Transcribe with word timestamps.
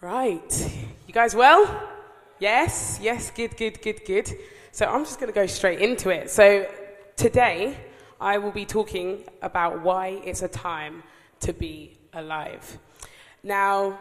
Right. 0.00 0.78
You 1.08 1.12
guys 1.12 1.34
well? 1.34 1.66
Yes, 2.38 3.00
yes, 3.02 3.32
good, 3.32 3.56
good, 3.56 3.82
good, 3.82 4.04
good. 4.06 4.32
So 4.70 4.86
I'm 4.86 5.04
just 5.04 5.18
going 5.18 5.26
to 5.26 5.34
go 5.34 5.46
straight 5.46 5.80
into 5.80 6.10
it. 6.10 6.30
So 6.30 6.68
today 7.16 7.76
I 8.20 8.38
will 8.38 8.52
be 8.52 8.64
talking 8.64 9.24
about 9.42 9.82
why 9.82 10.20
it's 10.24 10.42
a 10.42 10.46
time 10.48 11.02
to 11.40 11.52
be 11.52 11.98
alive. 12.12 12.78
Now, 13.42 13.98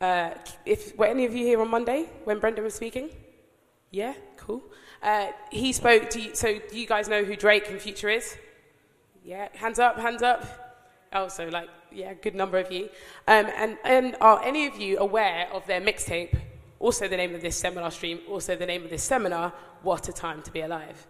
uh, 0.00 0.30
if 0.66 0.98
were 0.98 1.06
any 1.06 1.24
of 1.24 1.32
you 1.36 1.44
here 1.44 1.60
on 1.60 1.70
Monday 1.70 2.06
when 2.24 2.40
Brendan 2.40 2.64
was 2.64 2.74
speaking? 2.74 3.08
Yeah, 3.92 4.14
cool. 4.38 4.64
Uh, 5.00 5.28
he 5.52 5.72
spoke 5.72 6.10
to 6.10 6.20
you, 6.20 6.34
so 6.34 6.58
do 6.68 6.76
you 6.76 6.88
guys 6.88 7.06
know 7.06 7.22
who 7.22 7.36
Drake 7.36 7.70
and 7.70 7.80
Future 7.80 8.08
is? 8.08 8.36
Yeah, 9.24 9.50
hands 9.54 9.78
up, 9.78 10.00
hands 10.00 10.24
up. 10.24 10.67
Oh, 11.12 11.28
so 11.28 11.46
like, 11.48 11.68
yeah, 11.90 12.14
good 12.14 12.34
number 12.34 12.58
of 12.58 12.70
you. 12.70 12.84
Um, 13.26 13.46
and, 13.56 13.78
and 13.84 14.16
are 14.20 14.42
any 14.42 14.66
of 14.66 14.76
you 14.76 14.98
aware 14.98 15.48
of 15.52 15.66
their 15.66 15.80
mixtape? 15.80 16.38
Also, 16.80 17.08
the 17.08 17.16
name 17.16 17.34
of 17.34 17.42
this 17.42 17.56
seminar 17.56 17.90
stream, 17.90 18.20
also 18.28 18.54
the 18.54 18.66
name 18.66 18.84
of 18.84 18.90
this 18.90 19.02
seminar, 19.02 19.52
What 19.82 20.08
a 20.08 20.12
Time 20.12 20.42
to 20.42 20.52
Be 20.52 20.60
Alive. 20.60 21.06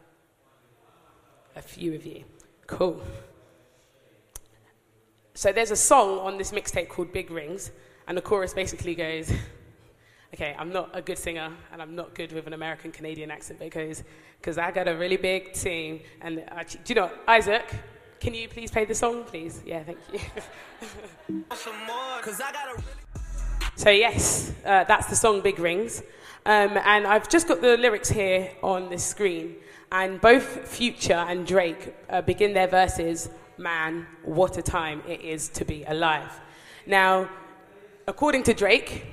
A 1.56 1.62
few 1.62 1.94
of 1.94 2.06
you. 2.06 2.24
Cool. 2.66 3.02
So 5.34 5.52
there's 5.52 5.70
a 5.70 5.76
song 5.76 6.18
on 6.18 6.38
this 6.38 6.52
mixtape 6.52 6.88
called 6.88 7.12
Big 7.12 7.30
Rings, 7.30 7.70
and 8.06 8.16
the 8.16 8.22
chorus 8.22 8.54
basically 8.54 8.94
goes, 8.94 9.32
okay, 10.34 10.54
I'm 10.58 10.72
not 10.72 10.90
a 10.94 11.02
good 11.02 11.18
singer, 11.18 11.52
and 11.72 11.82
I'm 11.82 11.94
not 11.94 12.14
good 12.14 12.32
with 12.32 12.46
an 12.46 12.54
American 12.54 12.92
Canadian 12.92 13.30
accent 13.30 13.58
because 13.58 14.04
because 14.40 14.58
I 14.58 14.70
got 14.70 14.88
a 14.88 14.96
really 14.96 15.16
big 15.16 15.52
team. 15.52 16.00
And 16.20 16.44
I, 16.50 16.64
do 16.64 16.78
you 16.86 16.94
know, 16.94 17.10
Isaac, 17.26 17.74
can 18.20 18.34
you 18.34 18.48
please 18.48 18.70
play 18.70 18.84
the 18.84 18.94
song, 18.94 19.24
please? 19.24 19.62
Yeah, 19.64 19.82
thank 19.84 19.98
you. 20.12 20.20
so, 23.76 23.90
yes, 23.90 24.52
uh, 24.64 24.84
that's 24.84 25.06
the 25.06 25.16
song 25.16 25.40
Big 25.40 25.58
Rings. 25.58 26.02
Um, 26.46 26.78
and 26.84 27.06
I've 27.06 27.28
just 27.28 27.48
got 27.48 27.60
the 27.60 27.76
lyrics 27.76 28.08
here 28.08 28.50
on 28.62 28.88
the 28.88 28.98
screen. 28.98 29.56
And 29.90 30.20
both 30.20 30.68
Future 30.68 31.14
and 31.14 31.46
Drake 31.46 31.94
uh, 32.10 32.22
begin 32.22 32.54
their 32.54 32.68
verses 32.68 33.30
Man, 33.58 34.06
what 34.22 34.56
a 34.56 34.62
time 34.62 35.02
it 35.08 35.20
is 35.20 35.48
to 35.48 35.64
be 35.64 35.82
alive. 35.82 36.30
Now, 36.86 37.28
according 38.06 38.44
to 38.44 38.54
Drake, 38.54 39.04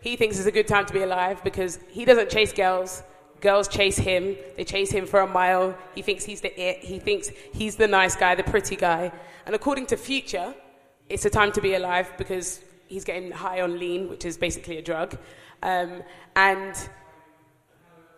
he 0.00 0.16
thinks 0.16 0.38
it's 0.38 0.46
a 0.46 0.52
good 0.52 0.66
time 0.66 0.86
to 0.86 0.94
be 0.94 1.02
alive 1.02 1.44
because 1.44 1.78
he 1.88 2.06
doesn't 2.06 2.30
chase 2.30 2.52
girls 2.52 3.02
Girls 3.44 3.68
chase 3.68 3.98
him. 3.98 4.36
They 4.56 4.64
chase 4.64 4.90
him 4.90 5.04
for 5.06 5.20
a 5.20 5.26
mile. 5.26 5.76
He 5.94 6.00
thinks 6.00 6.24
he's 6.24 6.40
the 6.40 6.52
it. 6.58 6.78
He 6.82 6.98
thinks 6.98 7.28
he's 7.52 7.76
the 7.76 7.86
nice 7.86 8.16
guy, 8.16 8.34
the 8.34 8.42
pretty 8.42 8.74
guy. 8.74 9.12
And 9.44 9.54
according 9.54 9.84
to 9.92 9.98
Future, 9.98 10.54
it's 11.10 11.26
a 11.26 11.30
time 11.30 11.52
to 11.52 11.60
be 11.60 11.74
alive 11.74 12.10
because 12.16 12.64
he's 12.86 13.04
getting 13.04 13.30
high 13.30 13.60
on 13.60 13.78
lean, 13.78 14.08
which 14.08 14.24
is 14.24 14.38
basically 14.38 14.78
a 14.78 14.82
drug. 14.82 15.18
Um, 15.62 16.02
and 16.34 16.74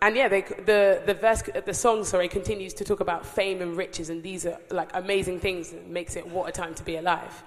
and 0.00 0.14
yeah, 0.14 0.28
they, 0.28 0.42
the 0.42 1.02
the 1.04 1.14
verse, 1.14 1.42
the 1.64 1.74
song, 1.74 2.04
sorry, 2.04 2.28
continues 2.28 2.72
to 2.74 2.84
talk 2.84 3.00
about 3.00 3.27
fame 3.27 3.60
and 3.62 3.77
riches, 3.77 4.10
and 4.10 4.22
these 4.22 4.47
are 4.47 4.58
like 4.70 4.91
amazing 4.94 5.41
things 5.41 5.70
that 5.70 5.88
makes 5.88 6.14
it 6.14 6.24
what 6.28 6.48
a 6.48 6.52
time 6.52 6.74
to 6.74 6.84
be 6.84 6.97
alive. 6.97 7.42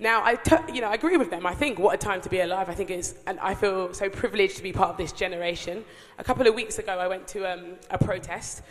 Now, 0.00 0.24
I, 0.24 0.36
t- 0.36 0.54
you 0.72 0.80
know, 0.80 0.88
I 0.88 0.94
agree 0.94 1.16
with 1.16 1.30
them. 1.30 1.44
I 1.44 1.54
think 1.54 1.78
what 1.78 1.92
a 1.92 1.98
time 1.98 2.20
to 2.20 2.28
be 2.28 2.40
alive. 2.40 2.68
I 2.68 2.74
think 2.74 2.90
it's, 2.90 3.16
and 3.26 3.40
I 3.40 3.54
feel 3.54 3.92
so 3.92 4.08
privileged 4.08 4.56
to 4.58 4.62
be 4.62 4.72
part 4.72 4.90
of 4.90 4.96
this 4.96 5.10
generation. 5.10 5.84
A 6.18 6.24
couple 6.24 6.46
of 6.46 6.54
weeks 6.54 6.78
ago, 6.78 6.96
I 6.98 7.08
went 7.08 7.26
to 7.28 7.52
um, 7.52 7.76
a 7.90 7.98
protest, 7.98 8.62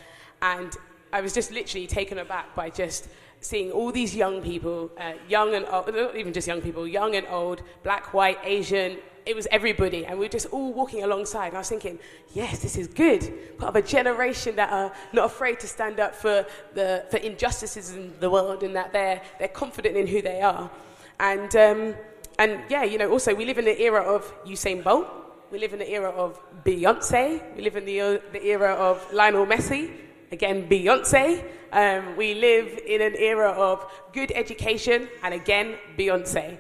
and 0.42 0.72
I 1.12 1.20
was 1.20 1.34
just 1.34 1.52
literally 1.52 1.86
taken 1.86 2.20
aback 2.20 2.56
by 2.56 2.70
just 2.70 3.10
seeing 3.42 3.72
all 3.72 3.92
these 3.92 4.16
young 4.16 4.42
people, 4.42 4.90
uh, 4.98 5.14
young 5.28 5.54
and 5.54 5.66
old, 5.66 5.94
not 5.94 6.16
even 6.16 6.32
just 6.32 6.48
young 6.48 6.62
people, 6.62 6.88
young 6.88 7.16
and 7.16 7.28
old, 7.28 7.62
black, 7.84 8.14
white, 8.14 8.40
Asian. 8.44 8.98
It 9.26 9.36
was 9.36 9.50
everybody, 9.52 10.06
and 10.06 10.18
we 10.18 10.26
were 10.26 10.32
just 10.32 10.48
all 10.48 10.72
walking 10.72 11.04
alongside. 11.04 11.48
And 11.48 11.58
I 11.58 11.60
was 11.60 11.68
thinking, 11.68 12.00
yes, 12.34 12.60
this 12.60 12.78
is 12.78 12.88
good. 12.88 13.58
Part 13.58 13.76
of 13.76 13.84
a 13.84 13.86
generation 13.86 14.56
that 14.56 14.72
are 14.72 14.94
not 15.12 15.26
afraid 15.26 15.60
to 15.60 15.68
stand 15.68 16.00
up 16.00 16.16
for 16.16 16.46
the 16.74 17.06
for 17.12 17.18
injustices 17.18 17.92
in 17.92 18.18
the 18.22 18.30
world, 18.30 18.64
and 18.64 18.74
that 18.78 18.94
they're 18.94 19.22
they're 19.40 19.50
confident 19.50 19.98
in 19.98 20.08
who 20.08 20.22
they 20.22 20.40
are. 20.40 20.72
And, 21.20 21.56
um, 21.56 21.96
and 22.38 22.62
yeah, 22.70 22.84
you 22.84 22.98
know, 22.98 23.12
also 23.12 23.34
we 23.34 23.46
live 23.46 23.58
in 23.58 23.66
the 23.66 23.82
era 23.82 24.02
of 24.02 24.32
Usain 24.46 24.84
Bolt. 24.84 25.08
We 25.52 25.60
live 25.60 25.74
in 25.74 25.80
the 25.80 25.90
era 25.90 26.10
of 26.10 26.40
Beyonce. 26.64 27.56
We 27.56 27.62
live 27.64 27.78
in 27.78 27.86
the, 27.86 28.02
uh, 28.02 28.18
the 28.32 28.46
era 28.46 28.74
of 28.74 29.06
Lionel 29.14 29.46
Messi. 29.46 29.92
Again, 30.32 30.68
Beyonce. 30.70 31.44
Um, 31.72 32.18
we 32.18 32.34
live 32.34 32.80
in 32.86 33.02
an 33.02 33.16
era 33.18 33.52
of 33.52 33.86
good 34.14 34.32
education. 34.34 35.08
And 35.24 35.34
again, 35.34 35.76
Beyonce. 35.98 36.58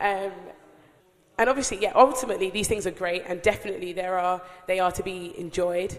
Um, 0.00 0.32
and 1.38 1.48
obviously, 1.48 1.78
yeah, 1.80 1.92
ultimately, 1.94 2.50
these 2.50 2.68
things 2.68 2.86
are 2.86 2.92
great. 2.92 3.24
And 3.26 3.42
definitely, 3.42 3.92
there 3.92 4.18
are, 4.18 4.40
they 4.66 4.78
are 4.78 4.92
to 4.92 5.02
be 5.02 5.34
enjoyed. 5.38 5.98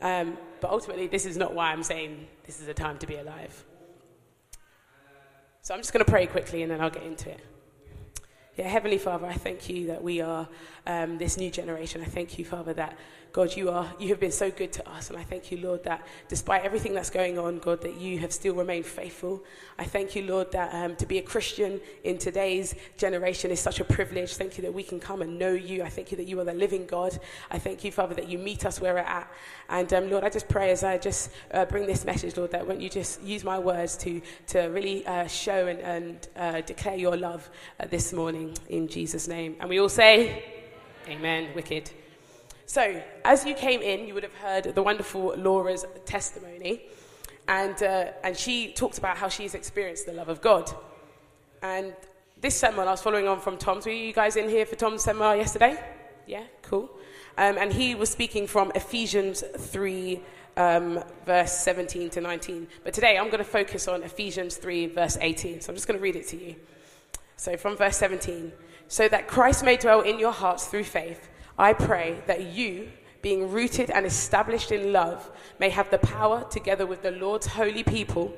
Um, 0.00 0.38
but 0.60 0.70
ultimately, 0.70 1.06
this 1.06 1.26
is 1.26 1.36
not 1.36 1.54
why 1.54 1.70
I'm 1.70 1.82
saying 1.82 2.26
this 2.44 2.60
is 2.60 2.68
a 2.68 2.74
time 2.74 2.98
to 2.98 3.06
be 3.06 3.16
alive. 3.16 3.64
So 5.64 5.72
I'm 5.72 5.80
just 5.80 5.94
going 5.94 6.04
to 6.04 6.10
pray 6.10 6.26
quickly 6.26 6.62
and 6.62 6.70
then 6.70 6.82
I'll 6.82 6.90
get 6.90 7.04
into 7.04 7.30
it. 7.30 7.40
Yeah, 8.56 8.68
Heavenly 8.68 8.98
Father, 8.98 9.26
I 9.26 9.32
thank 9.32 9.68
you 9.68 9.88
that 9.88 10.00
we 10.00 10.20
are 10.20 10.46
um, 10.86 11.18
this 11.18 11.36
new 11.36 11.50
generation. 11.50 12.00
I 12.02 12.04
thank 12.04 12.38
you, 12.38 12.44
Father, 12.44 12.72
that 12.74 12.96
God, 13.32 13.56
you 13.56 13.68
are 13.68 13.92
you 13.98 14.10
have 14.10 14.20
been 14.20 14.30
so 14.30 14.48
good 14.48 14.72
to 14.74 14.88
us, 14.88 15.10
and 15.10 15.18
I 15.18 15.24
thank 15.24 15.50
you, 15.50 15.58
Lord, 15.58 15.82
that 15.82 16.06
despite 16.28 16.62
everything 16.62 16.94
that's 16.94 17.10
going 17.10 17.36
on, 17.36 17.58
God, 17.58 17.80
that 17.82 17.96
you 17.96 18.20
have 18.20 18.32
still 18.32 18.54
remained 18.54 18.86
faithful. 18.86 19.42
I 19.76 19.82
thank 19.82 20.14
you, 20.14 20.22
Lord, 20.22 20.52
that 20.52 20.72
um, 20.72 20.94
to 20.96 21.06
be 21.06 21.18
a 21.18 21.22
Christian 21.22 21.80
in 22.04 22.16
today's 22.16 22.76
generation 22.96 23.50
is 23.50 23.58
such 23.58 23.80
a 23.80 23.84
privilege. 23.84 24.36
Thank 24.36 24.56
you 24.56 24.62
that 24.62 24.72
we 24.72 24.84
can 24.84 25.00
come 25.00 25.20
and 25.20 25.36
know 25.36 25.50
you. 25.50 25.82
I 25.82 25.88
thank 25.88 26.12
you 26.12 26.16
that 26.18 26.28
you 26.28 26.38
are 26.38 26.44
the 26.44 26.54
living 26.54 26.86
God. 26.86 27.18
I 27.50 27.58
thank 27.58 27.82
you, 27.82 27.90
Father, 27.90 28.14
that 28.14 28.28
you 28.28 28.38
meet 28.38 28.64
us 28.64 28.80
where 28.80 28.94
we're 28.94 29.00
at. 29.00 29.28
And 29.68 29.92
um, 29.92 30.10
Lord, 30.10 30.22
I 30.22 30.28
just 30.28 30.48
pray 30.48 30.70
as 30.70 30.84
I 30.84 30.98
just 30.98 31.30
uh, 31.52 31.64
bring 31.64 31.86
this 31.86 32.04
message, 32.04 32.36
Lord, 32.36 32.52
that 32.52 32.64
when 32.64 32.80
you 32.80 32.88
just 32.88 33.20
use 33.20 33.42
my 33.42 33.58
words 33.58 33.96
to 33.96 34.22
to 34.48 34.60
really 34.66 35.04
uh, 35.08 35.26
show 35.26 35.66
and, 35.66 35.80
and 35.80 36.28
uh, 36.36 36.60
declare 36.60 36.96
your 36.96 37.16
love 37.16 37.50
uh, 37.80 37.86
this 37.86 38.12
morning 38.12 38.43
in 38.68 38.88
Jesus' 38.88 39.28
name, 39.28 39.56
and 39.60 39.68
we 39.68 39.80
all 39.80 39.88
say. 39.88 40.44
Amen. 41.08 41.48
Wicked. 41.54 41.90
So, 42.66 43.02
as 43.24 43.44
you 43.44 43.54
came 43.54 43.82
in, 43.82 44.06
you 44.06 44.14
would 44.14 44.22
have 44.22 44.34
heard 44.34 44.74
the 44.74 44.82
wonderful 44.82 45.34
Laura's 45.36 45.84
testimony. 46.06 46.82
And, 47.46 47.80
uh, 47.82 48.06
and 48.22 48.36
she 48.36 48.72
talked 48.72 48.98
about 48.98 49.18
how 49.18 49.28
she's 49.28 49.54
experienced 49.54 50.06
the 50.06 50.12
love 50.12 50.28
of 50.28 50.40
God. 50.40 50.70
And 51.62 51.94
this 52.40 52.54
seminar, 52.54 52.86
I 52.86 52.90
was 52.92 53.02
following 53.02 53.28
on 53.28 53.40
from 53.40 53.58
Tom's. 53.58 53.86
Were 53.86 53.92
you 53.92 54.12
guys 54.12 54.36
in 54.36 54.48
here 54.48 54.66
for 54.66 54.76
Tom's 54.76 55.02
seminar 55.02 55.36
yesterday? 55.36 55.78
Yeah, 56.26 56.44
cool. 56.62 56.90
Um, 57.36 57.58
and 57.58 57.72
he 57.72 57.94
was 57.94 58.10
speaking 58.10 58.46
from 58.46 58.72
Ephesians 58.74 59.44
3, 59.58 60.20
um, 60.56 61.02
verse 61.26 61.52
17 61.52 62.10
to 62.10 62.20
19. 62.20 62.66
But 62.82 62.94
today 62.94 63.18
I'm 63.18 63.26
going 63.26 63.38
to 63.38 63.44
focus 63.44 63.88
on 63.88 64.02
Ephesians 64.02 64.56
3, 64.56 64.86
verse 64.86 65.18
18. 65.20 65.60
So 65.60 65.70
I'm 65.70 65.76
just 65.76 65.86
going 65.86 65.98
to 65.98 66.02
read 66.02 66.16
it 66.16 66.28
to 66.28 66.36
you. 66.36 66.54
So 67.36 67.56
from 67.56 67.76
verse 67.76 67.96
17 67.96 68.52
so 68.88 69.08
that 69.08 69.28
Christ 69.28 69.64
may 69.64 69.76
dwell 69.76 70.00
in 70.00 70.18
your 70.18 70.32
hearts 70.32 70.66
through 70.66 70.84
faith, 70.84 71.28
I 71.58 71.72
pray 71.72 72.22
that 72.26 72.44
you, 72.52 72.90
being 73.22 73.50
rooted 73.50 73.90
and 73.90 74.04
established 74.04 74.72
in 74.72 74.92
love, 74.92 75.30
may 75.58 75.70
have 75.70 75.90
the 75.90 75.98
power, 75.98 76.44
together 76.50 76.86
with 76.86 77.02
the 77.02 77.10
Lord's 77.12 77.46
holy 77.46 77.82
people, 77.82 78.34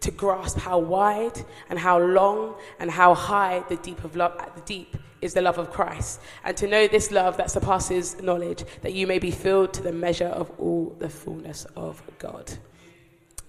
to 0.00 0.10
grasp 0.10 0.58
how 0.58 0.78
wide 0.78 1.38
and 1.70 1.78
how 1.78 1.98
long 1.98 2.56
and 2.80 2.90
how 2.90 3.14
high 3.14 3.62
the 3.68 3.76
deep 3.76 4.02
of 4.02 4.16
love, 4.16 4.36
the 4.56 4.60
deep 4.62 4.96
is 5.20 5.34
the 5.34 5.42
love 5.42 5.58
of 5.58 5.70
Christ, 5.70 6.20
and 6.42 6.56
to 6.56 6.66
know 6.66 6.88
this 6.88 7.12
love 7.12 7.36
that 7.36 7.50
surpasses 7.50 8.20
knowledge, 8.20 8.64
that 8.80 8.92
you 8.92 9.06
may 9.06 9.20
be 9.20 9.30
filled 9.30 9.72
to 9.74 9.82
the 9.82 9.92
measure 9.92 10.26
of 10.26 10.50
all 10.58 10.96
the 10.98 11.08
fullness 11.08 11.64
of 11.76 12.02
God. 12.18 12.52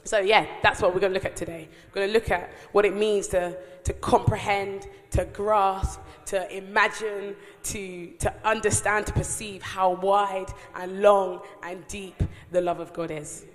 So, 0.06 0.20
yeah, 0.20 0.46
that's 0.62 0.82
what 0.82 0.94
we're 0.94 1.00
going 1.00 1.14
to 1.14 1.18
look 1.18 1.26
at 1.26 1.36
today. 1.36 1.70
We're 1.90 2.02
going 2.02 2.08
to 2.08 2.14
look 2.14 2.30
at 2.30 2.52
what 2.74 2.86
it 2.86 2.96
means 2.96 3.28
to, 3.30 3.56
to 3.86 3.94
comprehend, 3.94 4.88
to 5.12 5.26
grasp, 5.26 6.00
to 6.26 6.56
imagine, 6.56 7.36
to, 7.64 8.08
to 8.20 8.34
understand, 8.44 9.08
to 9.08 9.14
perceive 9.14 9.62
how 9.62 9.94
wide 9.94 10.48
and 10.76 11.02
long 11.02 11.42
and 11.64 11.88
deep 11.88 12.22
the 12.52 12.60
love 12.60 12.80
of 12.80 12.92
God 12.94 13.12
is. 13.12 13.46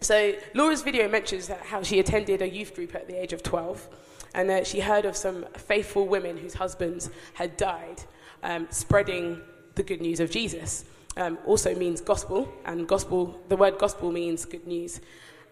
So, 0.00 0.34
Laura's 0.54 0.82
video 0.82 1.08
mentions 1.08 1.48
how 1.48 1.82
she 1.82 1.98
attended 1.98 2.40
a 2.40 2.48
youth 2.48 2.74
group 2.74 2.94
at 2.94 3.08
the 3.08 3.20
age 3.20 3.32
of 3.32 3.42
12, 3.42 3.88
and 4.34 4.50
uh, 4.50 4.62
she 4.62 4.78
heard 4.78 5.04
of 5.04 5.16
some 5.16 5.44
faithful 5.54 6.06
women 6.06 6.36
whose 6.36 6.54
husbands 6.54 7.10
had 7.34 7.56
died, 7.56 8.02
um, 8.44 8.68
spreading 8.70 9.40
the 9.74 9.82
good 9.82 10.00
news 10.00 10.20
of 10.20 10.30
Jesus. 10.30 10.84
Um, 11.16 11.36
also 11.46 11.74
means 11.74 12.00
gospel, 12.00 12.52
and 12.64 12.86
gospel, 12.86 13.40
the 13.48 13.56
word 13.56 13.76
gospel 13.78 14.12
means 14.12 14.44
good 14.44 14.68
news. 14.68 15.00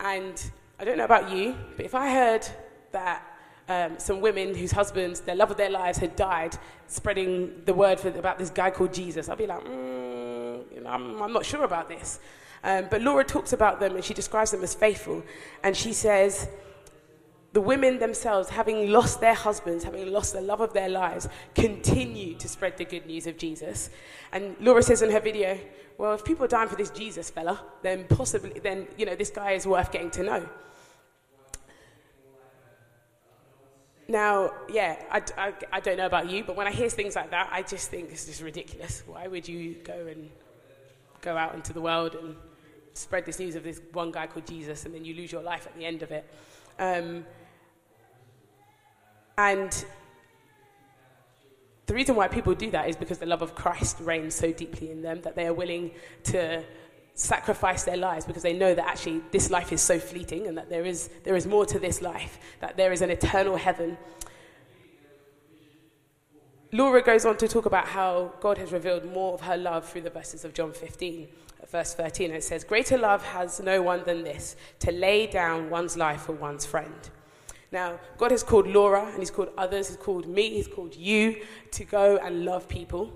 And 0.01 0.51
I 0.79 0.85
don't 0.85 0.99
know 0.99 1.05
about 1.05 1.31
you, 1.31 1.57
but 1.77 1.87
if 1.87 1.95
I 1.95 2.11
heard 2.11 2.47
that 2.93 3.23
um, 3.69 3.99
some 3.99 4.21
women 4.21 4.55
whose 4.55 4.73
husbands, 4.73 5.21
their 5.21 5.35
love 5.35 5.51
of 5.51 5.57
their 5.57 5.71
lives, 5.71 5.99
had 5.99 6.17
died, 6.17 6.57
spreading 6.87 7.63
the 7.65 7.75
word 7.75 7.99
for, 7.99 8.09
about 8.09 8.39
this 8.39 8.51
guy 8.51 8.71
called 8.71 8.93
Jesus, 8.93 9.29
I'd 9.29 9.39
be 9.39 9.47
like, 9.47 9.65
mm, 9.65 10.75
you 10.75 10.81
know, 10.83 10.91
I'm, 10.91 11.23
I'm, 11.23 11.33
not 11.33 11.45
sure 11.45 11.65
about 11.65 11.89
this. 11.89 12.21
Um, 12.63 12.87
but 12.91 13.03
Laura 13.03 13.25
talks 13.25 13.53
about 13.53 13.81
them 13.81 13.97
and 13.97 14.05
she 14.05 14.15
describes 14.15 14.51
them 14.51 14.63
as 14.63 14.75
faithful. 14.75 15.23
And 15.63 15.77
she 15.77 15.93
says, 15.93 16.49
the 17.57 17.61
women 17.63 17.99
themselves, 17.99 18.51
having 18.51 18.91
lost 18.91 19.19
their 19.19 19.33
husbands, 19.33 19.83
having 19.83 20.13
lost 20.13 20.35
the 20.35 20.41
love 20.43 20.61
of 20.61 20.75
their 20.75 20.91
lives, 20.91 21.27
continue 21.55 22.35
to 22.35 22.47
spread 22.51 22.77
the 22.77 22.85
good 22.85 23.07
news 23.07 23.27
of 23.27 23.39
Jesus. 23.39 23.89
And 24.31 24.55
Laura 24.61 24.83
says 24.83 25.01
in 25.01 25.11
her 25.11 25.21
video, 25.21 25.59
well, 25.97 26.13
if 26.13 26.23
people 26.23 26.45
are 26.45 26.49
dying 26.49 26.69
for 26.69 26.77
this 26.77 26.91
Jesus 26.91 27.31
fella, 27.31 27.59
then 27.81 28.05
possibly, 28.11 28.61
then, 28.61 28.87
you 28.99 29.07
know, 29.07 29.15
this 29.15 29.31
guy 29.31 29.53
is 29.53 29.67
worth 29.67 29.91
getting 29.91 30.11
to 30.11 30.23
know. 30.23 30.47
Now, 34.07 34.53
yeah, 34.69 35.03
I, 35.11 35.23
I, 35.39 35.55
I, 35.73 35.81
don't 35.81 35.97
know 35.97 36.05
about 36.05 36.29
you, 36.29 36.45
but 36.45 36.57
when 36.57 36.67
I 36.67 36.73
hear 36.73 36.91
things 36.91 37.17
like 37.17 37.31
that, 37.31 37.49
I 37.51 37.63
just 37.63 37.91
think 37.91 38.11
this 38.11 38.29
is 38.29 38.43
ridiculous. 38.43 39.03
Why 39.07 39.29
would 39.29 39.49
you 39.49 39.77
go 39.83 40.07
and 40.09 40.29
go 41.23 41.39
out 41.39 41.55
into 41.55 41.73
the 41.73 41.81
world 41.81 42.17
and 42.17 42.37
spread 42.93 43.25
this 43.25 43.39
news 43.39 43.55
of 43.55 43.65
this 43.65 43.81
one 43.95 44.13
guy 44.13 44.27
called 44.27 44.47
Jesus 44.47 44.85
and 44.85 44.95
then 44.95 45.07
you 45.07 45.15
lose 45.15 45.33
your 45.33 45.43
life 45.43 45.67
at 45.67 45.75
the 45.75 45.87
end 45.87 46.03
of 46.03 46.11
it? 46.11 46.29
Um, 46.79 47.25
and 49.39 49.85
the 51.87 51.95
reason 51.95 52.17
why 52.17 52.27
people 52.27 52.55
do 52.55 52.71
that 52.73 52.89
is 52.89 52.97
because 52.97 53.19
the 53.19 53.27
love 53.27 53.43
of 53.43 53.55
Christ 53.55 53.99
reigns 54.01 54.35
so 54.35 54.53
deeply 54.53 54.91
in 54.91 55.03
them 55.03 55.21
that 55.23 55.37
they 55.37 55.47
are 55.47 55.55
willing 55.55 55.93
to 56.25 56.65
sacrifice 57.15 57.85
their 57.85 57.97
lives 57.97 58.27
because 58.27 58.43
they 58.43 58.53
know 58.53 58.75
that 58.75 58.87
actually 58.87 59.23
this 59.31 59.51
life 59.51 59.73
is 59.73 59.81
so 59.81 59.99
fleeting 59.99 60.47
and 60.47 60.59
that 60.59 60.69
there 60.69 60.85
is, 60.85 61.09
there 61.25 61.37
is 61.37 61.47
more 61.47 61.65
to 61.65 61.79
this 61.79 62.03
life, 62.03 62.39
that 62.61 62.77
there 62.77 62.93
is 62.93 63.03
an 63.03 63.11
eternal 63.11 63.57
heaven. 63.57 63.97
Laura 66.73 67.01
goes 67.01 67.25
on 67.25 67.37
to 67.39 67.47
talk 67.47 67.67
about 67.67 67.87
how 67.87 68.33
God 68.41 68.59
has 68.59 68.73
revealed 68.73 69.05
more 69.05 69.35
of 69.35 69.43
her 69.43 69.57
love 69.57 69.89
through 69.89 70.03
the 70.03 70.11
verses 70.11 70.45
of 70.45 70.53
John 70.53 70.73
15, 70.73 71.29
verse 71.71 71.95
13. 71.95 72.31
And 72.31 72.37
it 72.37 72.45
says, 72.45 72.65
Greater 72.65 72.99
love 72.99 73.25
has 73.25 73.61
no 73.61 73.81
one 73.81 74.03
than 74.05 74.25
this, 74.25 74.57
to 74.81 74.91
lay 74.91 75.27
down 75.27 75.71
one's 75.71 75.97
life 75.97 76.23
for 76.23 76.33
one's 76.33 76.67
friend. 76.67 77.11
Now, 77.73 77.99
God 78.17 78.31
has 78.31 78.43
called 78.43 78.67
Laura 78.67 79.07
and 79.07 79.19
He's 79.19 79.31
called 79.31 79.51
others, 79.59 79.89
He's 79.89 79.97
called 79.97 80.27
me, 80.29 80.51
He's 80.51 80.69
called 80.69 80.95
you 80.95 81.43
to 81.73 81.85
go 81.85 82.19
and 82.19 82.45
love 82.45 82.69
people. 82.69 83.13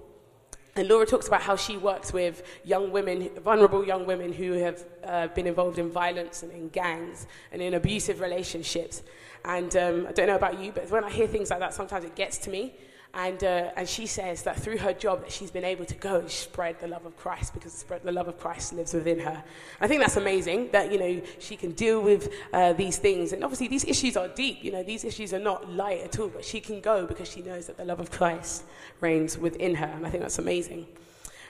And 0.77 0.89
Laura 0.89 1.05
talks 1.05 1.27
about 1.27 1.43
how 1.43 1.57
she 1.57 1.77
works 1.77 2.13
with 2.13 2.43
young 2.65 2.93
women, 2.93 3.29
vulnerable 3.43 3.85
young 3.85 4.07
women 4.07 4.33
who 4.33 4.53
have 4.53 4.85
uh, 5.05 5.27
been 5.29 5.47
involved 5.47 5.79
in 5.79 5.91
violence 5.91 6.43
and 6.43 6.53
in 6.53 6.69
gangs 6.69 7.27
and 7.53 7.61
in 7.61 7.75
abusive 7.75 8.21
relationships. 8.21 9.03
And 9.45 9.75
um, 9.77 10.07
I 10.09 10.13
don't 10.13 10.29
know 10.29 10.37
about 10.37 10.61
you, 10.61 10.71
but 10.73 10.89
when 10.91 11.05
I 11.05 11.11
hear 11.11 11.27
things 11.27 11.51
like 11.51 11.59
that, 11.61 11.75
sometimes 11.75 12.05
it 12.05 12.15
gets 12.15 12.39
to 12.39 12.51
me. 12.51 12.75
And, 13.13 13.43
uh, 13.43 13.71
and 13.75 13.89
she 13.89 14.07
says 14.07 14.45
that 14.45 14.57
through 14.57 14.79
her 14.79 14.93
job 14.93 15.23
that 15.23 15.33
she's 15.33 15.51
been 15.51 15.65
able 15.65 15.85
to 15.85 15.95
go 15.95 16.21
and 16.21 16.31
spread 16.31 16.79
the 16.79 16.87
love 16.87 17.05
of 17.07 17.17
Christ 17.17 17.53
because 17.53 17.85
the 18.05 18.13
love 18.13 18.29
of 18.29 18.39
Christ 18.39 18.73
lives 18.73 18.95
within 18.95 19.19
her. 19.19 19.43
I 19.81 19.89
think 19.89 20.01
that's 20.01 20.17
amazing 20.17 20.71
that, 20.71 20.93
you 20.93 20.99
know, 20.99 21.21
she 21.41 21.57
can 21.57 21.73
deal 21.73 22.01
with 22.01 22.33
uh, 22.53 22.73
these 22.75 22.99
things. 22.99 23.33
And 23.33 23.43
obviously 23.43 23.67
these 23.67 23.85
issues 23.85 24.17
are 24.17 24.29
deep, 24.29 24.63
you 24.63 24.71
know, 24.71 24.85
these 24.85 25.05
issues 25.05 25.35
are 25.35 25.41
not 25.41 25.69
light 25.73 26.03
at 26.03 26.21
all, 26.21 26.29
but 26.29 26.45
she 26.45 26.61
can 26.61 26.81
go 26.81 27.05
because 27.05 27.29
she 27.29 27.43
knows 27.43 27.67
that 27.67 27.77
the 27.77 27.85
love 27.85 27.99
of 27.99 28.13
Christ 28.13 28.63
reigns 29.01 29.37
within 29.37 29.75
her. 29.75 29.87
And 29.87 30.07
I 30.07 30.11
think 30.11 30.23
that's 30.23 30.39
amazing. 30.39 30.87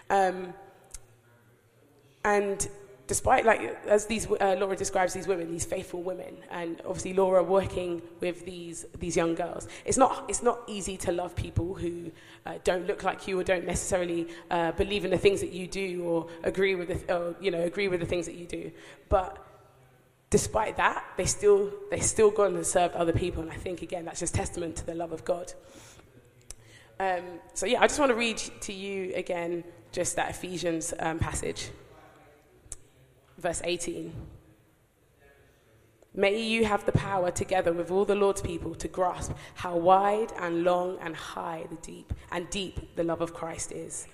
Um, 0.09 0.55
and 2.25 2.69
despite 3.11 3.45
like 3.45 3.61
as 3.89 4.07
these 4.07 4.25
uh, 4.31 4.55
Laura 4.61 4.77
describes 4.77 5.13
these 5.13 5.27
women, 5.27 5.51
these 5.51 5.65
faithful 5.65 6.01
women, 6.01 6.37
and 6.49 6.81
obviously 6.87 7.13
Laura 7.13 7.43
working 7.43 8.01
with 8.21 8.45
these 8.45 8.87
these 9.01 9.17
young 9.17 9.35
girls, 9.35 9.67
it's 9.85 9.97
not 9.97 10.27
it's 10.29 10.45
not 10.45 10.59
easy 10.69 10.97
to 10.97 11.11
love 11.11 11.35
people 11.35 11.75
who 11.75 12.13
uh, 12.47 12.59
don't 12.63 12.87
look 12.87 13.03
like 13.03 13.27
you 13.27 13.37
or 13.37 13.43
don't 13.43 13.67
necessarily 13.67 14.29
uh, 14.53 14.71
believe 14.83 15.05
in 15.05 15.11
the 15.11 15.19
things 15.19 15.41
that 15.41 15.51
you 15.51 15.67
do 15.67 16.05
or 16.05 16.29
agree 16.45 16.77
with 16.77 16.89
the, 16.89 17.17
or, 17.17 17.35
you 17.41 17.51
know 17.51 17.63
agree 17.63 17.89
with 17.89 17.99
the 17.99 18.07
things 18.07 18.27
that 18.27 18.37
you 18.37 18.47
do, 18.47 18.71
but 19.09 19.45
despite 20.31 20.77
that, 20.77 21.05
they 21.17 21.27
still 21.27 21.69
they 21.91 21.99
still 21.99 22.31
go 22.31 22.45
and 22.45 22.65
serve 22.65 22.93
other 22.93 23.13
people, 23.13 23.43
and 23.43 23.51
I 23.51 23.57
think 23.57 23.83
again 23.83 24.05
that's 24.05 24.21
just 24.21 24.37
testament 24.37 24.77
to 24.77 24.87
the 24.87 24.95
love 24.95 25.11
of 25.11 25.25
God. 25.25 25.53
Um, 27.01 27.25
so 27.55 27.67
yeah, 27.67 27.81
I 27.83 27.89
just 27.89 27.99
want 27.99 28.11
to 28.11 28.21
read 28.27 28.37
to 28.37 28.73
you 28.73 29.13
again 29.17 29.65
just 29.91 30.15
that 30.15 30.31
Ephesians 30.31 30.95
um, 31.01 31.19
passage 31.19 31.71
verse 33.41 33.61
18. 33.65 34.13
May 36.13 36.43
you 36.43 36.65
have 36.65 36.85
the 36.87 36.93
power 36.93 37.31
together 37.31 37.73
with 37.73 37.91
all 37.91 38.05
the 38.05 38.17
Lord's 38.17 38.43
people 38.43 38.75
to 38.77 38.89
grasp 38.89 39.33
how 39.55 39.77
wide 39.77 40.33
and 40.39 40.65
long 40.65 40.99
and 41.01 41.15
high 41.15 41.67
the 41.71 41.77
deep 41.77 42.13
and 42.33 42.51
deep 42.51 42.97
the 42.97 43.05
love 43.05 43.21
of 43.21 43.33
Christ 43.33 43.71
is. 43.71 44.09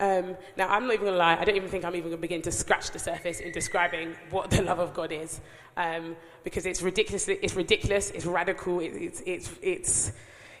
Um, 0.00 0.36
now, 0.56 0.68
I'm 0.68 0.84
not 0.84 0.94
even 0.94 1.06
going 1.06 1.14
to 1.14 1.18
lie, 1.18 1.36
I 1.36 1.44
don't 1.44 1.56
even 1.56 1.68
think 1.68 1.84
I'm 1.84 1.94
even 1.94 2.10
going 2.10 2.18
to 2.18 2.20
begin 2.20 2.42
to 2.42 2.52
scratch 2.52 2.90
the 2.90 2.98
surface 2.98 3.40
in 3.40 3.52
describing 3.52 4.14
what 4.30 4.50
the 4.50 4.62
love 4.62 4.78
of 4.78 4.92
God 4.92 5.12
is. 5.12 5.40
Um, 5.76 6.16
because 6.44 6.66
it's 6.66 6.82
ridiculous, 6.82 7.28
it's 7.28 7.54
ridiculous, 7.54 8.10
it's 8.10 8.26
radical, 8.26 8.80
it, 8.80 8.88
it's, 8.88 9.22
it's, 9.24 9.50
it's, 9.60 10.12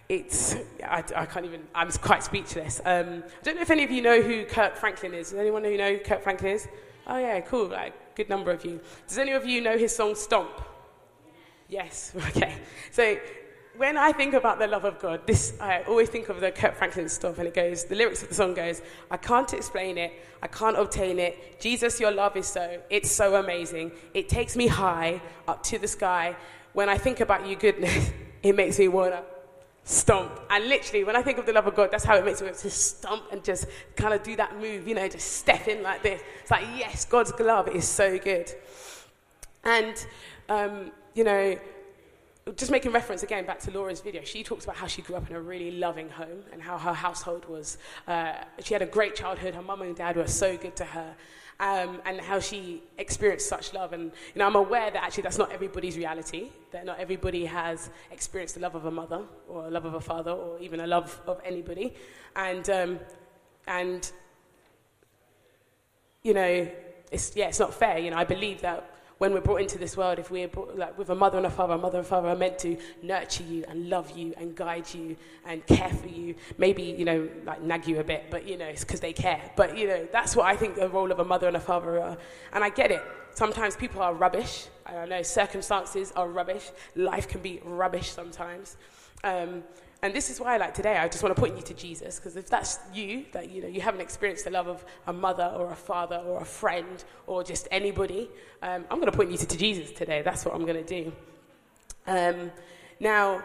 it's 0.08 0.56
I, 0.84 1.04
I, 1.16 1.26
can't 1.26 1.46
even, 1.46 1.62
I'm 1.74 1.90
quite 1.90 2.22
speechless. 2.22 2.80
Um, 2.84 3.24
I 3.26 3.42
don't 3.42 3.56
know 3.56 3.62
if 3.62 3.70
any 3.70 3.84
of 3.84 3.90
you 3.90 4.02
know 4.02 4.22
who 4.22 4.44
Kirk 4.44 4.76
Franklin 4.76 5.14
is. 5.14 5.30
Does 5.30 5.38
anyone 5.38 5.64
who 5.64 5.76
know 5.76 5.94
who 5.94 5.98
Kirk 5.98 6.22
Franklin 6.22 6.52
is? 6.52 6.68
Oh, 7.06 7.18
yeah, 7.18 7.40
cool. 7.40 7.68
Like, 7.68 8.14
good 8.14 8.28
number 8.28 8.50
of 8.50 8.64
you. 8.64 8.80
Does 9.06 9.18
any 9.18 9.32
of 9.32 9.44
you 9.46 9.60
know 9.60 9.76
his 9.76 9.94
song 9.94 10.14
Stomp? 10.14 10.60
Yes, 11.68 12.12
okay. 12.28 12.54
So, 12.90 13.18
when 13.76 13.96
I 13.96 14.12
think 14.12 14.34
about 14.34 14.58
the 14.58 14.68
love 14.68 14.84
of 14.84 15.00
God, 15.00 15.26
this 15.26 15.54
I 15.60 15.82
always 15.82 16.08
think 16.08 16.28
of 16.28 16.40
the 16.40 16.52
Kirk 16.52 16.76
Franklin 16.76 17.08
stuff, 17.08 17.38
and 17.38 17.48
it 17.48 17.54
goes. 17.54 17.84
The 17.84 17.96
lyrics 17.96 18.22
of 18.22 18.28
the 18.28 18.34
song 18.34 18.54
goes, 18.54 18.82
"I 19.10 19.16
can't 19.16 19.52
explain 19.52 19.98
it, 19.98 20.12
I 20.42 20.46
can't 20.46 20.76
obtain 20.78 21.18
it. 21.18 21.58
Jesus, 21.58 21.98
your 21.98 22.12
love 22.12 22.36
is 22.36 22.46
so, 22.46 22.80
it's 22.90 23.10
so 23.10 23.36
amazing. 23.36 23.92
It 24.12 24.28
takes 24.28 24.56
me 24.56 24.66
high 24.66 25.22
up 25.48 25.62
to 25.64 25.78
the 25.78 25.88
sky. 25.88 26.36
When 26.74 26.88
I 26.88 26.98
think 26.98 27.20
about 27.20 27.46
your 27.46 27.58
goodness, 27.58 28.10
it 28.42 28.54
makes 28.54 28.78
me 28.78 28.88
wanna 28.88 29.24
stomp. 29.84 30.40
And 30.50 30.68
literally, 30.68 31.04
when 31.04 31.14
I 31.14 31.22
think 31.22 31.38
of 31.38 31.46
the 31.46 31.52
love 31.52 31.66
of 31.66 31.74
God, 31.74 31.90
that's 31.92 32.04
how 32.04 32.16
it 32.16 32.24
makes 32.24 32.42
me 32.42 32.48
to 32.48 32.70
stomp 32.70 33.24
and 33.30 33.44
just 33.44 33.66
kind 33.96 34.14
of 34.14 34.22
do 34.22 34.34
that 34.36 34.58
move, 34.58 34.88
you 34.88 34.94
know, 34.94 35.06
just 35.08 35.32
step 35.32 35.68
in 35.68 35.82
like 35.82 36.02
this. 36.02 36.20
It's 36.42 36.50
like, 36.50 36.64
yes, 36.76 37.04
God's 37.04 37.32
love 37.38 37.68
is 37.68 37.86
so 37.86 38.18
good. 38.18 38.50
And, 39.62 40.06
um, 40.48 40.90
you 41.14 41.24
know, 41.24 41.56
just 42.56 42.70
making 42.70 42.92
reference 42.92 43.22
again 43.22 43.46
back 43.46 43.58
to 43.60 43.70
Laura's 43.70 44.00
video, 44.00 44.22
she 44.22 44.42
talks 44.42 44.64
about 44.64 44.76
how 44.76 44.86
she 44.86 45.02
grew 45.02 45.16
up 45.16 45.28
in 45.30 45.36
a 45.36 45.40
really 45.40 45.70
loving 45.70 46.10
home 46.10 46.42
and 46.52 46.60
how 46.60 46.76
her 46.76 46.92
household 46.92 47.46
was, 47.46 47.78
uh, 48.06 48.34
she 48.62 48.74
had 48.74 48.82
a 48.82 48.86
great 48.86 49.14
childhood. 49.14 49.54
Her 49.54 49.62
mum 49.62 49.82
and 49.82 49.96
dad 49.96 50.16
were 50.16 50.26
so 50.26 50.56
good 50.56 50.76
to 50.76 50.84
her 50.84 51.14
um, 51.60 52.00
and 52.04 52.20
how 52.20 52.40
she 52.40 52.82
experienced 52.98 53.48
such 53.48 53.72
love. 53.72 53.92
And 53.92 54.04
you 54.04 54.38
know, 54.38 54.46
I'm 54.46 54.56
aware 54.56 54.90
that 54.90 55.02
actually 55.02 55.22
that's 55.22 55.38
not 55.38 55.52
everybody's 55.52 55.96
reality. 55.96 56.50
That 56.72 56.84
not 56.84 56.98
everybody 56.98 57.46
has 57.46 57.90
experienced 58.10 58.54
the 58.54 58.60
love 58.60 58.74
of 58.74 58.84
a 58.84 58.90
mother 58.90 59.22
or 59.48 59.66
a 59.66 59.70
love 59.70 59.84
of 59.84 59.94
a 59.94 60.00
father 60.00 60.32
or 60.32 60.58
even 60.58 60.80
a 60.80 60.86
love 60.86 61.20
of 61.26 61.40
anybody. 61.44 61.94
And 62.36 62.68
um, 62.70 63.00
and 63.66 64.10
you 66.22 66.34
know, 66.34 66.68
it's 67.10 67.34
yeah, 67.36 67.48
it's 67.48 67.60
not 67.60 67.72
fair. 67.72 67.98
You 67.98 68.10
know, 68.10 68.16
I 68.16 68.24
believe 68.24 68.60
that 68.62 68.93
when 69.18 69.32
we're 69.32 69.40
brought 69.40 69.60
into 69.60 69.78
this 69.78 69.96
world, 69.96 70.18
if 70.18 70.30
we're 70.30 70.48
brought, 70.48 70.76
like 70.76 70.98
with 70.98 71.10
a 71.10 71.14
mother 71.14 71.38
and 71.38 71.46
a 71.46 71.50
father, 71.50 71.74
a 71.74 71.78
mother 71.78 71.98
and 71.98 72.06
father 72.06 72.28
are 72.28 72.36
meant 72.36 72.58
to 72.60 72.76
nurture 73.02 73.44
you 73.44 73.64
and 73.68 73.88
love 73.88 74.16
you 74.16 74.34
and 74.36 74.54
guide 74.54 74.92
you 74.92 75.16
and 75.46 75.64
care 75.66 75.90
for 75.90 76.08
you. 76.08 76.34
Maybe 76.58 76.82
you 76.82 77.04
know, 77.04 77.28
like 77.44 77.62
nag 77.62 77.86
you 77.86 78.00
a 78.00 78.04
bit, 78.04 78.24
but 78.30 78.46
you 78.46 78.56
know, 78.56 78.66
it's 78.66 78.84
because 78.84 79.00
they 79.00 79.12
care. 79.12 79.40
But 79.56 79.76
you 79.78 79.86
know, 79.86 80.08
that's 80.12 80.34
what 80.34 80.46
I 80.46 80.56
think 80.56 80.74
the 80.74 80.88
role 80.88 81.12
of 81.12 81.20
a 81.20 81.24
mother 81.24 81.46
and 81.46 81.56
a 81.56 81.60
father 81.60 82.00
are. 82.00 82.18
And 82.52 82.64
I 82.64 82.70
get 82.70 82.90
it. 82.90 83.02
Sometimes 83.34 83.76
people 83.76 84.02
are 84.02 84.14
rubbish. 84.14 84.66
I 84.86 85.06
know 85.06 85.22
circumstances 85.22 86.12
are 86.16 86.28
rubbish. 86.28 86.70
Life 86.94 87.28
can 87.28 87.40
be 87.40 87.60
rubbish 87.64 88.10
sometimes. 88.10 88.76
Um, 89.24 89.64
and 90.04 90.12
this 90.12 90.28
is 90.28 90.38
why, 90.38 90.58
like 90.58 90.74
today, 90.74 90.98
I 90.98 91.08
just 91.08 91.22
want 91.22 91.34
to 91.34 91.40
point 91.40 91.56
you 91.56 91.62
to 91.62 91.72
Jesus, 91.72 92.18
because 92.18 92.36
if 92.36 92.50
that's 92.50 92.78
you, 92.92 93.24
that 93.32 93.50
you 93.50 93.62
know 93.62 93.68
you 93.68 93.80
haven't 93.80 94.02
experienced 94.02 94.44
the 94.44 94.50
love 94.50 94.68
of 94.68 94.84
a 95.06 95.14
mother 95.14 95.50
or 95.56 95.72
a 95.72 95.74
father 95.74 96.16
or 96.16 96.42
a 96.42 96.44
friend 96.44 97.02
or 97.26 97.42
just 97.42 97.68
anybody, 97.70 98.28
um, 98.60 98.84
I'm 98.90 99.00
going 99.00 99.10
to 99.10 99.16
point 99.16 99.30
you 99.30 99.38
to, 99.38 99.46
to, 99.46 99.56
Jesus 99.56 99.92
today. 99.92 100.20
That's 100.20 100.44
what 100.44 100.54
I'm 100.54 100.66
going 100.66 100.84
to 100.84 101.02
do. 101.02 101.10
Um, 102.06 102.52
now, 103.00 103.42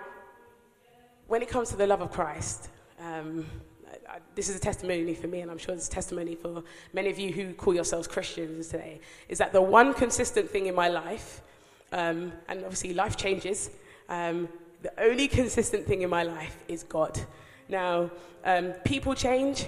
when 1.27 1.41
it 1.41 1.47
comes 1.47 1.69
to 1.69 1.77
the 1.77 1.87
love 1.87 2.01
of 2.01 2.11
Christ, 2.11 2.67
um, 2.99 3.45
I, 3.87 4.15
I, 4.15 4.19
this 4.35 4.49
is 4.49 4.57
a 4.57 4.59
testimony 4.59 5.15
for 5.15 5.27
me, 5.27 5.39
and 5.39 5.49
I'm 5.49 5.57
sure 5.57 5.73
it's 5.73 5.87
a 5.87 5.91
testimony 5.91 6.35
for 6.35 6.61
many 6.91 7.09
of 7.09 7.17
you 7.17 7.31
who 7.31 7.53
call 7.53 7.73
yourselves 7.73 8.05
Christians 8.05 8.67
today, 8.67 8.99
is 9.29 9.37
that 9.37 9.53
the 9.53 9.61
one 9.61 9.93
consistent 9.93 10.49
thing 10.49 10.65
in 10.65 10.75
my 10.75 10.89
life, 10.89 11.41
um, 11.93 12.33
and 12.49 12.65
obviously 12.65 12.93
life 12.93 13.15
changes, 13.15 13.69
um, 14.09 14.49
the 14.81 14.91
only 15.01 15.27
consistent 15.27 15.85
thing 15.85 16.01
in 16.01 16.09
my 16.09 16.23
life 16.23 16.57
is 16.67 16.83
God. 16.83 17.19
Now, 17.67 18.11
um, 18.45 18.71
people 18.85 19.13
change. 19.13 19.67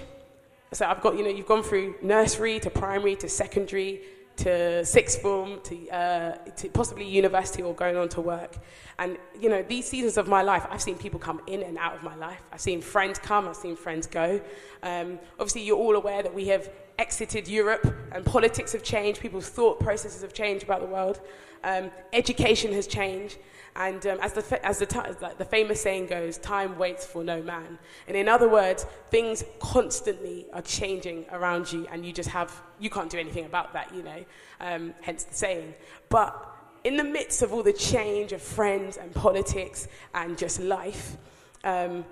So 0.72 0.86
I've 0.86 1.02
got, 1.02 1.16
you 1.16 1.22
know, 1.22 1.30
you've 1.30 1.46
gone 1.46 1.62
through 1.62 1.96
nursery 2.02 2.58
to 2.60 2.70
primary 2.70 3.16
to 3.16 3.28
secondary 3.28 4.00
to 4.36 4.84
sixth 4.84 5.20
form 5.20 5.60
to, 5.64 5.90
uh, 5.90 6.36
to 6.56 6.68
possibly 6.70 7.06
university 7.06 7.62
or 7.62 7.74
going 7.74 7.96
on 7.96 8.08
to 8.08 8.20
work. 8.20 8.56
And, 8.98 9.18
you 9.38 9.48
know, 9.48 9.62
these 9.62 9.86
seasons 9.86 10.16
of 10.16 10.26
my 10.26 10.42
life, 10.42 10.66
I've 10.70 10.80
seen 10.80 10.96
people 10.96 11.20
come 11.20 11.40
in 11.46 11.62
and 11.62 11.76
out 11.76 11.94
of 11.94 12.02
my 12.02 12.14
life. 12.14 12.40
I've 12.52 12.60
seen 12.60 12.80
friends 12.80 13.18
come, 13.18 13.46
I've 13.46 13.56
seen 13.56 13.76
friends 13.76 14.06
go. 14.06 14.40
Um, 14.82 15.18
obviously, 15.38 15.62
you're 15.62 15.76
all 15.76 15.96
aware 15.96 16.22
that 16.22 16.32
we 16.32 16.46
have 16.48 16.70
exited 16.98 17.48
Europe, 17.48 17.94
and 18.12 18.24
politics 18.24 18.72
have 18.72 18.82
changed. 18.82 19.20
People's 19.20 19.48
thought 19.48 19.80
processes 19.80 20.22
have 20.22 20.32
changed 20.32 20.64
about 20.64 20.80
the 20.80 20.86
world. 20.86 21.20
Um, 21.64 21.90
education 22.12 22.72
has 22.72 22.86
changed. 22.86 23.38
And 23.74 24.06
um, 24.06 24.18
as, 24.20 24.34
the, 24.34 24.66
as 24.66 24.80
the, 24.80 25.16
like 25.22 25.38
the 25.38 25.44
famous 25.44 25.80
saying 25.80 26.06
goes, 26.06 26.36
time 26.38 26.76
waits 26.76 27.06
for 27.06 27.24
no 27.24 27.42
man. 27.42 27.78
And 28.06 28.16
in 28.16 28.28
other 28.28 28.48
words, 28.48 28.84
things 29.10 29.44
constantly 29.60 30.46
are 30.52 30.60
changing 30.62 31.24
around 31.32 31.72
you, 31.72 31.86
and 31.90 32.04
you 32.04 32.12
just 32.12 32.28
have, 32.28 32.60
you 32.78 32.90
can't 32.90 33.08
do 33.08 33.18
anything 33.18 33.46
about 33.46 33.72
that, 33.72 33.94
you 33.94 34.02
know, 34.02 34.24
um, 34.60 34.94
hence 35.00 35.24
the 35.24 35.34
saying. 35.34 35.74
But 36.10 36.48
in 36.84 36.96
the 36.96 37.04
midst 37.04 37.40
of 37.40 37.52
all 37.52 37.62
the 37.62 37.72
change 37.72 38.32
of 38.32 38.42
friends 38.42 38.98
and 38.98 39.14
politics 39.14 39.88
and 40.14 40.36
just 40.36 40.60
life, 40.60 41.16
um, 41.64 42.04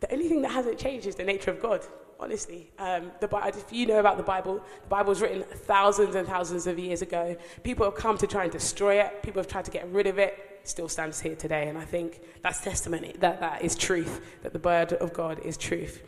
the 0.00 0.10
only 0.12 0.28
thing 0.28 0.40
that 0.42 0.52
hasn't 0.52 0.78
changed 0.78 1.06
is 1.06 1.16
the 1.16 1.24
nature 1.24 1.50
of 1.50 1.60
God 1.60 1.84
honestly. 2.20 2.70
Um, 2.78 3.12
the, 3.20 3.28
if 3.46 3.72
you 3.72 3.86
know 3.86 4.00
about 4.00 4.16
the 4.16 4.22
Bible, 4.22 4.62
the 4.82 4.88
Bible 4.88 5.10
was 5.10 5.20
written 5.20 5.42
thousands 5.42 6.14
and 6.14 6.26
thousands 6.26 6.66
of 6.66 6.78
years 6.78 7.02
ago. 7.02 7.36
People 7.62 7.84
have 7.84 7.94
come 7.94 8.18
to 8.18 8.26
try 8.26 8.44
and 8.44 8.52
destroy 8.52 9.00
it, 9.00 9.22
people 9.22 9.40
have 9.40 9.48
tried 9.48 9.64
to 9.66 9.70
get 9.70 9.88
rid 9.90 10.06
of 10.06 10.18
it 10.18 10.48
still 10.68 10.88
stands 10.88 11.20
here 11.20 11.34
today. 11.34 11.68
And 11.68 11.78
I 11.78 11.84
think 11.84 12.20
that's 12.42 12.60
testimony 12.60 13.14
that 13.20 13.40
that 13.40 13.62
is 13.62 13.74
truth, 13.74 14.20
that 14.42 14.52
the 14.52 14.58
word 14.58 14.92
of 14.94 15.12
God 15.12 15.40
is 15.40 15.56
truth. 15.56 16.02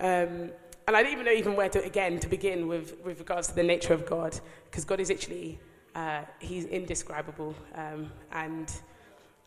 Um, 0.00 0.50
and 0.88 0.96
I 0.96 1.02
don't 1.02 1.12
even 1.12 1.24
know 1.24 1.32
even 1.32 1.54
where 1.54 1.68
to, 1.68 1.84
again, 1.84 2.18
to 2.20 2.28
begin 2.28 2.66
with, 2.66 2.96
with 3.04 3.18
regards 3.18 3.48
to 3.48 3.54
the 3.54 3.62
nature 3.62 3.92
of 3.92 4.06
God, 4.06 4.38
because 4.64 4.84
God 4.84 5.00
is 5.00 5.10
actually, 5.10 5.60
uh, 5.94 6.22
he's 6.38 6.64
indescribable. 6.64 7.54
Um, 7.74 8.10
and 8.32 8.72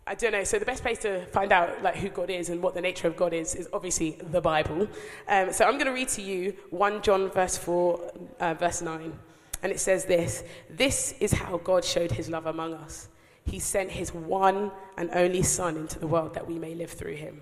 I 0.05 0.15
don't 0.15 0.33
know, 0.33 0.43
so 0.43 0.59
the 0.59 0.65
best 0.65 0.81
place 0.81 0.99
to 0.99 1.25
find 1.27 1.51
out 1.53 1.81
like 1.81 1.95
who 1.95 2.09
God 2.09 2.29
is 2.29 2.49
and 2.49 2.61
what 2.61 2.73
the 2.73 2.81
nature 2.81 3.07
of 3.07 3.15
God 3.15 3.33
is, 3.33 3.55
is 3.55 3.69
obviously 3.71 4.17
the 4.31 4.41
Bible. 4.41 4.87
Um, 5.27 5.53
so 5.53 5.65
I'm 5.65 5.73
going 5.73 5.85
to 5.85 5.93
read 5.93 6.09
to 6.09 6.21
you 6.21 6.53
1 6.71 7.01
John 7.01 7.29
verse 7.31 7.57
4, 7.57 8.11
uh, 8.39 8.53
verse 8.55 8.81
9. 8.81 9.13
And 9.61 9.71
it 9.71 9.79
says 9.79 10.03
this, 10.03 10.43
This 10.69 11.13
is 11.21 11.31
how 11.31 11.57
God 11.57 11.85
showed 11.85 12.11
his 12.11 12.29
love 12.29 12.45
among 12.47 12.73
us 12.73 13.07
he 13.45 13.59
sent 13.59 13.91
his 13.91 14.13
one 14.13 14.71
and 14.97 15.09
only 15.13 15.43
Son 15.43 15.75
into 15.75 15.99
the 15.99 16.07
world 16.07 16.33
that 16.33 16.47
we 16.47 16.57
may 16.57 16.75
live 16.75 16.91
through 16.91 17.15
him. 17.15 17.41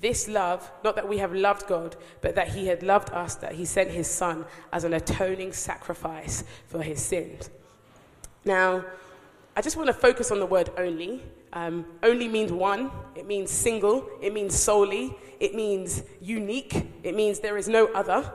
This 0.00 0.28
love, 0.28 0.70
not 0.84 0.94
that 0.96 1.08
we 1.08 1.18
have 1.18 1.32
loved 1.32 1.66
God, 1.66 1.96
but 2.20 2.34
that 2.34 2.48
he 2.48 2.66
had 2.66 2.82
loved 2.82 3.10
us, 3.10 3.34
that 3.36 3.52
he 3.52 3.64
sent 3.64 3.90
his 3.90 4.08
Son 4.08 4.44
as 4.72 4.84
an 4.84 4.94
atoning 4.94 5.52
sacrifice 5.52 6.44
for 6.66 6.82
his 6.82 7.00
sins. 7.02 7.50
Now, 8.44 8.84
I 9.58 9.60
just 9.60 9.76
want 9.76 9.88
to 9.88 9.92
focus 9.92 10.30
on 10.30 10.38
the 10.38 10.46
word 10.46 10.70
only. 10.78 11.20
Um, 11.52 11.84
only 12.04 12.28
means 12.28 12.52
one, 12.52 12.92
it 13.16 13.26
means 13.26 13.50
single, 13.50 14.08
it 14.22 14.32
means 14.32 14.54
solely, 14.54 15.16
it 15.40 15.52
means 15.52 16.04
unique, 16.20 16.86
it 17.02 17.16
means 17.16 17.40
there 17.40 17.56
is 17.56 17.66
no 17.66 17.86
other. 17.86 18.32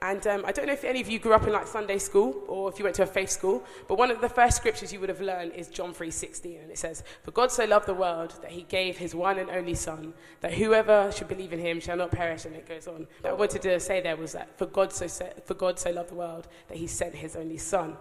And 0.00 0.24
um, 0.28 0.44
I 0.46 0.52
don't 0.52 0.66
know 0.66 0.72
if 0.72 0.84
any 0.84 1.00
of 1.00 1.10
you 1.10 1.18
grew 1.18 1.32
up 1.32 1.42
in 1.42 1.52
like 1.52 1.66
Sunday 1.66 1.98
school 1.98 2.44
or 2.46 2.68
if 2.68 2.78
you 2.78 2.84
went 2.84 2.94
to 2.96 3.02
a 3.02 3.06
faith 3.06 3.30
school, 3.30 3.64
but 3.88 3.98
one 3.98 4.12
of 4.12 4.20
the 4.20 4.28
first 4.28 4.58
scriptures 4.58 4.92
you 4.92 5.00
would 5.00 5.08
have 5.08 5.20
learned 5.20 5.54
is 5.54 5.66
John 5.66 5.92
3:16, 5.92 6.60
and 6.62 6.70
it 6.70 6.78
says, 6.78 7.02
"For 7.24 7.32
God 7.32 7.50
so 7.50 7.64
loved 7.64 7.86
the 7.86 7.94
world 7.94 8.38
that 8.40 8.52
He 8.52 8.62
gave 8.62 8.96
His 8.96 9.12
one 9.12 9.40
and 9.40 9.50
only 9.50 9.74
Son, 9.74 10.14
that 10.40 10.54
whoever 10.54 11.10
should 11.10 11.26
believe 11.26 11.52
in 11.52 11.58
Him 11.58 11.80
shall 11.80 11.96
not 11.96 12.12
perish." 12.12 12.44
And 12.44 12.54
it 12.54 12.68
goes 12.68 12.86
on. 12.86 13.08
What 13.22 13.30
I 13.30 13.32
wanted 13.32 13.62
to 13.62 13.80
say 13.80 14.00
there 14.00 14.16
was 14.16 14.34
that 14.34 14.56
for 14.56 14.66
God 14.66 14.92
so 14.92 15.08
for 15.44 15.54
God 15.54 15.80
so 15.80 15.90
loved 15.90 16.10
the 16.10 16.14
world 16.14 16.46
that 16.68 16.76
He 16.76 16.86
sent 16.86 17.16
His 17.16 17.34
only 17.34 17.58
Son, 17.58 17.96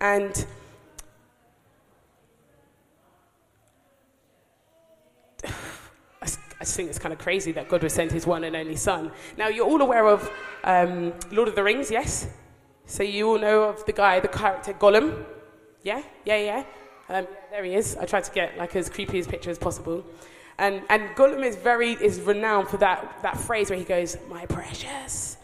and 0.00 0.46
I 6.60 6.64
just 6.64 6.74
think 6.76 6.88
it's 6.88 6.98
kind 6.98 7.12
of 7.12 7.20
crazy 7.20 7.52
that 7.52 7.68
God 7.68 7.82
would 7.82 7.92
send 7.92 8.10
his 8.10 8.26
one 8.26 8.42
and 8.42 8.56
only 8.56 8.74
son. 8.74 9.12
Now, 9.36 9.46
you're 9.46 9.66
all 9.66 9.80
aware 9.80 10.06
of 10.06 10.28
um, 10.64 11.12
Lord 11.30 11.46
of 11.48 11.54
the 11.54 11.62
Rings, 11.62 11.88
yes? 11.88 12.26
So 12.86 13.04
you 13.04 13.28
all 13.28 13.38
know 13.38 13.62
of 13.62 13.84
the 13.86 13.92
guy, 13.92 14.18
the 14.18 14.28
character 14.28 14.72
Gollum? 14.72 15.24
Yeah? 15.84 16.02
Yeah, 16.24 16.36
yeah. 16.36 16.64
Um, 17.08 17.28
there 17.50 17.62
he 17.62 17.74
is. 17.74 17.96
I 17.96 18.06
tried 18.06 18.24
to 18.24 18.32
get 18.32 18.58
like 18.58 18.74
as 18.74 18.90
creepy 18.90 19.20
a 19.20 19.24
picture 19.24 19.50
as 19.50 19.58
possible. 19.58 20.04
And, 20.58 20.82
and 20.90 21.10
Gollum 21.10 21.44
is 21.44 21.54
very 21.54 21.92
is 21.92 22.20
renowned 22.20 22.68
for 22.68 22.78
that, 22.78 23.18
that 23.22 23.36
phrase 23.38 23.70
where 23.70 23.78
he 23.78 23.84
goes, 23.84 24.16
my 24.28 24.44
precious. 24.46 25.36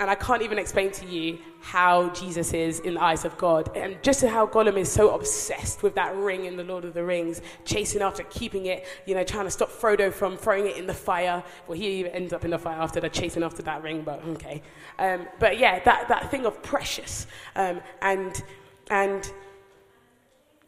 And 0.00 0.08
I 0.08 0.14
can't 0.14 0.42
even 0.42 0.58
explain 0.58 0.92
to 0.92 1.06
you 1.06 1.38
how 1.60 2.10
Jesus 2.10 2.52
is 2.52 2.78
in 2.80 2.94
the 2.94 3.02
eyes 3.02 3.24
of 3.24 3.36
God. 3.36 3.76
And 3.76 4.00
just 4.00 4.24
how 4.24 4.46
Gollum 4.46 4.76
is 4.76 4.90
so 4.90 5.12
obsessed 5.12 5.82
with 5.82 5.96
that 5.96 6.14
ring 6.14 6.44
in 6.44 6.56
The 6.56 6.62
Lord 6.62 6.84
of 6.84 6.94
the 6.94 7.02
Rings, 7.02 7.42
chasing 7.64 8.00
after, 8.00 8.22
keeping 8.24 8.66
it, 8.66 8.86
you 9.06 9.14
know, 9.16 9.24
trying 9.24 9.46
to 9.46 9.50
stop 9.50 9.70
Frodo 9.70 10.12
from 10.12 10.36
throwing 10.36 10.66
it 10.66 10.76
in 10.76 10.86
the 10.86 10.94
fire. 10.94 11.42
Well, 11.66 11.76
he 11.76 12.08
ends 12.08 12.32
up 12.32 12.44
in 12.44 12.52
the 12.52 12.58
fire 12.58 12.80
after 12.80 13.00
the 13.00 13.08
chasing 13.08 13.42
after 13.42 13.60
that 13.62 13.82
ring, 13.82 14.02
but 14.02 14.24
okay. 14.24 14.62
Um, 15.00 15.26
but 15.40 15.58
yeah, 15.58 15.82
that, 15.82 16.06
that 16.06 16.30
thing 16.30 16.46
of 16.46 16.62
precious. 16.62 17.26
Um, 17.56 17.80
and, 18.00 18.40
and 18.90 19.28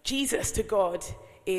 Jesus 0.03 0.51
to 0.53 0.65
God 0.65 1.05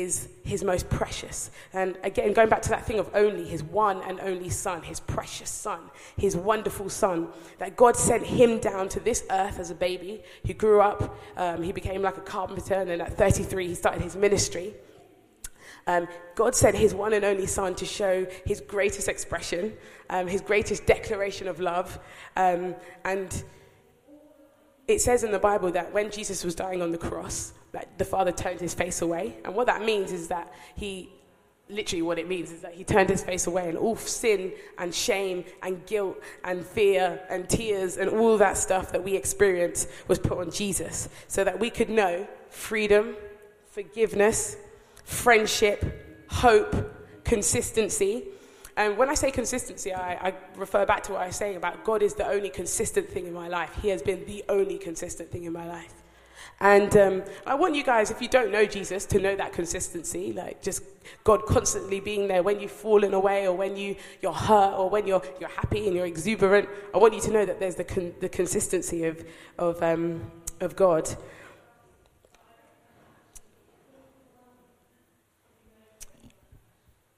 is 0.00 0.28
his 0.42 0.64
most 0.64 0.88
precious. 0.88 1.50
And 1.74 1.98
again, 2.02 2.32
going 2.32 2.48
back 2.48 2.62
to 2.62 2.70
that 2.70 2.86
thing 2.86 2.98
of 2.98 3.10
only, 3.14 3.44
his 3.44 3.62
one 3.62 4.00
and 4.02 4.18
only 4.20 4.48
son, 4.48 4.82
his 4.82 5.00
precious 5.00 5.50
son, 5.50 5.80
his 6.16 6.34
wonderful 6.34 6.88
son, 6.88 7.28
that 7.58 7.76
God 7.76 7.96
sent 7.96 8.24
him 8.24 8.58
down 8.58 8.88
to 8.90 9.00
this 9.00 9.24
earth 9.30 9.58
as 9.58 9.70
a 9.70 9.74
baby. 9.74 10.22
He 10.44 10.54
grew 10.54 10.80
up, 10.80 11.18
um, 11.36 11.62
he 11.62 11.72
became 11.72 12.00
like 12.00 12.16
a 12.16 12.22
carpenter, 12.22 12.74
and 12.74 12.88
then 12.88 13.02
at 13.02 13.18
33, 13.18 13.68
he 13.68 13.74
started 13.74 14.00
his 14.00 14.16
ministry. 14.16 14.74
Um, 15.86 16.08
God 16.36 16.54
sent 16.54 16.76
his 16.76 16.94
one 16.94 17.12
and 17.12 17.24
only 17.24 17.46
son 17.46 17.74
to 17.74 17.84
show 17.84 18.26
his 18.46 18.62
greatest 18.62 19.08
expression, 19.08 19.74
um, 20.08 20.26
his 20.26 20.40
greatest 20.40 20.86
declaration 20.86 21.48
of 21.48 21.60
love. 21.60 21.98
Um, 22.36 22.76
and 23.04 23.44
it 24.88 25.00
says 25.02 25.22
in 25.22 25.32
the 25.32 25.38
Bible 25.38 25.70
that 25.72 25.92
when 25.92 26.10
Jesus 26.10 26.44
was 26.44 26.54
dying 26.54 26.80
on 26.80 26.92
the 26.92 26.98
cross, 26.98 27.52
that 27.72 27.98
the 27.98 28.04
father 28.04 28.32
turned 28.32 28.60
his 28.60 28.74
face 28.74 29.02
away. 29.02 29.36
And 29.44 29.54
what 29.54 29.66
that 29.66 29.82
means 29.82 30.12
is 30.12 30.28
that 30.28 30.52
he, 30.76 31.08
literally 31.68 32.02
what 32.02 32.18
it 32.18 32.28
means 32.28 32.52
is 32.52 32.60
that 32.60 32.74
he 32.74 32.84
turned 32.84 33.08
his 33.08 33.22
face 33.22 33.46
away 33.46 33.68
and 33.68 33.78
all 33.78 33.96
sin 33.96 34.52
and 34.78 34.94
shame 34.94 35.44
and 35.62 35.84
guilt 35.86 36.18
and 36.44 36.64
fear 36.64 37.20
and 37.30 37.48
tears 37.48 37.96
and 37.96 38.10
all 38.10 38.36
that 38.36 38.58
stuff 38.58 38.92
that 38.92 39.02
we 39.02 39.14
experience 39.14 39.86
was 40.06 40.18
put 40.18 40.38
on 40.38 40.50
Jesus 40.50 41.08
so 41.28 41.42
that 41.44 41.58
we 41.58 41.70
could 41.70 41.88
know 41.88 42.26
freedom, 42.50 43.16
forgiveness, 43.70 44.56
friendship, 45.04 46.26
hope, 46.28 46.74
consistency. 47.24 48.24
And 48.76 48.96
when 48.96 49.08
I 49.08 49.14
say 49.14 49.30
consistency, 49.30 49.92
I, 49.92 50.28
I, 50.28 50.34
refer 50.56 50.86
back 50.86 51.02
to 51.04 51.12
what 51.12 51.22
I 51.22 51.26
was 51.26 51.36
saying 51.36 51.56
about 51.56 51.84
God 51.84 52.02
is 52.02 52.14
the 52.14 52.26
only 52.26 52.48
consistent 52.48 53.08
thing 53.08 53.26
in 53.26 53.34
my 53.34 53.48
life. 53.48 53.70
He 53.82 53.88
has 53.88 54.02
been 54.02 54.24
the 54.26 54.44
only 54.48 54.78
consistent 54.78 55.30
thing 55.30 55.44
in 55.44 55.52
my 55.52 55.66
life. 55.66 56.01
And 56.62 56.96
um, 56.96 57.24
I 57.44 57.56
want 57.56 57.74
you 57.74 57.82
guys, 57.82 58.12
if 58.12 58.22
you 58.22 58.28
don't 58.28 58.52
know 58.52 58.64
Jesus, 58.64 59.04
to 59.06 59.18
know 59.18 59.34
that 59.34 59.52
consistency, 59.52 60.32
like 60.32 60.62
just 60.62 60.84
God 61.24 61.44
constantly 61.44 61.98
being 61.98 62.28
there 62.28 62.44
when 62.44 62.60
you've 62.60 62.70
fallen 62.70 63.14
away 63.14 63.48
or 63.48 63.56
when 63.56 63.76
you, 63.76 63.96
you're 64.22 64.32
hurt 64.32 64.74
or 64.74 64.88
when 64.88 65.04
you're, 65.04 65.22
you're 65.40 65.48
happy 65.48 65.88
and 65.88 65.96
you're 65.96 66.06
exuberant. 66.06 66.68
I 66.94 66.98
want 66.98 67.14
you 67.14 67.20
to 67.22 67.32
know 67.32 67.44
that 67.44 67.58
there's 67.58 67.74
the, 67.74 67.82
con- 67.82 68.14
the 68.20 68.28
consistency 68.28 69.02
of, 69.02 69.24
of, 69.58 69.82
um, 69.82 70.30
of 70.60 70.76
God. 70.76 71.12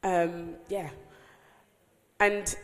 Um, 0.03 0.55
yeah. 0.71 0.89
And 2.19 2.57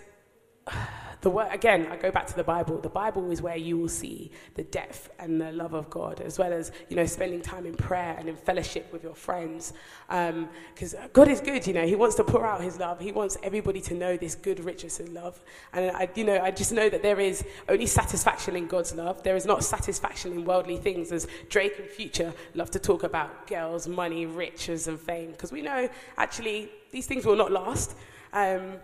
the 1.20 1.30
word, 1.30 1.48
again, 1.50 1.86
I 1.90 1.96
go 1.96 2.10
back 2.10 2.26
to 2.28 2.36
the 2.36 2.44
Bible. 2.44 2.78
The 2.78 2.88
Bible 2.88 3.30
is 3.30 3.42
where 3.42 3.56
you 3.56 3.76
will 3.76 3.88
see 3.88 4.30
the 4.54 4.64
depth 4.64 5.10
and 5.18 5.40
the 5.40 5.52
love 5.52 5.74
of 5.74 5.90
God, 5.90 6.20
as 6.20 6.38
well 6.38 6.52
as 6.52 6.72
you 6.88 6.96
know 6.96 7.04
spending 7.04 7.42
time 7.42 7.66
in 7.66 7.74
prayer 7.74 8.16
and 8.18 8.28
in 8.28 8.36
fellowship 8.36 8.90
with 8.92 9.02
your 9.02 9.14
friends. 9.14 9.74
Because 10.08 10.94
um, 10.94 11.00
God 11.12 11.28
is 11.28 11.40
good, 11.40 11.66
you 11.66 11.74
know. 11.74 11.86
He 11.86 11.94
wants 11.94 12.16
to 12.16 12.24
pour 12.24 12.46
out 12.46 12.62
His 12.62 12.78
love. 12.78 13.00
He 13.00 13.12
wants 13.12 13.36
everybody 13.42 13.80
to 13.82 13.94
know 13.94 14.16
this 14.16 14.34
good 14.34 14.60
riches 14.60 14.98
and 14.98 15.12
love. 15.12 15.40
And 15.72 15.90
I, 15.94 16.08
you 16.14 16.24
know, 16.24 16.40
I 16.40 16.50
just 16.50 16.72
know 16.72 16.88
that 16.88 17.02
there 17.02 17.20
is 17.20 17.44
only 17.68 17.86
satisfaction 17.86 18.56
in 18.56 18.66
God's 18.66 18.94
love. 18.94 19.22
There 19.22 19.36
is 19.36 19.44
not 19.44 19.62
satisfaction 19.62 20.32
in 20.32 20.44
worldly 20.44 20.78
things, 20.78 21.12
as 21.12 21.26
Drake 21.50 21.78
and 21.78 21.88
Future 21.88 22.32
love 22.54 22.70
to 22.70 22.78
talk 22.78 23.02
about 23.02 23.46
girls, 23.46 23.86
money, 23.86 24.24
riches, 24.24 24.88
and 24.88 24.98
fame. 24.98 25.32
Because 25.32 25.52
we 25.52 25.60
know 25.60 25.88
actually 26.16 26.70
these 26.92 27.06
things 27.06 27.26
will 27.26 27.36
not 27.36 27.52
last. 27.52 27.94
Um, 28.32 28.74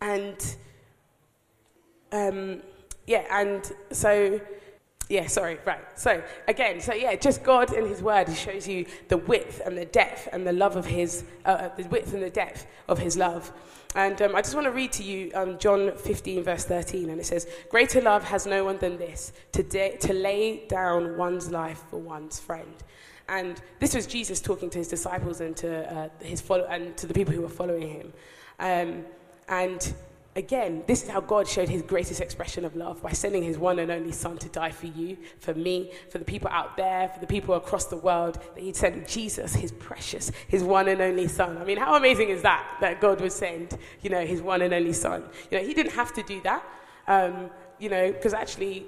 and 0.00 0.56
um, 2.12 2.62
yeah, 3.06 3.24
and 3.30 3.72
so, 3.92 4.40
yeah, 5.08 5.26
sorry, 5.26 5.58
right. 5.64 5.84
So, 5.94 6.22
again, 6.48 6.80
so 6.80 6.92
yeah, 6.92 7.14
just 7.14 7.42
God 7.42 7.72
and 7.72 7.86
His 7.86 8.02
Word 8.02 8.28
He 8.28 8.34
shows 8.34 8.66
you 8.66 8.86
the 9.08 9.16
width 9.16 9.62
and 9.64 9.76
the 9.76 9.84
depth 9.84 10.28
and 10.32 10.46
the 10.46 10.52
love 10.52 10.76
of 10.76 10.86
His, 10.86 11.24
uh, 11.44 11.48
uh, 11.48 11.74
the 11.76 11.84
width 11.88 12.12
and 12.12 12.22
the 12.22 12.30
depth 12.30 12.66
of 12.88 12.98
His 12.98 13.16
love. 13.16 13.52
And 13.94 14.20
um, 14.20 14.36
I 14.36 14.42
just 14.42 14.54
want 14.54 14.66
to 14.66 14.72
read 14.72 14.92
to 14.92 15.02
you 15.02 15.30
um, 15.34 15.58
John 15.58 15.96
15, 15.96 16.42
verse 16.42 16.64
13, 16.64 17.08
and 17.08 17.20
it 17.20 17.24
says, 17.24 17.46
Greater 17.70 18.02
love 18.02 18.24
has 18.24 18.46
no 18.46 18.64
one 18.64 18.76
than 18.78 18.98
this, 18.98 19.32
to, 19.52 19.62
de- 19.62 19.96
to 19.98 20.12
lay 20.12 20.66
down 20.66 21.16
one's 21.16 21.50
life 21.50 21.82
for 21.88 21.98
one's 21.98 22.38
friend. 22.38 22.74
And 23.28 23.60
this 23.80 23.94
was 23.94 24.06
Jesus 24.06 24.40
talking 24.40 24.68
to 24.70 24.78
his 24.78 24.88
disciples 24.88 25.40
and 25.40 25.56
to, 25.56 25.92
uh, 25.92 26.08
his 26.20 26.40
follow- 26.40 26.66
and 26.66 26.96
to 26.98 27.06
the 27.06 27.14
people 27.14 27.32
who 27.32 27.40
were 27.40 27.48
following 27.48 27.88
him. 27.88 28.12
Um, 28.58 29.04
and 29.48 29.94
again, 30.36 30.84
this 30.86 31.02
is 31.02 31.08
how 31.08 31.20
God 31.20 31.48
showed 31.48 31.68
his 31.68 31.82
greatest 31.82 32.20
expression 32.20 32.64
of 32.66 32.76
love 32.76 33.02
by 33.02 33.12
sending 33.12 33.42
his 33.42 33.56
one 33.58 33.78
and 33.78 33.90
only 33.90 34.12
son 34.12 34.36
to 34.38 34.48
die 34.50 34.70
for 34.70 34.86
you, 34.86 35.16
for 35.40 35.54
me, 35.54 35.90
for 36.10 36.18
the 36.18 36.24
people 36.24 36.50
out 36.52 36.76
there, 36.76 37.08
for 37.08 37.18
the 37.20 37.26
people 37.26 37.54
across 37.54 37.86
the 37.86 37.96
world, 37.96 38.38
that 38.54 38.62
he'd 38.62 38.76
send 38.76 39.08
Jesus, 39.08 39.54
his 39.54 39.72
precious, 39.72 40.30
his 40.46 40.62
one 40.62 40.88
and 40.88 41.00
only 41.00 41.26
son. 41.26 41.56
I 41.56 41.64
mean, 41.64 41.78
how 41.78 41.96
amazing 41.96 42.28
is 42.28 42.42
that, 42.42 42.64
that 42.82 43.00
God 43.00 43.20
would 43.22 43.32
send, 43.32 43.78
you 44.02 44.10
know, 44.10 44.24
his 44.24 44.42
one 44.42 44.60
and 44.60 44.74
only 44.74 44.92
son? 44.92 45.24
You 45.50 45.58
know, 45.58 45.64
he 45.64 45.72
didn't 45.72 45.92
have 45.92 46.12
to 46.12 46.22
do 46.22 46.40
that, 46.42 46.62
um, 47.08 47.50
you 47.78 47.88
know, 47.88 48.12
because 48.12 48.34
actually, 48.34 48.86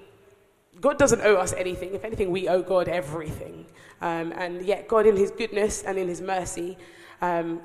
God 0.80 0.98
doesn't 0.98 1.22
owe 1.22 1.36
us 1.36 1.54
anything. 1.54 1.94
If 1.94 2.04
anything, 2.04 2.30
we 2.30 2.46
owe 2.48 2.62
God 2.62 2.88
everything. 2.88 3.66
Um, 4.00 4.32
and 4.36 4.64
yet, 4.64 4.86
God, 4.86 5.06
in 5.06 5.16
his 5.16 5.32
goodness 5.32 5.82
and 5.82 5.98
in 5.98 6.06
his 6.06 6.20
mercy, 6.20 6.78
um, 7.20 7.60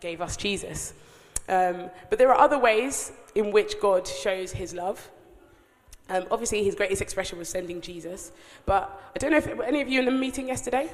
gave 0.00 0.20
us 0.20 0.36
Jesus. 0.36 0.92
Um, 1.48 1.90
but 2.10 2.18
there 2.18 2.30
are 2.32 2.38
other 2.38 2.58
ways 2.58 3.12
in 3.34 3.52
which 3.52 3.80
God 3.80 4.06
shows 4.06 4.52
his 4.52 4.74
love. 4.74 5.10
Um, 6.10 6.24
obviously, 6.30 6.64
his 6.64 6.74
greatest 6.74 7.02
expression 7.02 7.38
was 7.38 7.48
sending 7.48 7.80
Jesus. 7.80 8.32
But 8.64 9.00
I 9.14 9.18
don't 9.18 9.30
know 9.30 9.38
if 9.38 9.46
any 9.60 9.80
of 9.80 9.88
you 9.88 9.98
in 10.00 10.06
the 10.06 10.10
meeting 10.10 10.48
yesterday? 10.48 10.90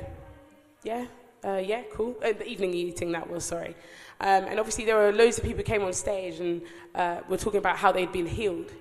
Yeah? 0.83 1.07
Uh, 1.45 1.59
yeah, 1.59 1.83
cool. 1.93 2.17
Uh, 2.25 2.33
the 2.33 2.47
evening 2.47 2.73
meeting 2.73 3.13
that 3.13 3.29
was, 3.29 3.45
sorry. 3.45 3.77
Um, 4.21 4.45
and 4.45 4.59
obviously, 4.59 4.85
there 4.85 4.97
were 4.97 5.13
loads 5.13 5.39
of 5.39 5.45
people 5.45 5.59
who 5.59 5.65
came 5.65 5.83
on 5.83 5.93
stage 5.93 6.41
and 6.41 6.63
uh, 6.95 7.21
were 7.29 7.37
talking 7.37 7.59
about 7.59 7.77
how 7.77 7.93
they'd 7.93 8.13
been 8.13 8.27
healed. 8.27 8.73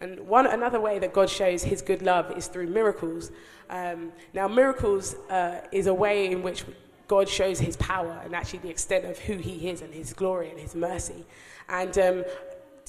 And 0.00 0.20
one 0.20 0.46
another 0.46 0.80
way 0.80 0.98
that 0.98 1.12
God 1.12 1.28
shows 1.28 1.62
His 1.62 1.82
good 1.82 2.02
love 2.02 2.36
is 2.36 2.46
through 2.46 2.68
miracles. 2.68 3.30
Um, 3.68 4.12
now, 4.32 4.48
miracles 4.48 5.14
uh, 5.28 5.60
is 5.72 5.86
a 5.86 5.94
way 5.94 6.30
in 6.30 6.42
which 6.42 6.64
God 7.10 7.28
shows 7.28 7.58
his 7.58 7.76
power 7.78 8.20
and 8.24 8.36
actually 8.36 8.60
the 8.60 8.68
extent 8.68 9.04
of 9.04 9.18
who 9.18 9.36
he 9.36 9.68
is 9.68 9.82
and 9.82 9.92
his 9.92 10.12
glory 10.12 10.48
and 10.48 10.60
his 10.60 10.76
mercy. 10.76 11.26
And 11.68 11.98
um, 11.98 12.24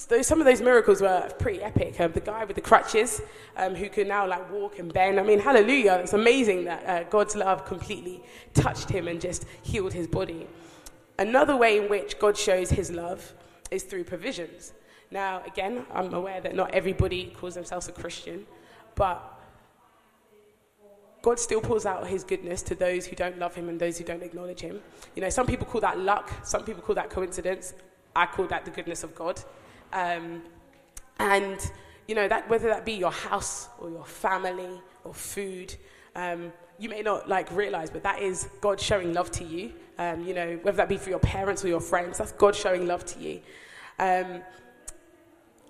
those, 0.06 0.28
some 0.28 0.38
of 0.38 0.46
those 0.46 0.60
miracles 0.60 1.02
were 1.02 1.28
pretty 1.40 1.60
epic. 1.60 2.00
Um, 2.00 2.12
the 2.12 2.20
guy 2.20 2.44
with 2.44 2.54
the 2.54 2.62
crutches 2.62 3.20
um, 3.56 3.74
who 3.74 3.88
could 3.88 4.06
now 4.06 4.24
like 4.28 4.48
walk 4.52 4.78
and 4.78 4.92
bend. 4.92 5.18
I 5.18 5.24
mean, 5.24 5.40
hallelujah. 5.40 5.94
It's 5.94 6.12
amazing 6.12 6.66
that 6.66 6.86
uh, 6.86 7.02
God's 7.10 7.34
love 7.34 7.64
completely 7.64 8.22
touched 8.54 8.88
him 8.88 9.08
and 9.08 9.20
just 9.20 9.44
healed 9.62 9.92
his 9.92 10.06
body. 10.06 10.46
Another 11.18 11.56
way 11.56 11.78
in 11.78 11.90
which 11.90 12.20
God 12.20 12.36
shows 12.36 12.70
his 12.70 12.92
love 12.92 13.34
is 13.72 13.82
through 13.82 14.04
provisions. 14.04 14.72
Now, 15.10 15.42
again, 15.44 15.84
I'm 15.92 16.14
aware 16.14 16.40
that 16.42 16.54
not 16.54 16.72
everybody 16.72 17.34
calls 17.36 17.54
themselves 17.54 17.88
a 17.88 17.92
Christian, 17.92 18.46
but 18.94 19.41
God 21.22 21.38
still 21.38 21.60
pours 21.60 21.86
out 21.86 22.06
his 22.06 22.24
goodness 22.24 22.62
to 22.62 22.74
those 22.74 23.06
who 23.06 23.14
don't 23.14 23.38
love 23.38 23.54
him 23.54 23.68
and 23.68 23.78
those 23.78 23.96
who 23.96 24.04
don't 24.04 24.22
acknowledge 24.22 24.60
him. 24.60 24.80
You 25.14 25.22
know, 25.22 25.30
some 25.30 25.46
people 25.46 25.66
call 25.66 25.80
that 25.80 25.98
luck, 25.98 26.32
some 26.44 26.64
people 26.64 26.82
call 26.82 26.96
that 26.96 27.10
coincidence. 27.10 27.74
I 28.14 28.26
call 28.26 28.46
that 28.48 28.64
the 28.64 28.72
goodness 28.72 29.04
of 29.04 29.14
God. 29.14 29.40
Um, 29.92 30.42
and, 31.18 31.58
you 32.08 32.14
know, 32.14 32.26
that, 32.26 32.50
whether 32.50 32.68
that 32.68 32.84
be 32.84 32.92
your 32.92 33.12
house 33.12 33.68
or 33.78 33.88
your 33.88 34.04
family 34.04 34.80
or 35.04 35.14
food, 35.14 35.74
um, 36.16 36.52
you 36.78 36.88
may 36.88 37.02
not 37.02 37.28
like 37.28 37.50
realize, 37.52 37.88
but 37.88 38.02
that 38.02 38.20
is 38.20 38.48
God 38.60 38.80
showing 38.80 39.12
love 39.12 39.30
to 39.32 39.44
you. 39.44 39.72
Um, 39.98 40.26
you 40.26 40.34
know, 40.34 40.58
whether 40.62 40.78
that 40.78 40.88
be 40.88 40.96
for 40.96 41.10
your 41.10 41.20
parents 41.20 41.64
or 41.64 41.68
your 41.68 41.80
friends, 41.80 42.18
that's 42.18 42.32
God 42.32 42.56
showing 42.56 42.86
love 42.86 43.04
to 43.06 43.20
you. 43.20 43.40
Um, 43.98 44.42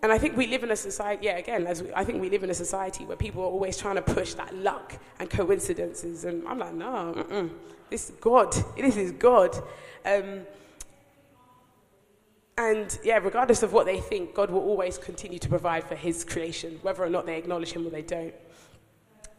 and 0.03 0.11
I 0.11 0.19
think 0.19 0.37
we 0.37 0.49
live 0.49 0.65
in 0.65 0.73
a 0.73 0.77
society, 0.77 1.27
yeah, 1.27 1.37
again, 1.37 1.65
as 1.65 1.83
we, 1.83 1.95
I 1.95 2.05
think 2.05 2.21
we 2.21 2.29
live 2.29 2.43
in 2.43 2.51
a 2.51 2.55
society 2.55 3.05
where 3.05 3.17
people 3.17 3.43
are 3.43 3.47
always 3.47 3.79
trying 3.79 3.95
to 3.95 4.03
push 4.03 4.35
that 4.35 4.53
luck 4.57 4.99
and 5.21 5.31
coincidences. 5.31 6.25
And 6.25 6.47
I'm 6.49 6.59
like, 6.59 6.75
no, 6.75 7.15
mm-mm. 7.17 7.51
this 7.89 8.11
is 8.11 8.17
God. 8.21 8.53
This 8.77 8.97
is 8.97 9.13
God. 9.13 9.57
Um, 10.05 10.41
and 12.59 12.99
yeah, 13.05 13.19
regardless 13.19 13.63
of 13.63 13.73
what 13.73 13.87
they 13.87 14.01
think, 14.01 14.35
God 14.35 14.51
will 14.51 14.61
always 14.61 14.99
continue 14.99 15.39
to 15.39 15.49
provide 15.49 15.85
for 15.85 15.95
his 15.95 16.25
creation, 16.25 16.81
whether 16.83 17.05
or 17.05 17.09
not 17.09 17.25
they 17.25 17.39
acknowledge 17.39 17.73
him 17.73 17.87
or 17.87 17.91
they 17.91 18.03
don't. 18.03 18.35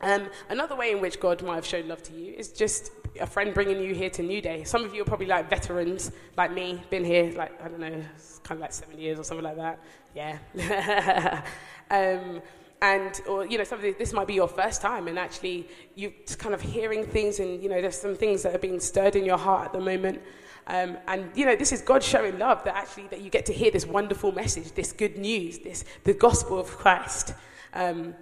Um, 0.03 0.27
another 0.50 0.75
way 0.75 0.91
in 0.91 1.00
which 1.00 1.19
God 1.19 1.41
might 1.41 1.55
have 1.55 1.65
shown 1.65 1.88
love 1.88 2.03
to 2.03 2.13
you 2.13 2.33
is 2.33 2.50
just 2.50 2.91
a 3.22 3.25
friend 3.25 3.53
bringing 3.53 3.81
you 3.81 3.95
here 3.95 4.10
to 4.12 4.22
New 4.22 4.41
Day. 4.41 4.65
Some 4.65 4.83
of 4.83 4.93
you 4.93 5.01
are 5.01 5.05
probably 5.05 5.27
like 5.27 5.50
veterans, 5.50 6.12
like 6.36 6.53
me, 6.53 6.83
been 6.89 7.05
here 7.05 7.31
like, 7.38 7.62
I 7.63 7.69
don't 7.69 7.79
know, 7.79 8.03
kind 8.43 8.57
of 8.57 8.60
like 8.60 8.74
seven 8.74 9.00
years 9.00 9.17
or 9.17 9.24
something 9.24 9.45
like 9.45 9.55
that. 9.55 9.79
Yeah. 10.13 11.41
um, 11.89 12.41
and, 12.81 13.22
or, 13.29 13.45
you 13.45 13.57
know, 13.57 13.63
something, 13.63 13.95
this 13.98 14.12
might 14.12 14.27
be 14.27 14.33
your 14.33 14.50
first 14.50 14.81
time 14.81 15.07
and 15.07 15.17
actually 15.17 15.69
you're 15.96 16.11
just 16.25 16.37
kind 16.37 16.53
of 16.53 16.61
hearing 16.61 17.05
things 17.05 17.39
and, 17.39 17.63
you 17.63 17.70
know, 17.70 17.79
there's 17.79 17.98
some 17.98 18.16
things 18.16 18.44
that 18.44 18.53
are 18.53 18.59
being 18.59 18.81
stirred 18.81 19.16
in 19.16 19.24
your 19.24 19.37
heart 19.37 19.68
at 19.68 19.74
the 19.74 19.79
moment. 19.79 20.22
Um, 20.68 20.98
and 21.07 21.29
you 21.35 21.46
know, 21.46 21.55
this 21.55 21.72
is 21.72 21.81
God 21.81 22.03
showing 22.03 22.39
love 22.39 22.63
that 22.63 22.75
actually 22.75 23.07
that 23.07 23.22
you 23.22 23.29
get 23.29 23.46
to 23.48 23.53
hear 23.53 23.72
this 23.72 23.85
wonderful 23.85 24.31
message, 24.31 24.72
this 24.74 24.94
good 24.94 25.18
news, 25.18 25.59
this 25.59 25.83
the 26.05 26.13
gospel 26.13 26.57
of 26.57 26.68
Christ. 26.68 27.33
Um, 27.74 28.16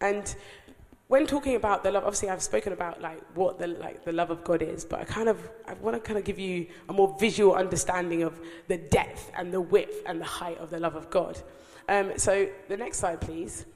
and 0.00 0.34
when 1.10 1.26
talking 1.26 1.56
about 1.56 1.82
the 1.82 1.90
love, 1.90 2.04
obviously 2.04 2.28
I've 2.28 2.40
spoken 2.40 2.72
about 2.72 3.02
like 3.02 3.20
what 3.34 3.58
the 3.58 3.66
like 3.66 4.04
the 4.04 4.12
love 4.12 4.30
of 4.30 4.44
God 4.44 4.62
is, 4.62 4.84
but 4.84 5.00
I 5.00 5.04
kind 5.04 5.28
of 5.28 5.38
I 5.66 5.74
want 5.74 5.96
to 5.96 6.00
kind 6.00 6.16
of 6.16 6.24
give 6.24 6.38
you 6.38 6.68
a 6.88 6.92
more 6.92 7.16
visual 7.18 7.54
understanding 7.54 8.22
of 8.22 8.38
the 8.68 8.76
depth 8.78 9.32
and 9.36 9.52
the 9.52 9.60
width 9.60 10.02
and 10.06 10.20
the 10.20 10.24
height 10.24 10.58
of 10.58 10.70
the 10.70 10.78
love 10.78 10.94
of 10.94 11.10
God. 11.10 11.36
Um, 11.88 12.12
so 12.16 12.48
the 12.68 12.76
next 12.76 12.98
slide, 12.98 13.20
please. 13.20 13.66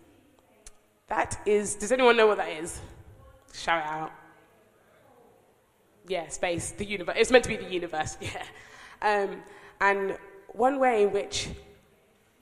That 1.09 1.41
is. 1.45 1.75
Does 1.75 1.91
anyone 1.91 2.17
know 2.17 2.29
what 2.29 2.37
that 2.37 2.51
is? 2.51 2.81
Shout 3.53 3.85
it 3.85 3.89
out. 3.89 4.13
Yeah, 6.07 6.29
space, 6.29 6.71
the 6.71 6.85
universe. 6.85 7.17
It's 7.19 7.33
meant 7.33 7.43
to 7.45 7.51
be 7.51 7.57
the 7.57 7.71
universe. 7.71 8.17
Yeah. 8.21 8.45
Um, 9.03 9.43
and 9.81 10.17
one 10.53 10.79
way 10.79 11.03
in 11.03 11.13
which 11.13 11.49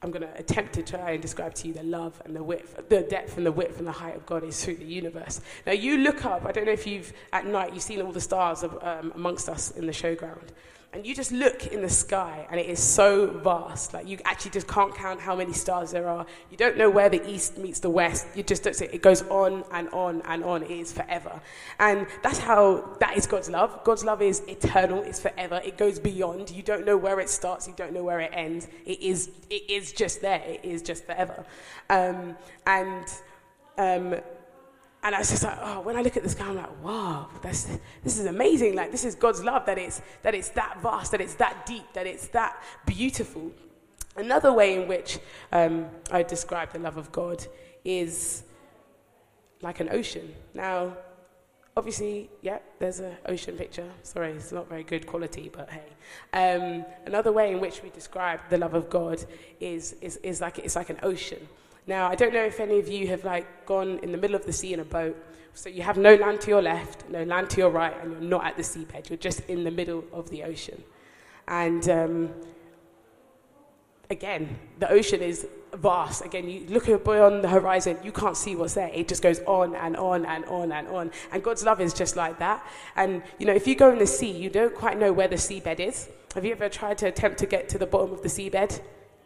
I'm 0.02 0.10
going 0.10 0.22
to 0.22 0.36
attempt 0.38 0.72
to 0.74 0.82
try 0.82 1.12
and 1.12 1.22
describe 1.22 1.54
to 1.54 1.68
you 1.68 1.74
the 1.74 1.82
love 1.84 2.20
and 2.24 2.34
the 2.34 2.42
width, 2.42 2.88
the 2.88 3.02
depth 3.02 3.36
and 3.36 3.46
the 3.46 3.52
width 3.52 3.78
and 3.78 3.86
the 3.86 3.92
height 3.92 4.16
of 4.16 4.26
God 4.26 4.42
is 4.42 4.64
through 4.64 4.76
the 4.76 4.84
universe. 4.84 5.40
Now, 5.66 5.72
you 5.72 5.98
look 5.98 6.24
up, 6.24 6.44
I 6.44 6.52
don't 6.52 6.66
know 6.66 6.72
if 6.72 6.86
you've, 6.86 7.12
at 7.32 7.46
night, 7.46 7.72
you've 7.72 7.82
seen 7.82 8.02
all 8.02 8.12
the 8.12 8.20
stars 8.20 8.62
of, 8.62 8.76
um, 8.82 9.12
amongst 9.14 9.48
us 9.48 9.70
in 9.70 9.86
the 9.86 9.92
showground 9.92 10.48
and 10.94 11.06
you 11.06 11.14
just 11.14 11.32
look 11.32 11.68
in 11.68 11.80
the 11.80 11.88
sky 11.88 12.46
and 12.50 12.60
it 12.60 12.66
is 12.66 12.78
so 12.78 13.26
vast. 13.26 13.94
Like 13.94 14.06
you 14.06 14.18
actually 14.26 14.50
just 14.50 14.68
can't 14.68 14.94
count 14.94 15.20
how 15.20 15.34
many 15.34 15.54
stars 15.54 15.90
there 15.90 16.06
are. 16.06 16.26
You 16.50 16.58
don't 16.58 16.76
know 16.76 16.90
where 16.90 17.08
the 17.08 17.26
east 17.28 17.56
meets 17.56 17.80
the 17.80 17.88
west. 17.88 18.26
You 18.34 18.42
just 18.42 18.62
don't 18.62 18.76
see 18.76 18.84
it. 18.84 19.00
Goes 19.00 19.22
on 19.22 19.64
and 19.72 19.88
on 19.88 20.20
and 20.26 20.44
on. 20.44 20.62
It 20.62 20.70
is 20.70 20.92
forever. 20.92 21.40
And 21.78 22.06
that's 22.22 22.38
how 22.38 22.96
that 23.00 23.16
is 23.16 23.26
god's 23.26 23.48
love. 23.48 23.82
God's 23.84 24.04
love 24.04 24.20
is 24.20 24.40
eternal. 24.48 25.02
It's 25.02 25.18
forever. 25.18 25.62
It 25.64 25.78
goes 25.78 25.98
beyond. 25.98 26.50
You 26.50 26.62
don't 26.62 26.84
know 26.84 26.98
where 26.98 27.20
it 27.20 27.30
starts. 27.30 27.66
You 27.66 27.72
don't 27.74 27.94
know 27.94 28.04
where 28.04 28.20
it 28.20 28.30
ends. 28.34 28.68
It 28.84 29.00
is 29.00 29.30
it 29.48 29.70
is 29.70 29.92
just 29.92 30.20
there. 30.20 30.42
It 30.46 30.62
is 30.62 30.82
just 30.82 31.06
forever. 31.06 31.46
Um, 31.88 32.36
and 32.66 33.06
um, 33.78 34.20
and 35.04 35.14
I 35.14 35.18
was 35.18 35.30
just 35.30 35.42
like, 35.42 35.58
oh, 35.60 35.80
when 35.80 35.96
I 35.96 36.02
look 36.02 36.16
at 36.16 36.22
the 36.22 36.28
sky, 36.28 36.46
I'm 36.46 36.54
like, 36.54 36.82
wow, 36.82 37.28
that's, 37.42 37.66
this 38.04 38.18
is 38.18 38.26
amazing. 38.26 38.76
Like, 38.76 38.92
this 38.92 39.04
is 39.04 39.16
God's 39.16 39.42
love, 39.42 39.66
that 39.66 39.76
it's, 39.76 40.00
that 40.22 40.34
it's 40.34 40.50
that 40.50 40.80
vast, 40.80 41.10
that 41.10 41.20
it's 41.20 41.34
that 41.34 41.66
deep, 41.66 41.92
that 41.94 42.06
it's 42.06 42.28
that 42.28 42.62
beautiful. 42.86 43.50
Another 44.16 44.52
way 44.52 44.80
in 44.80 44.86
which 44.86 45.18
um, 45.50 45.86
I 46.12 46.22
describe 46.22 46.72
the 46.72 46.78
love 46.78 46.98
of 46.98 47.10
God 47.10 47.44
is 47.84 48.44
like 49.60 49.80
an 49.80 49.88
ocean. 49.90 50.32
Now, 50.54 50.96
obviously, 51.76 52.30
yeah, 52.40 52.58
there's 52.78 53.00
an 53.00 53.16
ocean 53.26 53.56
picture. 53.56 53.88
Sorry, 54.04 54.30
it's 54.32 54.52
not 54.52 54.68
very 54.68 54.84
good 54.84 55.06
quality, 55.06 55.50
but 55.52 55.68
hey. 55.68 55.82
Um, 56.32 56.84
another 57.06 57.32
way 57.32 57.50
in 57.50 57.58
which 57.58 57.82
we 57.82 57.90
describe 57.90 58.40
the 58.50 58.58
love 58.58 58.74
of 58.74 58.88
God 58.88 59.24
is, 59.58 59.96
is, 60.00 60.18
is 60.18 60.40
like, 60.40 60.60
it's 60.60 60.76
like 60.76 60.90
an 60.90 61.00
ocean. 61.02 61.48
Now, 61.86 62.08
I 62.08 62.14
don't 62.14 62.32
know 62.32 62.44
if 62.44 62.60
any 62.60 62.78
of 62.78 62.88
you 62.88 63.08
have 63.08 63.24
like 63.24 63.66
gone 63.66 63.98
in 64.02 64.12
the 64.12 64.18
middle 64.18 64.36
of 64.36 64.46
the 64.46 64.52
sea 64.52 64.72
in 64.72 64.80
a 64.80 64.84
boat. 64.84 65.16
So 65.54 65.68
you 65.68 65.82
have 65.82 65.98
no 65.98 66.14
land 66.14 66.40
to 66.42 66.48
your 66.48 66.62
left, 66.62 67.08
no 67.10 67.24
land 67.24 67.50
to 67.50 67.58
your 67.58 67.70
right, 67.70 67.94
and 68.02 68.12
you're 68.12 68.20
not 68.20 68.46
at 68.46 68.56
the 68.56 68.62
seabed. 68.62 69.10
You're 69.10 69.18
just 69.18 69.40
in 69.48 69.64
the 69.64 69.70
middle 69.70 70.04
of 70.12 70.30
the 70.30 70.44
ocean. 70.44 70.82
And 71.46 71.86
um, 71.90 72.30
again, 74.08 74.58
the 74.78 74.90
ocean 74.90 75.20
is 75.20 75.46
vast. 75.74 76.24
Again, 76.24 76.48
you 76.48 76.66
look 76.68 76.86
beyond 77.04 77.44
the 77.44 77.48
horizon, 77.48 77.98
you 78.02 78.12
can't 78.12 78.36
see 78.36 78.56
what's 78.56 78.74
there. 78.74 78.90
It 78.94 79.08
just 79.08 79.22
goes 79.22 79.40
on 79.40 79.74
and 79.74 79.96
on 79.96 80.24
and 80.24 80.44
on 80.46 80.72
and 80.72 80.88
on. 80.88 81.10
And 81.32 81.42
God's 81.42 81.64
love 81.64 81.80
is 81.80 81.92
just 81.92 82.16
like 82.16 82.38
that. 82.38 82.64
And, 82.96 83.22
you 83.38 83.44
know, 83.44 83.54
if 83.54 83.66
you 83.66 83.74
go 83.74 83.90
in 83.90 83.98
the 83.98 84.06
sea, 84.06 84.30
you 84.30 84.48
don't 84.48 84.74
quite 84.74 84.98
know 84.98 85.12
where 85.12 85.28
the 85.28 85.36
seabed 85.36 85.80
is. 85.80 86.08
Have 86.34 86.46
you 86.46 86.52
ever 86.52 86.70
tried 86.70 86.96
to 86.98 87.08
attempt 87.08 87.38
to 87.38 87.46
get 87.46 87.68
to 87.70 87.78
the 87.78 87.86
bottom 87.86 88.12
of 88.12 88.22
the 88.22 88.28
seabed? 88.28 88.80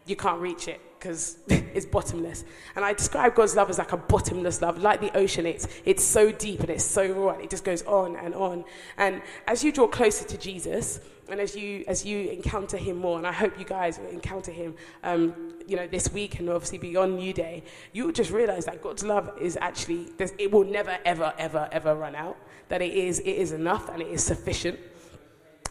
You 0.07 0.17
can't 0.17 0.41
reach 0.41 0.67
it 0.67 0.81
because 0.99 1.39
it's 1.49 1.87
bottomless. 1.87 2.45
And 2.75 2.85
I 2.85 2.93
describe 2.93 3.35
God's 3.35 3.57
love 3.57 3.71
as 3.71 3.79
like 3.79 3.93
a 3.93 3.97
bottomless 3.97 4.63
love, 4.63 4.79
like 4.79 5.01
the 5.01 5.17
ocean. 5.17 5.47
It's, 5.47 5.69
it's 5.85 6.05
so 6.05 6.33
deep 6.33 6.61
and 6.61 6.71
it's 6.71 6.85
so 6.85 7.11
raw 7.13 7.35
and 7.35 7.43
it 7.43 7.51
just 7.51 7.65
goes 7.65 7.83
on 7.83 8.17
and 8.17 8.35
on. 8.35 8.65
And 8.97 9.23
as 9.47 9.63
you 9.63 9.73
draw 9.73 9.87
closer 9.87 10.25
to 10.27 10.39
Jesus, 10.39 11.01
and 11.29 11.41
as 11.41 11.57
you 11.57 11.85
as 11.89 12.05
you 12.05 12.29
encounter 12.31 12.77
him 12.77 12.99
more, 12.99 13.19
and 13.19 13.27
I 13.27 13.33
hope 13.33 13.59
you 13.59 13.65
guys 13.65 13.99
will 13.99 14.09
encounter 14.09 14.53
him, 14.53 14.75
um, 15.03 15.55
you 15.67 15.77
know, 15.77 15.87
this 15.87 16.13
week 16.13 16.39
and 16.39 16.49
obviously 16.49 16.79
beyond 16.79 17.17
New 17.17 17.33
Day, 17.33 17.65
you 17.93 18.05
will 18.05 18.13
just 18.13 18.31
realize 18.31 18.65
that 18.67 18.83
God's 18.83 19.03
love 19.03 19.33
is 19.41 19.59
actually 19.61 20.09
it 20.39 20.53
will 20.53 20.65
never 20.65 20.99
ever 21.05 21.33
ever 21.39 21.69
ever 21.73 21.95
run 21.95 22.15
out. 22.15 22.37
That 22.69 22.83
it 22.83 22.93
is 22.93 23.19
it 23.21 23.31
is 23.31 23.53
enough 23.53 23.89
and 23.89 24.01
it 24.01 24.09
is 24.09 24.23
sufficient. 24.23 24.79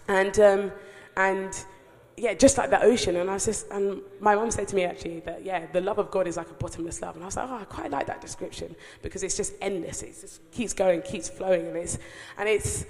And 0.07 0.37
um, 0.39 0.71
and 1.15 1.65
yeah, 2.17 2.33
just 2.33 2.57
like 2.57 2.69
the 2.69 2.81
ocean. 2.81 3.17
And 3.17 3.29
I 3.29 3.33
was 3.33 3.45
just, 3.45 3.69
and 3.69 4.01
my 4.19 4.35
mom 4.35 4.49
said 4.51 4.67
to 4.69 4.75
me 4.75 4.85
actually 4.85 5.19
that, 5.21 5.43
yeah, 5.43 5.65
the 5.71 5.81
love 5.81 5.99
of 5.99 6.11
God 6.11 6.27
is 6.27 6.37
like 6.37 6.49
a 6.49 6.53
bottomless 6.53 7.01
love. 7.01 7.15
And 7.15 7.23
I 7.23 7.27
was 7.27 7.35
like, 7.35 7.49
oh, 7.49 7.55
I 7.55 7.63
quite 7.65 7.91
like 7.91 8.07
that 8.07 8.21
description 8.21 8.75
because 9.01 9.23
it's 9.23 9.35
just 9.35 9.53
endless. 9.61 10.01
It 10.01 10.15
just 10.21 10.51
keeps 10.51 10.73
going, 10.73 11.01
keeps 11.01 11.27
flowing. 11.27 11.67
And 11.67 11.75
it's, 11.75 11.97
and 12.37 12.47
it's, 12.47 12.85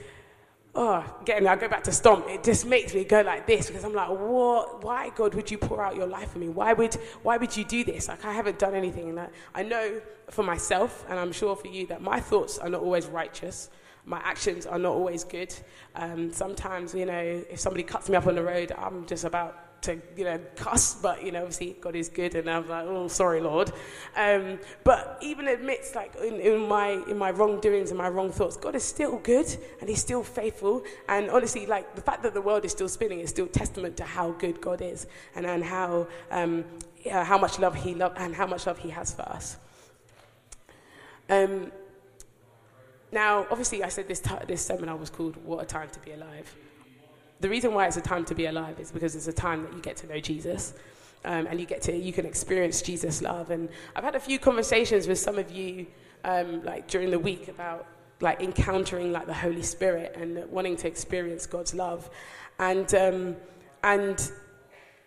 oh, 0.76 1.04
again, 1.22 1.48
I 1.48 1.56
go 1.56 1.68
back 1.68 1.84
to 1.86 1.92
Stomp. 1.92 2.28
It 2.30 2.44
just 2.44 2.68
makes 2.68 2.94
me 2.94 3.04
go 3.04 3.22
like 3.22 3.48
this 3.48 3.68
because 3.68 3.84
I'm 3.84 3.94
like, 3.94 4.10
what? 4.10 4.84
Why, 4.84 5.10
God, 5.10 5.34
would 5.34 5.50
you 5.50 5.58
pour 5.58 5.84
out 5.84 5.96
your 5.96 6.08
life 6.08 6.32
for 6.32 6.40
me? 6.40 6.50
Why 6.50 6.74
would, 6.74 6.94
why 7.24 7.38
would 7.38 7.56
you 7.58 7.66
do 7.66 7.84
this? 7.84 8.08
Like, 8.08 8.26
I 8.26 8.34
haven't 8.34 8.60
done 8.60 8.76
anything. 8.76 9.10
And 9.10 9.20
I, 9.20 9.30
I 9.56 9.64
know 9.64 10.02
for 10.30 10.44
myself, 10.44 11.04
and 11.10 11.20
I'm 11.20 11.32
sure 11.32 11.56
for 11.56 11.68
you, 11.68 11.88
that 11.88 12.02
my 12.02 12.20
thoughts 12.20 12.60
are 12.60 12.70
not 12.70 12.82
always 12.82 13.08
righteous 13.08 13.70
my 14.06 14.20
actions 14.24 14.66
are 14.66 14.80
not 14.80 14.94
always 14.94 15.24
good. 15.24 15.54
Um, 15.96 16.32
sometimes, 16.32 16.94
you 16.94 17.06
know, 17.06 17.44
if 17.50 17.60
somebody 17.60 17.84
cuts 17.84 18.10
me 18.10 18.16
up 18.16 18.28
on 18.28 18.36
the 18.36 18.44
road, 18.44 18.72
I'm 18.78 19.06
just 19.06 19.24
about 19.24 19.82
to, 19.82 20.02
you 20.16 20.24
know, 20.24 20.40
cuss, 20.56 20.96
but, 20.96 21.24
you 21.24 21.32
know, 21.32 21.40
obviously 21.40 21.76
God 21.80 21.96
is 21.96 22.10
good, 22.10 22.36
and 22.36 22.50
I'm 22.50 22.68
like, 22.68 22.86
oh, 22.88 23.08
sorry, 23.08 23.40
Lord. 23.42 23.72
Um, 24.16 24.60
but 24.84 25.18
even 25.22 25.48
amidst, 25.48 25.96
like, 25.96 26.16
in, 26.16 26.40
in, 26.40 26.68
my, 26.68 27.04
in 27.08 27.18
my 27.18 27.32
wrongdoings 27.32 27.92
and 27.92 27.98
my 27.98 28.10
wrong 28.10 28.32
thoughts, 28.32 28.58
God 28.58 28.76
is 28.76 28.84
still 28.84 29.18
good, 29.20 29.48
and 29.80 29.90
He's 29.90 30.02
still 30.02 30.24
faithful. 30.24 30.84
And 31.08 31.30
honestly, 31.30 31.66
like, 31.66 31.96
the 31.96 32.02
fact 32.02 32.24
that 32.24 32.34
the 32.34 32.42
world 32.42 32.66
is 32.66 32.72
still 32.72 32.90
spinning 32.90 33.20
is 33.20 33.30
still 33.30 33.48
testament 33.48 33.98
to 33.98 34.04
how 34.04 34.32
good 34.32 34.60
God 34.60 34.82
is, 34.82 35.08
and, 35.36 35.46
and 35.46 35.64
how, 35.64 36.08
um, 36.32 36.66
yeah, 37.04 37.24
how 37.24 37.38
much 37.38 37.60
love 37.60 37.76
He 37.76 37.94
loves 37.94 38.16
and 38.18 38.34
how 38.34 38.48
much 38.48 38.66
love 38.66 38.80
He 38.80 38.90
has 38.90 39.14
for 39.14 39.24
us. 39.24 39.58
Um, 41.30 41.72
now, 43.12 43.48
obviously, 43.50 43.84
I 43.84 43.90
said 43.90 44.08
this, 44.08 44.20
t- 44.20 44.32
this 44.48 44.62
seminar 44.62 44.96
was 44.96 45.10
called 45.10 45.38
What 45.46 45.64
a 45.64 45.66
Time 45.66 45.90
to 45.90 46.00
Be 46.00 46.12
Alive. 46.12 46.56
The 47.40 47.50
reason 47.50 47.74
why 47.74 47.88
it's 47.88 47.98
a 47.98 48.02
time 48.02 48.26
to 48.26 48.36
be 48.36 48.46
alive 48.46 48.80
is 48.80 48.92
because 48.92 49.16
it's 49.16 49.28
a 49.28 49.34
time 49.34 49.64
that 49.64 49.74
you 49.74 49.82
get 49.82 49.98
to 49.98 50.08
know 50.08 50.20
Jesus. 50.20 50.74
Um, 51.26 51.48
and 51.48 51.60
you 51.60 51.66
get 51.66 51.82
to 51.84 51.96
you 51.96 52.14
can 52.14 52.26
experience 52.26 52.82
Jesus' 52.84 53.22
love. 53.22 53.50
And 53.50 53.70
I've 53.96 54.04
had 54.04 54.16
a 54.16 54.20
few 54.20 54.38
conversations 54.38 55.08
with 55.08 55.18
some 55.18 55.40
of 55.40 55.52
you, 55.52 55.88
um, 56.24 56.64
like 56.64 56.88
during 56.88 57.10
the 57.10 57.20
week, 57.20 57.48
about 57.48 57.88
like 58.22 58.42
encountering 58.42 59.12
like 59.12 59.26
the 59.26 59.34
Holy 59.34 59.64
Spirit 59.64 60.16
and 60.16 60.50
wanting 60.52 60.76
to 60.78 60.88
experience 60.88 61.46
God's 61.48 61.74
love. 61.74 62.10
And 62.60 62.94
um, 62.94 63.36
and 63.84 64.32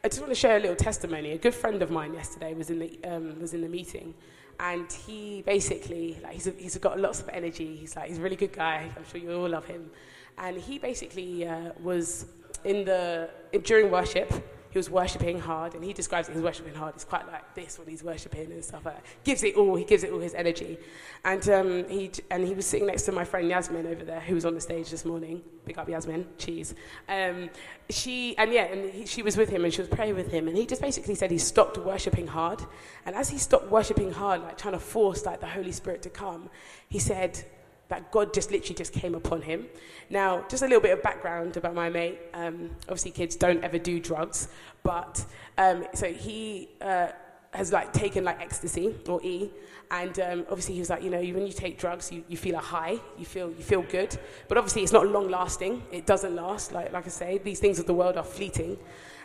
I 0.05 0.09
just 0.09 0.21
want 0.21 0.33
to 0.33 0.39
share 0.39 0.57
a 0.57 0.61
little 0.61 0.77
testimony. 0.77 1.33
A 1.33 1.39
good 1.39 1.55
friend 1.55 1.83
of 1.83 1.91
mine 1.91 2.15
yesterday 2.15 2.53
was 2.53 2.71
in 2.71 2.79
the 2.81 2.99
um, 3.05 3.41
was 3.41 3.55
in 3.55 3.61
the 3.61 3.69
meeting, 3.69 4.15
and 4.61 4.91
he 4.93 5.43
basically 5.43 6.19
like 6.23 6.35
he's, 6.35 6.51
he's 6.59 6.77
got 6.79 6.99
lots 6.99 7.21
of 7.21 7.29
energy. 7.29 7.77
He's 7.77 7.95
like 7.97 8.09
he's 8.09 8.19
a 8.19 8.23
really 8.23 8.37
good 8.37 8.53
guy. 8.53 8.91
I'm 8.97 9.05
sure 9.11 9.21
you 9.21 9.33
all 9.33 9.49
love 9.49 9.67
him. 9.67 9.91
And 10.37 10.57
he 10.57 10.79
basically 10.79 11.47
uh, 11.47 11.73
was 11.83 12.27
in 12.65 12.85
the 12.85 13.31
during 13.63 13.91
worship 13.91 14.33
he 14.71 14.79
was 14.79 14.91
worshipping 14.91 15.39
hard, 15.39 15.75
and 15.75 15.83
he 15.83 15.93
describes 15.93 16.29
it 16.29 16.37
as 16.37 16.43
worshipping 16.43 16.75
hard. 16.75 16.95
It's 16.95 17.05
quite 17.05 17.27
like 17.27 17.55
this 17.55 17.79
when 17.79 17.89
he's 17.89 18.03
worshipping 18.03 18.53
and 18.53 18.65
stuff 18.65 18.85
like 18.85 18.97
that. 18.97 19.05
Gives 19.25 19.43
it 19.43 19.57
all, 19.57 19.75
he 19.77 19.85
gives 19.85 20.03
it 20.05 20.13
all 20.13 20.19
his 20.19 20.35
energy. 20.35 20.79
And, 21.25 21.49
um, 21.49 21.89
he, 21.89 22.11
and 22.31 22.47
he 22.47 22.55
was 22.55 22.67
sitting 22.67 22.87
next 22.87 23.03
to 23.05 23.13
my 23.13 23.25
friend 23.25 23.49
Yasmin 23.49 23.87
over 23.87 24.05
there, 24.05 24.21
who 24.21 24.35
was 24.35 24.45
on 24.45 24.55
the 24.55 24.61
stage 24.61 24.91
this 24.91 25.05
morning. 25.05 25.43
Big 25.65 25.79
up 25.79 25.89
Yasmin, 25.89 26.27
cheese. 26.37 26.75
Um, 27.09 27.51
she, 27.89 28.37
and 28.37 28.53
yeah, 28.53 28.65
and 28.65 28.91
he, 28.91 29.07
she 29.07 29.23
was 29.23 29.37
with 29.37 29.49
him, 29.49 29.65
and 29.65 29.73
she 29.73 29.81
was 29.81 29.89
praying 29.89 30.15
with 30.15 30.31
him, 30.31 30.49
and 30.49 30.57
he 30.57 30.67
just 30.67 30.83
basically 30.83 31.15
said 31.15 31.31
he 31.31 31.39
stopped 31.39 31.79
worshipping 31.79 32.27
hard. 32.27 32.61
And 33.07 33.17
as 33.17 33.31
he 33.31 33.39
stopped 33.39 33.71
worshipping 33.71 34.13
hard, 34.13 34.43
like 34.43 34.59
trying 34.59 34.75
to 34.75 34.81
force 34.81 35.25
like 35.25 35.41
the 35.41 35.47
Holy 35.47 35.73
Spirit 35.73 36.03
to 36.03 36.11
come, 36.11 36.51
he 36.89 36.99
said, 36.99 37.43
that 37.89 38.13
God 38.13 38.35
just 38.35 38.51
literally 38.51 38.75
just 38.75 38.93
came 38.93 39.15
upon 39.15 39.43
him. 39.43 39.67
Now, 40.11 40.45
just 40.49 40.63
a 40.63 40.67
little 40.67 40.81
bit 40.81 40.93
of 40.93 41.03
background 41.03 41.57
about 41.57 41.75
my 41.75 41.89
mate. 41.89 42.19
Um, 42.35 42.71
obviously, 42.83 43.11
kids 43.11 43.37
don't 43.37 43.63
ever 43.65 43.79
do 43.79 43.99
drugs, 44.01 44.49
but 44.83 45.25
um, 45.57 45.87
so 45.95 46.13
he 46.13 46.69
uh, 46.81 47.09
has 47.53 47.73
like 47.73 47.93
taken 47.93 48.25
like 48.25 48.41
ecstasy 48.41 48.95
or 49.09 49.23
E, 49.23 49.51
and 49.91 50.21
um, 50.21 50.47
obviously 50.51 50.75
he 50.75 50.81
was 50.81 50.91
like, 50.91 51.03
you 51.03 51.11
know, 51.11 51.19
when 51.19 51.47
you 51.47 51.53
take 51.53 51.79
drugs, 51.79 52.13
you, 52.13 52.23
you 52.29 52.37
feel 52.37 52.57
a 52.57 52.61
high, 52.61 52.99
you 53.17 53.25
feel 53.25 53.49
you 53.51 53.65
feel 53.65 53.83
good, 53.83 54.17
but 54.49 54.59
obviously 54.59 54.83
it's 54.83 54.93
not 54.93 55.07
long 55.07 55.31
lasting. 55.31 55.83
It 55.91 56.05
doesn't 56.05 56.35
last. 56.35 56.73
Like 56.73 56.93
like 56.93 57.07
I 57.07 57.11
say, 57.11 57.39
these 57.39 57.59
things 57.59 57.79
of 57.79 57.87
the 57.87 57.95
world 57.95 58.17
are 58.17 58.25
fleeting. 58.25 58.77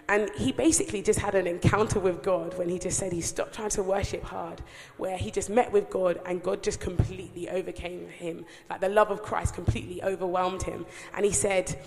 And 0.09 0.29
he 0.35 0.51
basically 0.51 1.01
just 1.01 1.19
had 1.19 1.33
an 1.33 1.47
encounter 1.47 1.99
with 1.99 2.21
God 2.23 2.57
when 2.57 2.67
he 2.69 2.77
just 2.77 2.99
said 2.99 3.13
he 3.13 3.21
stopped 3.21 3.55
trying 3.55 3.69
to 3.69 3.83
worship 3.83 4.23
hard, 4.23 4.61
where 4.97 5.17
he 5.17 5.31
just 5.31 5.49
met 5.49 5.71
with 5.71 5.89
God 5.89 6.19
and 6.25 6.43
God 6.43 6.61
just 6.61 6.79
completely 6.79 7.49
overcame 7.49 8.09
him. 8.09 8.45
Like 8.69 8.81
the 8.81 8.89
love 8.89 9.11
of 9.11 9.21
Christ 9.21 9.53
completely 9.53 10.03
overwhelmed 10.03 10.63
him. 10.63 10.85
And 11.15 11.25
he 11.25 11.31
said, 11.31 11.79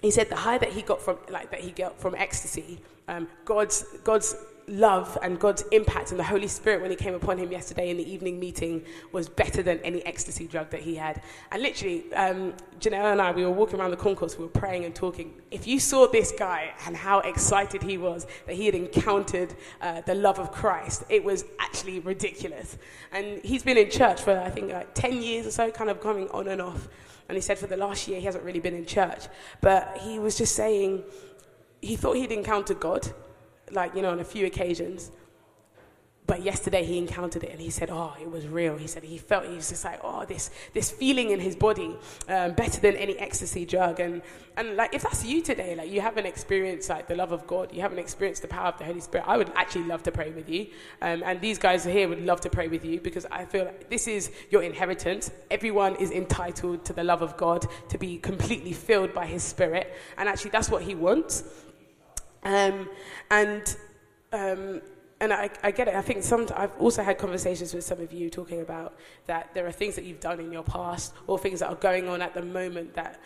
he 0.00 0.10
said 0.10 0.28
the 0.28 0.36
high 0.36 0.58
that 0.58 0.72
he 0.72 0.82
got 0.82 1.00
from 1.00 1.18
like 1.28 1.50
that 1.50 1.60
he 1.60 1.70
got 1.70 1.98
from 1.98 2.14
ecstasy, 2.14 2.80
um, 3.08 3.26
God's 3.44 3.84
God's 4.04 4.36
love 4.66 5.18
and 5.22 5.38
God's 5.38 5.62
impact 5.72 6.10
and 6.10 6.18
the 6.18 6.24
Holy 6.24 6.48
Spirit 6.48 6.80
when 6.80 6.90
He 6.90 6.96
came 6.96 7.14
upon 7.14 7.38
him 7.38 7.50
yesterday 7.52 7.90
in 7.90 7.96
the 7.96 8.10
evening 8.10 8.38
meeting 8.40 8.84
was 9.12 9.28
better 9.28 9.62
than 9.62 9.78
any 9.80 10.04
ecstasy 10.06 10.46
drug 10.46 10.70
that 10.70 10.80
he 10.80 10.94
had. 10.94 11.22
And 11.52 11.62
literally, 11.62 12.12
um, 12.14 12.54
Janelle 12.80 13.12
and 13.12 13.20
I, 13.20 13.32
we 13.32 13.44
were 13.44 13.50
walking 13.50 13.80
around 13.80 13.90
the 13.90 13.96
concourse, 13.96 14.38
we 14.38 14.44
were 14.44 14.50
praying 14.50 14.84
and 14.84 14.94
talking. 14.94 15.34
If 15.50 15.66
you 15.66 15.78
saw 15.78 16.06
this 16.06 16.32
guy 16.32 16.72
and 16.86 16.96
how 16.96 17.20
excited 17.20 17.82
he 17.82 17.98
was 17.98 18.26
that 18.46 18.56
he 18.56 18.66
had 18.66 18.74
encountered 18.74 19.54
uh, 19.80 20.00
the 20.02 20.14
love 20.14 20.38
of 20.38 20.52
Christ, 20.52 21.04
it 21.08 21.22
was 21.22 21.44
actually 21.58 22.00
ridiculous. 22.00 22.78
And 23.12 23.40
he's 23.44 23.62
been 23.62 23.78
in 23.78 23.90
church 23.90 24.22
for, 24.22 24.38
I 24.38 24.50
think, 24.50 24.72
like 24.72 24.94
10 24.94 25.22
years 25.22 25.46
or 25.46 25.50
so, 25.50 25.70
kind 25.70 25.90
of 25.90 26.00
coming 26.00 26.28
on 26.30 26.48
and 26.48 26.60
off. 26.60 26.88
And 27.28 27.36
he 27.36 27.42
said 27.42 27.58
for 27.58 27.66
the 27.66 27.76
last 27.76 28.06
year 28.06 28.18
he 28.18 28.26
hasn't 28.26 28.44
really 28.44 28.60
been 28.60 28.74
in 28.74 28.86
church. 28.86 29.24
But 29.60 29.98
he 30.02 30.18
was 30.18 30.36
just 30.36 30.54
saying, 30.54 31.04
he 31.80 31.96
thought 31.96 32.16
he'd 32.16 32.32
encountered 32.32 32.80
God 32.80 33.12
like, 33.74 33.94
you 33.94 34.02
know, 34.02 34.10
on 34.10 34.20
a 34.20 34.24
few 34.24 34.46
occasions. 34.46 35.10
But 36.26 36.42
yesterday 36.42 36.84
he 36.84 36.96
encountered 36.96 37.44
it 37.44 37.50
and 37.50 37.60
he 37.60 37.68
said, 37.68 37.90
oh, 37.90 38.14
it 38.18 38.30
was 38.30 38.48
real. 38.48 38.78
He 38.78 38.86
said 38.86 39.02
he 39.02 39.18
felt, 39.18 39.44
he 39.44 39.54
was 39.54 39.68
just 39.68 39.84
like, 39.84 40.00
oh, 40.02 40.24
this, 40.24 40.50
this 40.72 40.90
feeling 40.90 41.32
in 41.32 41.38
his 41.38 41.54
body, 41.54 41.94
um, 42.28 42.54
better 42.54 42.80
than 42.80 42.96
any 42.96 43.18
ecstasy 43.18 43.66
drug. 43.66 44.00
And, 44.00 44.22
and 44.56 44.74
like, 44.74 44.94
if 44.94 45.02
that's 45.02 45.22
you 45.22 45.42
today, 45.42 45.76
like 45.76 45.90
you 45.90 46.00
haven't 46.00 46.24
experienced 46.24 46.88
like 46.88 47.08
the 47.08 47.14
love 47.14 47.32
of 47.32 47.46
God, 47.46 47.74
you 47.74 47.82
haven't 47.82 47.98
experienced 47.98 48.40
the 48.40 48.48
power 48.48 48.68
of 48.68 48.78
the 48.78 48.84
Holy 48.84 49.00
Spirit, 49.00 49.28
I 49.28 49.36
would 49.36 49.52
actually 49.54 49.84
love 49.84 50.02
to 50.04 50.12
pray 50.12 50.30
with 50.30 50.48
you. 50.48 50.68
Um, 51.02 51.22
and 51.26 51.42
these 51.42 51.58
guys 51.58 51.84
here 51.84 52.08
would 52.08 52.24
love 52.24 52.40
to 52.40 52.48
pray 52.48 52.68
with 52.68 52.86
you 52.86 53.00
because 53.00 53.26
I 53.30 53.44
feel 53.44 53.66
like 53.66 53.90
this 53.90 54.08
is 54.08 54.30
your 54.50 54.62
inheritance. 54.62 55.30
Everyone 55.50 55.94
is 55.96 56.10
entitled 56.10 56.86
to 56.86 56.94
the 56.94 57.04
love 57.04 57.20
of 57.20 57.36
God, 57.36 57.66
to 57.90 57.98
be 57.98 58.16
completely 58.16 58.72
filled 58.72 59.12
by 59.12 59.26
his 59.26 59.42
spirit. 59.42 59.92
And 60.16 60.26
actually 60.26 60.52
that's 60.52 60.70
what 60.70 60.84
he 60.84 60.94
wants. 60.94 61.44
Um, 62.44 62.88
and 63.30 63.76
um, 64.32 64.82
and 65.20 65.32
I, 65.32 65.48
I, 65.62 65.70
get 65.70 65.88
it. 65.88 65.94
I 65.94 66.02
think 66.02 66.22
some. 66.22 66.46
I've 66.56 66.76
also 66.78 67.02
had 67.02 67.18
conversations 67.18 67.72
with 67.72 67.84
some 67.84 68.00
of 68.00 68.12
you 68.12 68.28
talking 68.28 68.60
about 68.60 68.98
that 69.26 69.54
there 69.54 69.66
are 69.66 69.72
things 69.72 69.94
that 69.94 70.04
you've 70.04 70.20
done 70.20 70.40
in 70.40 70.52
your 70.52 70.64
past 70.64 71.14
or 71.26 71.38
things 71.38 71.60
that 71.60 71.68
are 71.68 71.76
going 71.76 72.08
on 72.08 72.20
at 72.20 72.34
the 72.34 72.42
moment 72.42 72.94
that 72.94 73.20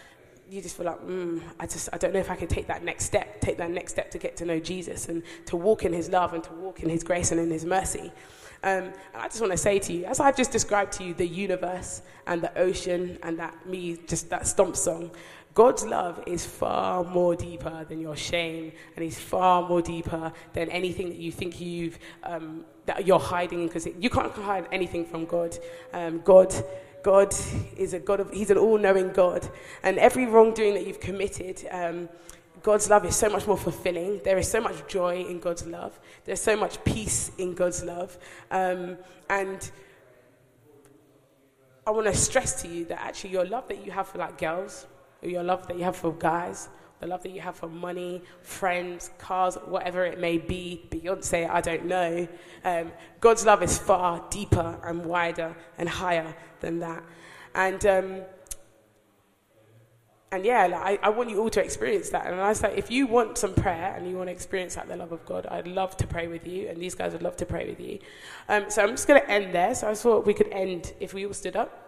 you 0.51 0.63
just 0.63 0.77
feel 0.77 0.87
like, 0.87 1.01
mm, 1.07 1.43
I 1.61 1.67
just, 1.67 1.89
I 1.93 1.99
don't 1.99 2.15
know 2.15 2.21
if 2.21 2.31
I 2.31 2.37
can 2.37 2.49
take 2.49 2.67
that 2.69 2.83
next 2.83 3.05
step, 3.05 3.41
take 3.41 3.59
that 3.59 3.71
next 3.71 3.93
step 3.93 4.11
to 4.13 4.19
get 4.19 4.37
to 4.39 4.47
know 4.47 4.59
Jesus 4.59 5.09
and 5.09 5.23
to 5.47 5.57
walk 5.57 5.85
in 5.85 5.93
His 5.93 6.09
love 6.09 6.33
and 6.33 6.43
to 6.45 6.53
walk 6.55 6.83
in 6.83 6.89
His 6.89 7.05
grace 7.05 7.33
and 7.33 7.41
in 7.41 7.51
His 7.51 7.65
mercy. 7.65 8.13
Um, 8.63 8.85
and 8.85 8.95
I 9.15 9.29
just 9.29 9.41
want 9.41 9.53
to 9.53 9.59
say 9.59 9.79
to 9.79 9.93
you, 9.93 10.05
as 10.07 10.21
I've 10.21 10.37
just 10.37 10.51
described 10.51 10.93
to 10.95 11.05
you, 11.05 11.15
the 11.15 11.27
universe 11.27 12.03
and 12.27 12.43
the 12.43 12.57
ocean 12.59 13.19
and 13.23 13.39
that 13.39 13.67
me, 13.67 13.99
just 14.07 14.31
that 14.31 14.47
stomp 14.47 14.77
song, 14.77 15.11
God's 15.59 15.85
love 15.85 16.23
is 16.25 16.47
far 16.47 17.03
more 17.03 17.35
deeper 17.35 17.85
than 17.89 17.99
your 17.99 18.15
shame, 18.15 18.71
and 18.95 19.05
is 19.05 19.19
far 19.19 19.69
more 19.69 19.83
deeper 19.83 20.33
than 20.53 20.71
anything 20.71 21.09
that 21.09 21.19
you 21.19 21.33
think 21.33 21.61
you've 21.61 21.99
um, 22.23 22.65
that 22.87 23.09
you're 23.09 23.19
hiding 23.19 23.67
because 23.67 23.89
you 23.99 24.09
can't 24.09 24.33
hide 24.35 24.69
anything 24.71 25.05
from 25.05 25.25
God. 25.25 25.59
Um, 25.93 26.21
God. 26.21 26.55
God 27.03 27.35
is 27.77 27.93
a 27.93 27.99
God 27.99 28.21
of, 28.21 28.31
He's 28.33 28.51
an 28.51 28.59
all 28.59 28.79
knowing 28.79 29.11
God. 29.11 29.49
And 29.83 29.99
every 29.99 30.27
wrongdoing 30.27 30.75
that 30.75 30.87
you've 30.87 31.01
committed, 31.01 31.67
um, 31.73 32.09
God's 32.63 32.89
love 32.89 33.05
is 33.05 33.17
so 33.17 33.29
much 33.29 33.45
more 33.49 33.57
fulfilling. 33.57 34.21
There 34.23 34.39
is 34.39 34.49
so 34.49 34.61
much 34.61 34.87
joy 34.87 35.25
in 35.25 35.41
God's 35.41 35.67
love. 35.67 35.99
There's 36.25 36.41
so 36.41 36.57
much 36.57 36.85
peace 36.85 37.33
in 37.37 37.55
God's 37.55 37.83
love. 37.83 38.17
Um, 38.53 38.97
and 39.29 39.71
I 41.85 41.91
want 41.91 42.07
to 42.07 42.15
stress 42.15 42.63
to 42.63 42.69
you 42.69 42.85
that 42.87 43.01
actually 43.01 43.31
your 43.31 43.45
love 43.45 43.67
that 43.69 43.85
you 43.85 43.91
have 43.91 44.07
for 44.07 44.19
like 44.19 44.39
girls, 44.39 44.87
your 45.23 45.43
love 45.43 45.67
that 45.69 45.77
you 45.77 45.85
have 45.85 45.97
for 45.97 46.13
guys, 46.13 46.69
the 47.01 47.07
love 47.07 47.23
that 47.23 47.31
you 47.31 47.41
have 47.41 47.57
for 47.57 47.69
money, 47.69 48.23
friends, 48.43 49.11
cars, 49.19 49.57
whatever 49.67 50.05
it 50.05 50.19
may 50.19 50.39
be, 50.39 50.85
Beyonce, 50.91 51.49
I 51.49 51.61
don't 51.61 51.85
know. 51.87 52.27
Um, 52.65 52.93
God's 53.21 53.47
love 53.47 53.63
is 53.63 53.79
far 53.79 54.25
deeper 54.31 54.79
and 54.85 55.05
wider 55.05 55.57
and 55.79 55.89
higher 55.89 56.35
than 56.61 56.81
that. 56.81 57.03
And, 57.55 57.85
um, 57.87 58.21
and 60.31 60.45
yeah, 60.45 60.67
like, 60.67 61.01
I, 61.03 61.07
I 61.07 61.09
want 61.11 61.31
you 61.31 61.41
all 61.41 61.51
to 61.51 61.63
experience 61.63 62.11
that. 62.11 62.27
And 62.27 62.41
I 62.41 62.53
say, 62.53 62.75
if 62.77 62.91
you 62.91 63.07
want 63.07 63.39
some 63.39 63.55
prayer 63.55 63.95
and 63.97 64.09
you 64.09 64.17
want 64.17 64.29
to 64.29 64.33
experience 64.33 64.75
that, 64.75 64.89
the 64.89 64.97
love 64.97 65.13
of 65.13 65.25
God, 65.25 65.47
I'd 65.47 65.67
love 65.67 65.97
to 65.99 66.07
pray 66.07 66.27
with 66.27 66.47
you, 66.47 66.69
and 66.69 66.79
these 66.83 66.95
guys 66.95 67.13
would 67.13 67.23
love 67.23 67.37
to 67.37 67.47
pray 67.47 67.69
with 67.69 67.81
you. 67.81 68.01
Um, 68.49 68.69
so 68.69 68.83
I'm 68.83 68.91
just 68.91 69.09
going 69.09 69.21
to 69.21 69.31
end 69.31 69.55
there. 69.55 69.75
So 69.75 69.89
I 69.89 69.95
thought 69.95 70.27
we 70.27 70.35
could 70.35 70.49
end 70.49 70.93
if 71.01 71.15
we 71.15 71.27
all 71.27 71.33
stood 71.33 71.57
up. 71.57 71.88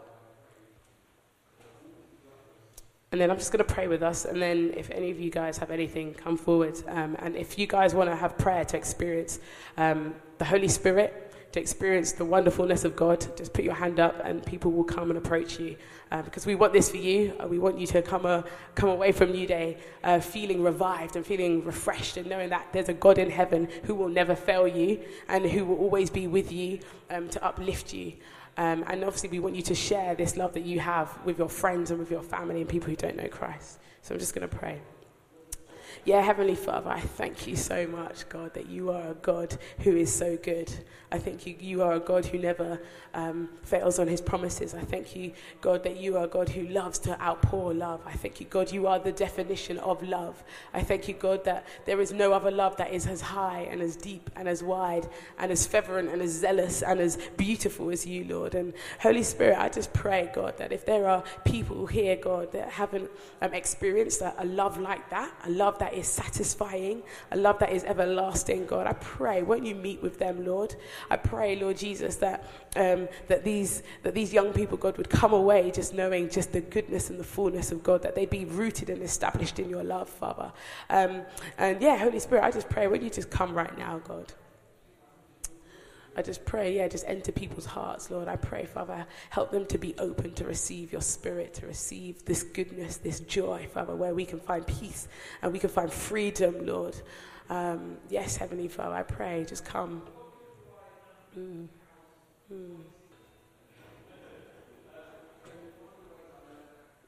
And 3.12 3.20
then 3.20 3.28
I'm 3.28 3.38
just 3.38 3.50
going 3.50 3.64
to 3.64 3.74
pray 3.74 3.88
with 3.88 4.04
us. 4.04 4.24
And 4.24 4.40
then, 4.40 4.72
if 4.76 4.88
any 4.90 5.10
of 5.10 5.18
you 5.18 5.30
guys 5.30 5.58
have 5.58 5.72
anything, 5.72 6.14
come 6.14 6.36
forward. 6.36 6.80
Um, 6.86 7.16
and 7.18 7.34
if 7.34 7.58
you 7.58 7.66
guys 7.66 7.92
want 7.92 8.08
to 8.08 8.14
have 8.14 8.38
prayer 8.38 8.64
to 8.66 8.76
experience 8.76 9.40
um, 9.76 10.14
the 10.38 10.44
Holy 10.44 10.68
Spirit, 10.68 11.30
to 11.52 11.60
experience 11.60 12.12
the 12.12 12.24
wonderfulness 12.24 12.84
of 12.84 12.94
God, 12.94 13.26
just 13.36 13.52
put 13.52 13.64
your 13.64 13.74
hand 13.74 13.98
up 13.98 14.20
and 14.24 14.44
people 14.46 14.70
will 14.70 14.84
come 14.84 15.10
and 15.10 15.18
approach 15.18 15.58
you. 15.58 15.76
Uh, 16.12 16.22
because 16.22 16.46
we 16.46 16.54
want 16.54 16.72
this 16.72 16.90
for 16.90 16.96
you. 16.96 17.34
Uh, 17.42 17.48
we 17.48 17.58
want 17.58 17.78
you 17.78 17.86
to 17.88 18.02
come, 18.02 18.26
uh, 18.26 18.42
come 18.76 18.88
away 18.88 19.10
from 19.10 19.32
New 19.32 19.46
Day 19.46 19.76
uh, 20.04 20.20
feeling 20.20 20.62
revived 20.62 21.16
and 21.16 21.26
feeling 21.26 21.64
refreshed 21.64 22.16
and 22.16 22.28
knowing 22.28 22.50
that 22.50 22.68
there's 22.72 22.88
a 22.88 22.94
God 22.94 23.18
in 23.18 23.30
heaven 23.30 23.68
who 23.84 23.94
will 23.96 24.08
never 24.08 24.36
fail 24.36 24.68
you 24.68 25.00
and 25.28 25.44
who 25.44 25.64
will 25.64 25.78
always 25.78 26.10
be 26.10 26.28
with 26.28 26.52
you 26.52 26.78
um, 27.10 27.28
to 27.28 27.44
uplift 27.44 27.92
you. 27.92 28.12
Um, 28.60 28.84
and 28.88 29.02
obviously, 29.04 29.30
we 29.30 29.38
want 29.38 29.56
you 29.56 29.62
to 29.62 29.74
share 29.74 30.14
this 30.14 30.36
love 30.36 30.52
that 30.52 30.66
you 30.66 30.80
have 30.80 31.18
with 31.24 31.38
your 31.38 31.48
friends 31.48 31.90
and 31.90 31.98
with 31.98 32.10
your 32.10 32.22
family 32.22 32.60
and 32.60 32.68
people 32.68 32.90
who 32.90 32.94
don't 32.94 33.16
know 33.16 33.26
Christ. 33.26 33.78
So 34.02 34.12
I'm 34.12 34.20
just 34.20 34.34
going 34.34 34.46
to 34.46 34.54
pray. 34.54 34.82
Yeah, 36.04 36.20
Heavenly 36.20 36.56
Father, 36.56 36.90
I 36.90 37.00
thank 37.00 37.46
you 37.46 37.56
so 37.56 37.86
much, 37.86 38.28
God, 38.28 38.52
that 38.52 38.68
you 38.68 38.90
are 38.90 39.12
a 39.12 39.14
God 39.14 39.56
who 39.78 39.96
is 39.96 40.14
so 40.14 40.36
good. 40.36 40.70
I 41.12 41.18
thank 41.18 41.44
you, 41.44 41.56
you 41.58 41.82
are 41.82 41.94
a 41.94 42.00
God 42.00 42.24
who 42.24 42.38
never 42.38 42.80
um, 43.14 43.48
fails 43.62 43.98
on 43.98 44.06
his 44.06 44.20
promises. 44.20 44.74
I 44.74 44.82
thank 44.82 45.16
you, 45.16 45.32
God, 45.60 45.82
that 45.82 45.96
you 45.96 46.16
are 46.16 46.24
a 46.24 46.28
God 46.28 46.48
who 46.48 46.68
loves 46.68 47.00
to 47.00 47.20
outpour 47.20 47.74
love. 47.74 48.00
I 48.06 48.12
thank 48.12 48.40
you, 48.40 48.46
God, 48.46 48.70
you 48.70 48.86
are 48.86 49.00
the 49.00 49.10
definition 49.10 49.78
of 49.78 50.02
love. 50.02 50.42
I 50.72 50.82
thank 50.82 51.08
you, 51.08 51.14
God, 51.14 51.44
that 51.44 51.66
there 51.84 52.00
is 52.00 52.12
no 52.12 52.32
other 52.32 52.52
love 52.52 52.76
that 52.76 52.92
is 52.92 53.08
as 53.08 53.20
high 53.20 53.66
and 53.70 53.82
as 53.82 53.96
deep 53.96 54.30
and 54.36 54.48
as 54.48 54.62
wide 54.62 55.08
and 55.38 55.50
as 55.50 55.66
fervent 55.66 56.10
and 56.10 56.22
as 56.22 56.30
zealous 56.30 56.82
and 56.82 57.00
as 57.00 57.16
beautiful 57.36 57.90
as 57.90 58.06
you, 58.06 58.24
Lord. 58.24 58.54
And 58.54 58.72
Holy 59.00 59.24
Spirit, 59.24 59.58
I 59.58 59.68
just 59.68 59.92
pray, 59.92 60.30
God, 60.32 60.58
that 60.58 60.72
if 60.72 60.86
there 60.86 61.08
are 61.08 61.24
people 61.44 61.86
here, 61.86 62.14
God, 62.16 62.52
that 62.52 62.68
haven't 62.68 63.10
um, 63.42 63.52
experienced 63.52 64.20
a, 64.20 64.32
a 64.40 64.46
love 64.46 64.78
like 64.78 65.10
that, 65.10 65.32
a 65.44 65.50
love 65.50 65.78
that 65.80 65.94
is 65.94 66.06
satisfying, 66.06 67.02
a 67.32 67.36
love 67.36 67.58
that 67.58 67.72
is 67.72 67.82
everlasting, 67.82 68.66
God, 68.66 68.86
I 68.86 68.92
pray, 68.92 69.42
won't 69.42 69.66
you 69.66 69.74
meet 69.74 70.00
with 70.00 70.20
them, 70.20 70.46
Lord? 70.46 70.76
I 71.08 71.16
pray, 71.16 71.56
Lord 71.56 71.76
Jesus, 71.76 72.16
that, 72.16 72.44
um, 72.76 73.08
that, 73.28 73.44
these, 73.44 73.82
that 74.02 74.14
these 74.14 74.32
young 74.32 74.52
people, 74.52 74.76
God, 74.76 74.96
would 74.98 75.08
come 75.08 75.32
away 75.32 75.70
just 75.70 75.94
knowing 75.94 76.28
just 76.28 76.52
the 76.52 76.60
goodness 76.60 77.10
and 77.10 77.18
the 77.18 77.24
fullness 77.24 77.72
of 77.72 77.82
God, 77.82 78.02
that 78.02 78.14
they'd 78.14 78.30
be 78.30 78.44
rooted 78.44 78.90
and 78.90 79.02
established 79.02 79.58
in 79.58 79.70
your 79.70 79.84
love, 79.84 80.08
Father. 80.08 80.52
Um, 80.88 81.22
and 81.58 81.80
yeah, 81.80 81.96
Holy 81.96 82.18
Spirit, 82.18 82.44
I 82.44 82.50
just 82.50 82.68
pray, 82.68 82.86
won't 82.86 83.02
you 83.02 83.10
just 83.10 83.30
come 83.30 83.54
right 83.54 83.76
now, 83.78 83.98
God? 83.98 84.32
I 86.16 86.22
just 86.22 86.44
pray, 86.44 86.76
yeah, 86.76 86.88
just 86.88 87.04
enter 87.06 87.30
people's 87.30 87.66
hearts, 87.66 88.10
Lord. 88.10 88.26
I 88.26 88.36
pray, 88.36 88.66
Father, 88.66 89.06
help 89.30 89.52
them 89.52 89.64
to 89.66 89.78
be 89.78 89.94
open 89.98 90.32
to 90.34 90.44
receive 90.44 90.90
your 90.92 91.00
spirit, 91.00 91.54
to 91.54 91.66
receive 91.66 92.24
this 92.24 92.42
goodness, 92.42 92.96
this 92.96 93.20
joy, 93.20 93.68
Father, 93.72 93.94
where 93.94 94.14
we 94.14 94.24
can 94.24 94.40
find 94.40 94.66
peace 94.66 95.06
and 95.40 95.52
we 95.52 95.58
can 95.58 95.70
find 95.70 95.92
freedom, 95.92 96.66
Lord. 96.66 96.96
Um, 97.48 97.96
yes, 98.08 98.36
Heavenly 98.36 98.68
Father, 98.68 98.94
I 98.94 99.02
pray, 99.02 99.44
just 99.48 99.64
come. 99.64 100.02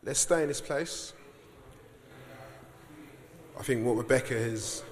Let's 0.05 0.21
stay 0.21 0.43
in 0.43 0.49
this 0.49 0.61
place. 0.61 1.13
I 3.59 3.63
think 3.63 3.85
what 3.85 3.97
Rebecca 3.97 4.35
has 4.35 4.85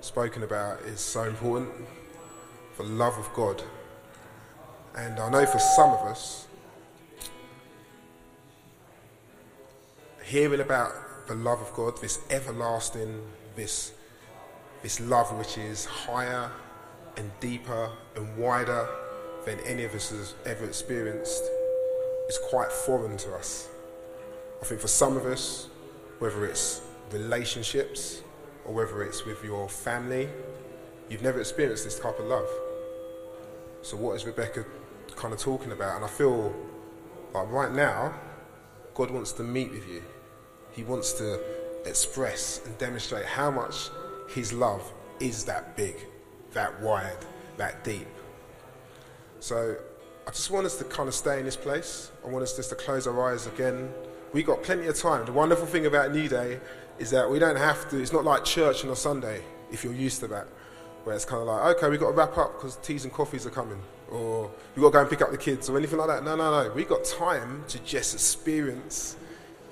spoken 0.00 0.42
about 0.42 0.80
is 0.82 1.00
so 1.00 1.24
important 1.24 1.70
for 2.74 2.84
the 2.84 2.90
love 2.90 3.18
of 3.18 3.32
God. 3.34 3.62
And 4.96 5.18
I 5.18 5.28
know 5.30 5.46
for 5.46 5.58
some 5.58 5.90
of 5.90 6.00
us, 6.06 6.46
hearing 10.24 10.60
about 10.60 10.92
the 11.26 11.34
love 11.34 11.60
of 11.60 11.72
God, 11.74 12.00
this 12.00 12.20
everlasting, 12.30 13.22
this, 13.56 13.92
this 14.82 15.00
love 15.00 15.36
which 15.36 15.58
is 15.58 15.84
higher 15.84 16.50
and 17.18 17.30
deeper 17.40 17.90
and 18.16 18.36
wider 18.38 18.88
than 19.44 19.58
any 19.60 19.84
of 19.84 19.94
us 19.94 20.10
has 20.10 20.34
ever 20.46 20.64
experienced, 20.64 21.42
is 22.28 22.38
quite 22.48 22.70
foreign 22.70 23.16
to 23.18 23.34
us. 23.34 23.68
I 24.62 24.64
think 24.64 24.80
for 24.80 24.88
some 24.88 25.16
of 25.16 25.26
us, 25.26 25.68
whether 26.20 26.46
it's 26.46 26.80
relationships 27.10 28.22
or 28.64 28.72
whether 28.72 29.02
it's 29.02 29.24
with 29.24 29.42
your 29.42 29.68
family, 29.68 30.28
you've 31.08 31.22
never 31.22 31.40
experienced 31.40 31.84
this 31.84 31.98
type 31.98 32.18
of 32.18 32.26
love. 32.26 32.48
So, 33.82 33.96
what 33.96 34.16
is 34.16 34.24
Rebecca 34.24 34.64
kind 35.16 35.32
of 35.34 35.40
talking 35.40 35.72
about? 35.72 35.96
And 35.96 36.04
I 36.04 36.08
feel 36.08 36.54
like 37.34 37.50
right 37.50 37.72
now, 37.72 38.14
God 38.94 39.10
wants 39.10 39.32
to 39.32 39.42
meet 39.42 39.70
with 39.70 39.88
you. 39.88 40.02
He 40.72 40.82
wants 40.82 41.12
to 41.14 41.40
express 41.84 42.60
and 42.64 42.76
demonstrate 42.78 43.24
how 43.24 43.50
much 43.50 43.90
His 44.28 44.52
love 44.52 44.92
is 45.20 45.44
that 45.44 45.76
big, 45.76 45.96
that 46.58 46.80
wide, 46.80 47.24
that 47.56 47.84
deep. 47.84 48.08
So, 49.40 49.76
I 50.26 50.30
just 50.30 50.50
want 50.50 50.66
us 50.66 50.76
to 50.78 50.84
kind 50.84 51.08
of 51.08 51.14
stay 51.14 51.38
in 51.38 51.44
this 51.46 51.56
place. 51.56 52.10
I 52.24 52.28
want 52.28 52.42
us 52.42 52.54
just 52.54 52.68
to 52.70 52.76
close 52.76 53.06
our 53.06 53.32
eyes 53.32 53.46
again. 53.46 53.90
We 54.34 54.42
got 54.42 54.62
plenty 54.62 54.86
of 54.88 54.96
time. 54.98 55.24
The 55.24 55.32
wonderful 55.32 55.66
thing 55.66 55.86
about 55.86 56.12
New 56.12 56.28
Day 56.28 56.60
is 56.98 57.10
that 57.12 57.30
we 57.30 57.38
don't 57.38 57.56
have 57.56 57.88
to, 57.90 57.98
it's 58.02 58.12
not 58.12 58.24
like 58.24 58.44
church 58.44 58.84
on 58.84 58.90
a 58.90 58.96
Sunday 58.96 59.42
if 59.70 59.84
you're 59.84 59.94
used 59.94 60.20
to 60.20 60.26
that 60.28 60.48
where 61.04 61.16
it's 61.16 61.24
kind 61.24 61.40
of 61.40 61.48
like, 61.48 61.76
okay, 61.76 61.88
we've 61.88 62.00
got 62.00 62.10
to 62.10 62.12
wrap 62.12 62.36
up 62.36 62.54
because 62.54 62.76
teas 62.76 63.04
and 63.04 63.12
coffees 63.12 63.46
are 63.46 63.50
coming, 63.50 63.80
or 64.10 64.50
we've 64.74 64.82
got 64.82 64.88
to 64.88 64.92
go 64.92 65.00
and 65.00 65.10
pick 65.10 65.22
up 65.22 65.30
the 65.30 65.38
kids, 65.38 65.70
or 65.70 65.78
anything 65.78 65.98
like 65.98 66.08
that. 66.08 66.22
No, 66.22 66.36
no, 66.36 66.50
no. 66.50 66.74
We've 66.74 66.88
got 66.88 67.04
time 67.04 67.64
to 67.68 67.78
just 67.78 68.12
experience 68.12 69.16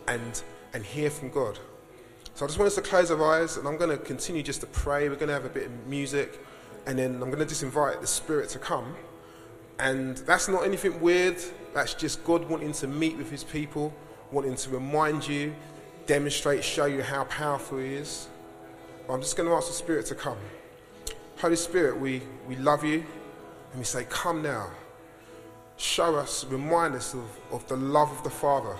and, 0.09 0.43
and 0.73 0.83
hear 0.83 1.11
from 1.11 1.29
God. 1.29 1.59
So 2.35 2.47
I 2.47 2.49
just 2.49 2.59
want 2.59 2.69
us 2.69 2.75
to 2.77 2.81
close 2.81 3.11
our 3.11 3.23
eyes, 3.35 3.59
and 3.59 3.69
I'm 3.69 3.77
going 3.77 3.91
to 3.91 4.03
continue 4.03 4.43
just 4.43 4.63
to 4.63 4.67
pray. 4.69 5.11
We're 5.11 5.17
going 5.17 5.29
to 5.29 5.35
have 5.35 5.45
a 5.45 5.51
bit 5.51 5.67
of 5.67 5.87
music, 5.87 6.41
and 6.87 6.99
then 6.99 7.15
I'm 7.15 7.31
going 7.31 7.39
to 7.39 7.47
just 7.47 7.63
invite 7.63 8.01
the 8.01 8.07
Spirit 8.07 8.49
to 8.51 8.59
come. 8.59 8.95
And 9.79 10.17
that's 10.19 10.49
not 10.49 10.65
anything 10.65 11.01
weird, 11.01 11.37
that's 11.75 11.93
just 11.93 12.25
God 12.25 12.49
wanting 12.49 12.73
to 12.73 12.87
meet 12.87 13.19
with 13.19 13.31
His 13.31 13.45
people, 13.45 13.93
wanting 14.31 14.55
to 14.55 14.71
remind 14.71 15.29
you, 15.29 15.55
demonstrate, 16.07 16.65
show 16.65 16.87
you 16.87 17.03
how 17.03 17.25
powerful 17.25 17.79
He 17.79 17.95
is. 17.95 18.29
But 19.07 19.15
I'm 19.15 19.21
just 19.21 19.37
going 19.37 19.49
to 19.49 19.55
ask 19.55 19.69
the 19.69 19.75
Spirit 19.75 20.07
to 20.07 20.15
come. 20.15 20.39
Holy 21.39 21.57
Spirit, 21.57 22.01
we, 22.01 22.23
we 22.49 22.57
love 22.57 22.83
you 22.83 23.05
and 23.73 23.79
we 23.79 23.85
say, 23.85 24.07
Come 24.09 24.43
now. 24.43 24.71
Show 25.77 26.17
us, 26.17 26.47
remind 26.47 26.95
us 26.95 27.13
of, 27.13 27.25
of 27.53 27.69
the 27.69 27.77
love 27.77 28.11
of 28.11 28.25
the 28.25 28.31
Father. 28.31 28.77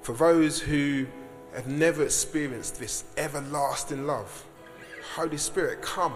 For 0.00 0.14
those 0.14 0.58
who 0.58 1.06
have 1.54 1.66
never 1.66 2.04
experienced 2.04 2.80
this 2.80 3.04
everlasting 3.18 4.06
love, 4.06 4.46
Holy 5.14 5.36
Spirit, 5.36 5.82
come. 5.82 6.14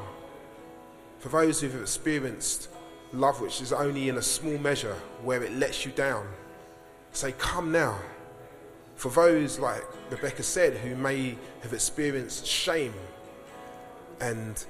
For 1.19 1.29
those 1.29 1.61
who 1.61 1.69
have 1.69 1.81
experienced 1.81 2.69
love 3.13 3.41
which 3.41 3.61
is 3.61 3.73
only 3.73 4.09
in 4.09 4.19
a 4.19 4.23
small 4.23 4.59
measure 4.59 4.95
where 5.23 5.43
it 5.43 5.53
lets 5.53 5.85
you 5.85 5.93
down, 5.93 6.27
say, 7.13 7.33
Come 7.39 7.73
now. 7.73 7.99
For 8.97 9.11
those, 9.11 9.59
like 9.59 9.83
Rebecca 10.11 10.43
said, 10.43 10.77
who 10.77 10.97
may 10.97 11.37
have 11.63 11.73
experienced 11.73 12.45
shame 12.45 12.95
and 14.21 14.65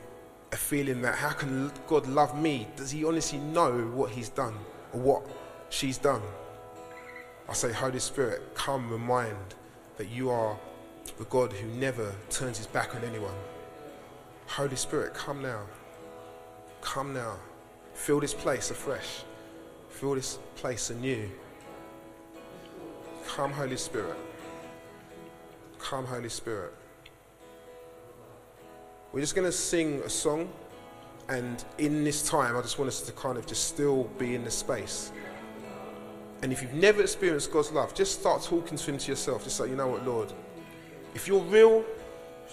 a 0.52 0.56
feeling 0.56 1.00
that 1.02 1.14
how 1.14 1.30
can 1.30 1.72
God 1.86 2.06
love 2.06 2.38
me? 2.38 2.68
Does 2.76 2.90
He 2.90 3.04
honestly 3.04 3.38
know 3.38 3.72
what 3.94 4.10
He's 4.10 4.28
done 4.28 4.54
or 4.92 5.00
what 5.00 5.22
she's 5.70 5.96
done? 5.96 6.22
I 7.48 7.54
say, 7.54 7.72
Holy 7.72 7.98
Spirit, 7.98 8.54
come 8.54 8.90
remind 8.90 9.54
that 9.96 10.10
you 10.10 10.28
are 10.28 10.58
the 11.16 11.24
God 11.24 11.52
who 11.52 11.66
never 11.68 12.14
turns 12.28 12.58
his 12.58 12.66
back 12.66 12.94
on 12.94 13.02
anyone. 13.04 13.34
Holy 14.46 14.76
Spirit, 14.76 15.14
come 15.14 15.40
now. 15.40 15.62
Come 16.80 17.12
now. 17.14 17.36
Fill 17.94 18.20
this 18.20 18.34
place 18.34 18.70
afresh. 18.70 19.22
Fill 19.90 20.14
this 20.14 20.38
place 20.56 20.90
anew. 20.90 21.28
Come, 23.26 23.52
Holy 23.52 23.76
Spirit. 23.76 24.16
Come, 25.78 26.06
Holy 26.06 26.28
Spirit. 26.28 26.72
We're 29.12 29.20
just 29.20 29.34
going 29.34 29.46
to 29.46 29.52
sing 29.52 30.02
a 30.04 30.08
song, 30.08 30.50
and 31.28 31.64
in 31.78 32.04
this 32.04 32.28
time, 32.28 32.56
I 32.56 32.60
just 32.62 32.78
want 32.78 32.88
us 32.88 33.00
to 33.02 33.12
kind 33.12 33.38
of 33.38 33.46
just 33.46 33.64
still 33.68 34.04
be 34.18 34.34
in 34.34 34.44
the 34.44 34.50
space. 34.50 35.12
And 36.42 36.52
if 36.52 36.62
you've 36.62 36.74
never 36.74 37.02
experienced 37.02 37.50
God's 37.50 37.72
love, 37.72 37.94
just 37.94 38.20
start 38.20 38.42
talking 38.42 38.78
to 38.78 38.90
Him 38.90 38.98
to 38.98 39.10
yourself. 39.10 39.44
Just 39.44 39.56
say, 39.56 39.68
you 39.68 39.76
know 39.76 39.88
what, 39.88 40.06
Lord, 40.06 40.32
if 41.14 41.26
you're 41.26 41.40
real, 41.40 41.84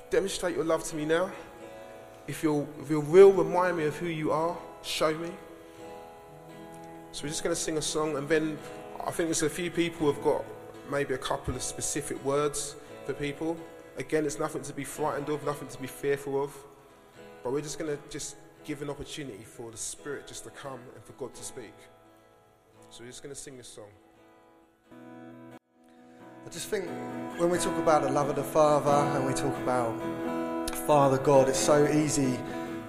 demonstrate 0.09 0.55
your 0.55 0.65
love 0.65 0.83
to 0.85 0.95
me 0.95 1.05
now. 1.05 1.31
If 2.27 2.41
you're, 2.41 2.67
if 2.81 2.89
you're 2.89 3.01
real, 3.01 3.31
remind 3.31 3.77
me 3.77 3.85
of 3.85 3.95
who 3.97 4.07
you 4.07 4.31
are. 4.31 4.57
Show 4.81 5.13
me. 5.17 5.31
So 7.11 7.23
we're 7.23 7.29
just 7.29 7.43
going 7.43 7.55
to 7.55 7.61
sing 7.61 7.77
a 7.77 7.81
song, 7.81 8.17
and 8.17 8.27
then 8.27 8.57
I 9.05 9.11
think 9.11 9.27
there's 9.27 9.43
a 9.43 9.49
few 9.49 9.69
people 9.69 10.11
who've 10.11 10.23
got 10.23 10.43
maybe 10.89 11.13
a 11.13 11.17
couple 11.17 11.55
of 11.55 11.61
specific 11.61 12.23
words 12.25 12.75
for 13.05 13.13
people. 13.13 13.57
Again, 13.97 14.25
it's 14.25 14.39
nothing 14.39 14.63
to 14.63 14.73
be 14.73 14.83
frightened 14.83 15.29
of, 15.29 15.45
nothing 15.45 15.67
to 15.69 15.79
be 15.79 15.87
fearful 15.87 16.43
of. 16.43 16.53
But 17.43 17.53
we're 17.53 17.61
just 17.61 17.79
going 17.79 17.95
to 17.95 18.01
just 18.09 18.35
give 18.63 18.81
an 18.81 18.89
opportunity 18.89 19.43
for 19.43 19.69
the 19.71 19.77
Spirit 19.77 20.27
just 20.27 20.43
to 20.45 20.49
come 20.49 20.79
and 20.95 21.03
for 21.03 21.13
God 21.13 21.33
to 21.35 21.43
speak. 21.43 21.73
So 22.89 23.03
we're 23.03 23.09
just 23.09 23.21
going 23.21 23.33
to 23.33 23.39
sing 23.39 23.57
this 23.57 23.67
song. 23.67 23.89
I 26.45 26.49
just 26.49 26.69
think 26.69 26.85
when 27.37 27.49
we 27.49 27.57
talk 27.57 27.77
about 27.77 28.01
the 28.01 28.09
love 28.09 28.29
of 28.29 28.35
the 28.35 28.43
Father 28.43 29.17
and 29.17 29.25
we 29.25 29.33
talk 29.33 29.55
about 29.57 29.95
Father 30.87 31.17
God, 31.17 31.49
it's 31.49 31.57
so 31.57 31.87
easy 31.87 32.37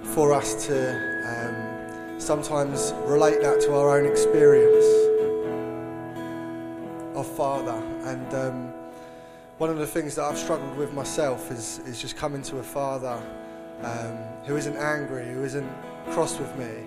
for 0.03 0.35
us 0.35 0.67
to 0.67 0.93
um, 1.25 2.21
sometimes 2.21 2.93
relate 3.07 3.41
that 3.41 3.59
to 3.63 3.75
our 3.75 3.99
own 3.99 4.05
experience 4.05 4.85
of 7.17 7.27
Father. 7.27 7.83
And 8.05 8.35
um, 8.35 8.75
one 9.57 9.71
of 9.71 9.79
the 9.79 9.87
things 9.87 10.15
that 10.17 10.25
I've 10.25 10.37
struggled 10.37 10.77
with 10.77 10.93
myself 10.93 11.51
is, 11.51 11.79
is 11.87 11.99
just 11.99 12.19
coming 12.19 12.43
to 12.43 12.59
a 12.59 12.63
Father 12.63 13.19
um, 13.81 14.19
who 14.45 14.57
isn't 14.57 14.77
angry, 14.77 15.33
who 15.33 15.43
isn't 15.45 15.71
cross 16.11 16.39
with 16.39 16.55
me, 16.59 16.87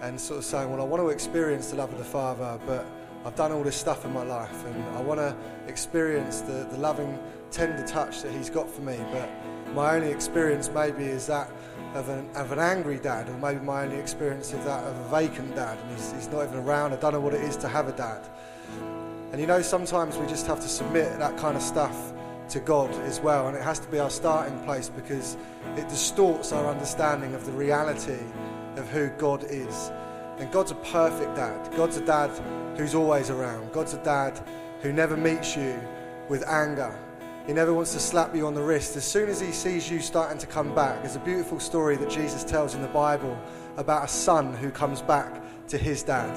and 0.00 0.18
sort 0.18 0.38
of 0.38 0.46
saying, 0.46 0.70
Well, 0.70 0.80
I 0.80 0.84
want 0.84 1.02
to 1.02 1.10
experience 1.10 1.72
the 1.72 1.76
love 1.76 1.92
of 1.92 1.98
the 1.98 2.04
Father, 2.04 2.58
but 2.66 2.86
I've 3.26 3.36
done 3.36 3.52
all 3.52 3.64
this 3.64 3.76
stuff 3.76 4.06
in 4.06 4.14
my 4.14 4.22
life, 4.22 4.64
and 4.64 4.96
I 4.96 5.02
want 5.02 5.20
to 5.20 5.36
experience 5.66 6.40
the, 6.40 6.66
the 6.70 6.78
loving, 6.78 7.18
tender 7.50 7.86
touch 7.86 8.22
that 8.22 8.32
He's 8.32 8.48
got 8.48 8.70
for 8.70 8.80
me, 8.80 8.96
but 9.12 9.28
my 9.74 9.94
only 9.94 10.10
experience 10.10 10.70
maybe 10.74 11.04
is 11.04 11.26
that 11.26 11.50
of 11.94 12.08
an, 12.08 12.28
of 12.34 12.52
an 12.52 12.58
angry 12.58 12.98
dad, 12.98 13.28
or 13.28 13.38
maybe 13.38 13.60
my 13.60 13.84
only 13.84 13.96
experience 13.96 14.52
of 14.52 14.64
that 14.64 14.84
of 14.84 14.96
a 14.96 15.08
vacant 15.08 15.54
dad, 15.54 15.78
and 15.78 15.90
he's, 15.90 16.12
he's 16.12 16.28
not 16.28 16.44
even 16.44 16.58
around. 16.58 16.92
I 16.92 16.96
don't 16.96 17.12
know 17.12 17.20
what 17.20 17.34
it 17.34 17.42
is 17.42 17.56
to 17.58 17.68
have 17.68 17.88
a 17.88 17.92
dad. 17.92 18.26
And 19.32 19.40
you 19.40 19.46
know, 19.46 19.62
sometimes 19.62 20.16
we 20.16 20.26
just 20.26 20.46
have 20.46 20.60
to 20.60 20.68
submit 20.68 21.18
that 21.18 21.36
kind 21.38 21.56
of 21.56 21.62
stuff 21.62 22.12
to 22.50 22.60
God 22.60 22.90
as 23.02 23.20
well, 23.20 23.48
and 23.48 23.56
it 23.56 23.62
has 23.62 23.78
to 23.80 23.88
be 23.88 23.98
our 23.98 24.10
starting 24.10 24.58
place 24.64 24.88
because 24.88 25.36
it 25.76 25.88
distorts 25.88 26.52
our 26.52 26.66
understanding 26.66 27.34
of 27.34 27.44
the 27.44 27.52
reality 27.52 28.22
of 28.76 28.88
who 28.88 29.08
God 29.18 29.44
is. 29.44 29.90
And 30.38 30.50
God's 30.52 30.70
a 30.70 30.76
perfect 30.76 31.36
dad. 31.36 31.74
God's 31.76 31.96
a 31.96 32.04
dad 32.04 32.30
who's 32.78 32.94
always 32.94 33.28
around. 33.28 33.72
God's 33.72 33.94
a 33.94 34.02
dad 34.04 34.40
who 34.80 34.92
never 34.92 35.16
meets 35.16 35.56
you 35.56 35.78
with 36.28 36.46
anger. 36.46 36.96
He 37.48 37.54
never 37.54 37.72
wants 37.72 37.94
to 37.94 37.98
slap 37.98 38.36
you 38.36 38.46
on 38.46 38.52
the 38.52 38.60
wrist. 38.60 38.94
As 38.94 39.06
soon 39.06 39.30
as 39.30 39.40
he 39.40 39.52
sees 39.52 39.90
you 39.90 40.00
starting 40.00 40.36
to 40.36 40.46
come 40.46 40.74
back, 40.74 41.00
there's 41.00 41.16
a 41.16 41.20
beautiful 41.20 41.58
story 41.58 41.96
that 41.96 42.10
Jesus 42.10 42.44
tells 42.44 42.74
in 42.74 42.82
the 42.82 42.88
Bible 42.88 43.40
about 43.78 44.04
a 44.04 44.08
son 44.08 44.52
who 44.52 44.70
comes 44.70 45.00
back 45.00 45.42
to 45.68 45.78
his 45.78 46.02
dad. 46.02 46.28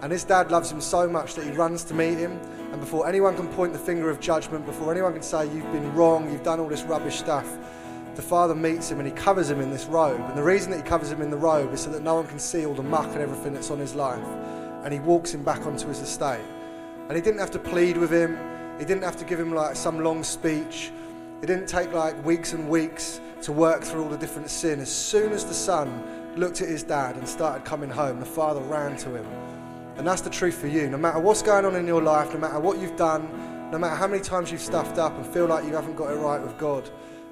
And 0.00 0.12
his 0.12 0.22
dad 0.22 0.52
loves 0.52 0.70
him 0.70 0.80
so 0.80 1.08
much 1.08 1.34
that 1.34 1.44
he 1.44 1.50
runs 1.50 1.82
to 1.84 1.94
meet 1.94 2.18
him. 2.18 2.38
And 2.70 2.78
before 2.80 3.08
anyone 3.08 3.34
can 3.34 3.48
point 3.48 3.72
the 3.72 3.80
finger 3.80 4.08
of 4.08 4.20
judgment, 4.20 4.64
before 4.64 4.92
anyone 4.92 5.12
can 5.12 5.22
say, 5.22 5.44
You've 5.46 5.72
been 5.72 5.92
wrong, 5.92 6.30
you've 6.30 6.44
done 6.44 6.60
all 6.60 6.68
this 6.68 6.84
rubbish 6.84 7.16
stuff, 7.16 7.48
the 8.14 8.22
father 8.22 8.54
meets 8.54 8.88
him 8.88 9.00
and 9.00 9.08
he 9.08 9.14
covers 9.14 9.50
him 9.50 9.60
in 9.60 9.70
this 9.70 9.86
robe. 9.86 10.20
And 10.20 10.38
the 10.38 10.44
reason 10.44 10.70
that 10.70 10.76
he 10.76 10.88
covers 10.88 11.10
him 11.10 11.20
in 11.20 11.30
the 11.30 11.36
robe 11.36 11.74
is 11.74 11.80
so 11.80 11.90
that 11.90 12.04
no 12.04 12.14
one 12.14 12.28
can 12.28 12.38
see 12.38 12.64
all 12.64 12.74
the 12.74 12.82
muck 12.84 13.08
and 13.08 13.22
everything 13.22 13.54
that's 13.54 13.72
on 13.72 13.80
his 13.80 13.96
life. 13.96 14.24
And 14.84 14.94
he 14.94 15.00
walks 15.00 15.34
him 15.34 15.42
back 15.42 15.66
onto 15.66 15.88
his 15.88 15.98
estate. 15.98 16.44
And 17.08 17.16
he 17.16 17.20
didn't 17.20 17.40
have 17.40 17.50
to 17.50 17.58
plead 17.58 17.96
with 17.96 18.12
him, 18.12 18.38
he 18.78 18.84
didn't 18.84 19.02
have 19.02 19.16
to 19.16 19.24
give 19.24 19.38
him 19.38 19.54
like 19.54 19.76
some 19.76 20.00
long 20.00 20.22
speech. 20.24 20.90
It 21.42 21.46
didn't 21.46 21.66
take 21.66 21.92
like 21.92 22.22
weeks 22.24 22.52
and 22.52 22.68
weeks 22.68 23.20
to 23.42 23.52
work 23.52 23.82
through 23.82 24.04
all 24.04 24.08
the 24.08 24.16
different 24.16 24.50
sin. 24.50 24.80
As 24.80 24.90
soon 24.90 25.32
as 25.32 25.44
the 25.44 25.54
son 25.54 26.34
looked 26.36 26.60
at 26.60 26.68
his 26.68 26.82
dad 26.82 27.16
and 27.16 27.28
started 27.28 27.64
coming 27.64 27.90
home, 27.90 28.18
the 28.20 28.26
father 28.26 28.60
ran 28.60 28.96
to 28.98 29.14
him. 29.14 29.26
And 29.96 30.06
that's 30.06 30.22
the 30.22 30.30
truth 30.30 30.56
for 30.56 30.66
you. 30.66 30.88
No 30.88 30.96
matter 30.96 31.20
what's 31.20 31.42
going 31.42 31.64
on 31.64 31.76
in 31.76 31.86
your 31.86 32.02
life, 32.02 32.32
no 32.32 32.40
matter 32.40 32.58
what 32.58 32.78
you've 32.78 32.96
done, 32.96 33.70
no 33.70 33.78
matter 33.78 33.94
how 33.94 34.06
many 34.06 34.22
times 34.22 34.50
you've 34.50 34.60
stuffed 34.60 34.98
up 34.98 35.16
and 35.16 35.26
feel 35.26 35.46
like 35.46 35.64
you 35.64 35.74
haven't 35.74 35.96
got 35.96 36.10
it 36.10 36.16
right 36.16 36.40
with 36.40 36.56
God, 36.58 36.88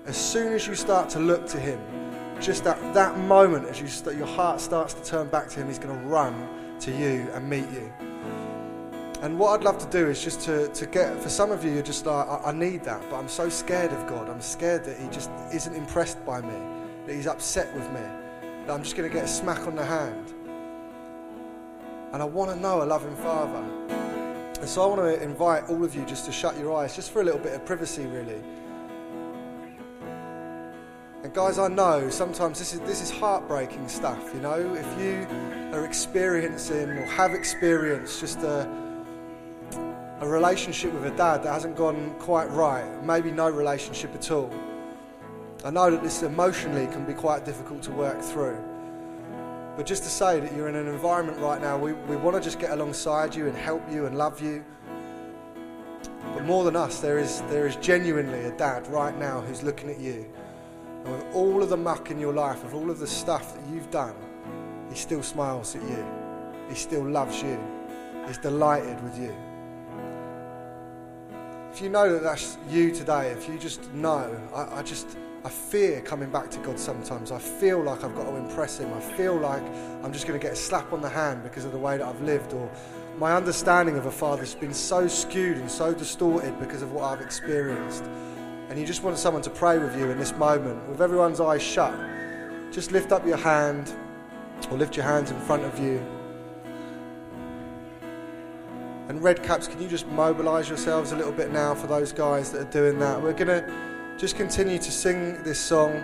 as 0.06 0.16
soon 0.16 0.52
as 0.52 0.66
you 0.66 0.74
start 0.74 1.08
to 1.10 1.18
look 1.18 1.46
to 1.48 1.58
Him, 1.58 1.80
just 2.40 2.66
at 2.66 2.94
that 2.94 3.16
moment 3.18 3.68
as 3.68 3.80
you 3.80 3.86
st- 3.86 4.16
your 4.16 4.26
heart 4.26 4.60
starts 4.60 4.94
to 4.94 5.04
turn 5.04 5.28
back 5.28 5.48
to 5.50 5.60
Him, 5.60 5.68
He's 5.68 5.78
going 5.78 5.98
to 5.98 6.06
run 6.06 6.78
to 6.80 6.90
you 6.90 7.28
and 7.32 7.48
meet 7.48 7.70
you. 7.70 8.11
And 9.22 9.38
what 9.38 9.56
I'd 9.56 9.64
love 9.64 9.78
to 9.78 9.86
do 9.86 10.08
is 10.08 10.20
just 10.22 10.40
to, 10.42 10.66
to 10.66 10.84
get, 10.84 11.16
for 11.22 11.28
some 11.28 11.52
of 11.52 11.64
you, 11.64 11.70
you're 11.70 11.82
just 11.84 12.06
like, 12.06 12.26
I, 12.26 12.46
I 12.46 12.52
need 12.52 12.82
that, 12.82 13.00
but 13.08 13.18
I'm 13.18 13.28
so 13.28 13.48
scared 13.48 13.92
of 13.92 14.08
God. 14.08 14.28
I'm 14.28 14.40
scared 14.40 14.84
that 14.84 14.98
He 14.98 15.06
just 15.10 15.30
isn't 15.54 15.76
impressed 15.76 16.24
by 16.26 16.40
me, 16.40 16.58
that 17.06 17.14
He's 17.14 17.28
upset 17.28 17.72
with 17.72 17.88
me, 17.92 18.00
that 18.66 18.70
I'm 18.70 18.82
just 18.82 18.96
going 18.96 19.08
to 19.08 19.14
get 19.14 19.24
a 19.24 19.28
smack 19.28 19.64
on 19.68 19.76
the 19.76 19.84
hand. 19.84 20.34
And 22.12 22.20
I 22.20 22.24
want 22.24 22.50
to 22.50 22.56
know 22.56 22.82
a 22.82 22.84
loving 22.84 23.14
Father. 23.14 23.64
And 24.58 24.68
so 24.68 24.82
I 24.82 24.86
want 24.86 25.00
to 25.02 25.22
invite 25.22 25.70
all 25.70 25.84
of 25.84 25.94
you 25.94 26.04
just 26.04 26.24
to 26.24 26.32
shut 26.32 26.58
your 26.58 26.76
eyes, 26.76 26.96
just 26.96 27.12
for 27.12 27.20
a 27.20 27.24
little 27.24 27.40
bit 27.40 27.52
of 27.52 27.64
privacy, 27.64 28.06
really. 28.06 28.42
And 31.22 31.32
guys, 31.32 31.60
I 31.60 31.68
know 31.68 32.10
sometimes 32.10 32.58
this 32.58 32.74
is 32.74 32.80
this 32.80 33.00
is 33.00 33.12
heartbreaking 33.12 33.86
stuff. 33.86 34.32
You 34.34 34.40
know, 34.40 34.74
if 34.74 35.00
you 35.00 35.28
are 35.72 35.84
experiencing 35.84 36.88
or 36.88 37.04
have 37.06 37.34
experienced 37.34 38.18
just 38.18 38.40
a 38.40 38.91
a 40.22 40.28
relationship 40.28 40.92
with 40.92 41.04
a 41.04 41.16
dad 41.16 41.42
that 41.42 41.52
hasn't 41.52 41.76
gone 41.76 42.14
quite 42.20 42.48
right, 42.50 42.84
maybe 43.02 43.32
no 43.32 43.50
relationship 43.50 44.14
at 44.14 44.30
all. 44.30 44.54
I 45.64 45.70
know 45.70 45.90
that 45.90 46.00
this 46.00 46.22
emotionally 46.22 46.86
can 46.86 47.04
be 47.04 47.12
quite 47.12 47.44
difficult 47.44 47.82
to 47.82 47.90
work 47.90 48.22
through. 48.22 48.56
But 49.76 49.84
just 49.84 50.04
to 50.04 50.08
say 50.08 50.38
that 50.38 50.54
you're 50.54 50.68
in 50.68 50.76
an 50.76 50.86
environment 50.86 51.38
right 51.38 51.60
now, 51.60 51.76
we, 51.76 51.94
we 51.94 52.14
want 52.14 52.36
to 52.36 52.40
just 52.42 52.60
get 52.60 52.70
alongside 52.70 53.34
you 53.34 53.48
and 53.48 53.56
help 53.56 53.82
you 53.90 54.06
and 54.06 54.16
love 54.16 54.40
you. 54.40 54.64
But 56.34 56.44
more 56.44 56.62
than 56.62 56.76
us, 56.76 57.00
there 57.00 57.18
is, 57.18 57.40
there 57.42 57.66
is 57.66 57.74
genuinely 57.76 58.44
a 58.44 58.56
dad 58.56 58.86
right 58.88 59.18
now 59.18 59.40
who's 59.40 59.64
looking 59.64 59.90
at 59.90 59.98
you. 59.98 60.30
And 61.04 61.14
with 61.14 61.34
all 61.34 61.64
of 61.64 61.68
the 61.68 61.76
muck 61.76 62.12
in 62.12 62.20
your 62.20 62.32
life, 62.32 62.62
with 62.62 62.74
all 62.74 62.90
of 62.90 63.00
the 63.00 63.08
stuff 63.08 63.56
that 63.56 63.74
you've 63.74 63.90
done, 63.90 64.14
he 64.88 64.94
still 64.94 65.22
smiles 65.24 65.74
at 65.74 65.82
you. 65.82 66.06
He 66.68 66.76
still 66.76 67.04
loves 67.04 67.42
you. 67.42 67.58
He's 68.28 68.38
delighted 68.38 69.02
with 69.02 69.18
you. 69.18 69.34
If 71.72 71.80
you 71.80 71.88
know 71.88 72.12
that 72.12 72.22
that's 72.22 72.58
you 72.68 72.92
today, 72.92 73.30
if 73.30 73.48
you 73.48 73.58
just 73.58 73.90
know, 73.94 74.38
I, 74.54 74.80
I 74.80 74.82
just, 74.82 75.16
I 75.42 75.48
fear 75.48 76.02
coming 76.02 76.30
back 76.30 76.50
to 76.50 76.58
God 76.58 76.78
sometimes. 76.78 77.32
I 77.32 77.38
feel 77.38 77.82
like 77.82 78.04
I've 78.04 78.14
got 78.14 78.24
to 78.24 78.36
impress 78.36 78.78
Him. 78.78 78.92
I 78.92 79.00
feel 79.00 79.34
like 79.34 79.62
I'm 80.04 80.12
just 80.12 80.26
going 80.26 80.38
to 80.38 80.42
get 80.42 80.52
a 80.52 80.56
slap 80.56 80.92
on 80.92 81.00
the 81.00 81.08
hand 81.08 81.42
because 81.42 81.64
of 81.64 81.72
the 81.72 81.78
way 81.78 81.96
that 81.96 82.06
I've 82.06 82.20
lived, 82.20 82.52
or 82.52 82.70
my 83.18 83.32
understanding 83.32 83.96
of 83.96 84.04
a 84.04 84.10
father's 84.10 84.54
been 84.54 84.74
so 84.74 85.08
skewed 85.08 85.56
and 85.56 85.70
so 85.70 85.94
distorted 85.94 86.60
because 86.60 86.82
of 86.82 86.92
what 86.92 87.04
I've 87.04 87.22
experienced. 87.22 88.04
And 88.68 88.78
you 88.78 88.84
just 88.84 89.02
want 89.02 89.16
someone 89.16 89.42
to 89.42 89.50
pray 89.50 89.78
with 89.78 89.98
you 89.98 90.10
in 90.10 90.18
this 90.18 90.34
moment, 90.34 90.86
with 90.90 91.00
everyone's 91.00 91.40
eyes 91.40 91.62
shut. 91.62 91.94
Just 92.70 92.92
lift 92.92 93.12
up 93.12 93.26
your 93.26 93.38
hand, 93.38 93.90
or 94.70 94.76
lift 94.76 94.94
your 94.94 95.06
hands 95.06 95.30
in 95.30 95.40
front 95.40 95.64
of 95.64 95.78
you. 95.78 96.04
And 99.12 99.22
Red 99.22 99.42
Caps, 99.42 99.68
can 99.68 99.78
you 99.78 99.88
just 99.88 100.06
mobilise 100.06 100.70
yourselves 100.70 101.12
a 101.12 101.16
little 101.16 101.32
bit 101.32 101.52
now 101.52 101.74
for 101.74 101.86
those 101.86 102.14
guys 102.14 102.50
that 102.50 102.62
are 102.62 102.70
doing 102.70 102.98
that? 103.00 103.20
We're 103.20 103.34
going 103.34 103.48
to 103.48 104.16
just 104.16 104.36
continue 104.36 104.78
to 104.78 104.90
sing 104.90 105.42
this 105.42 105.58
song. 105.58 105.96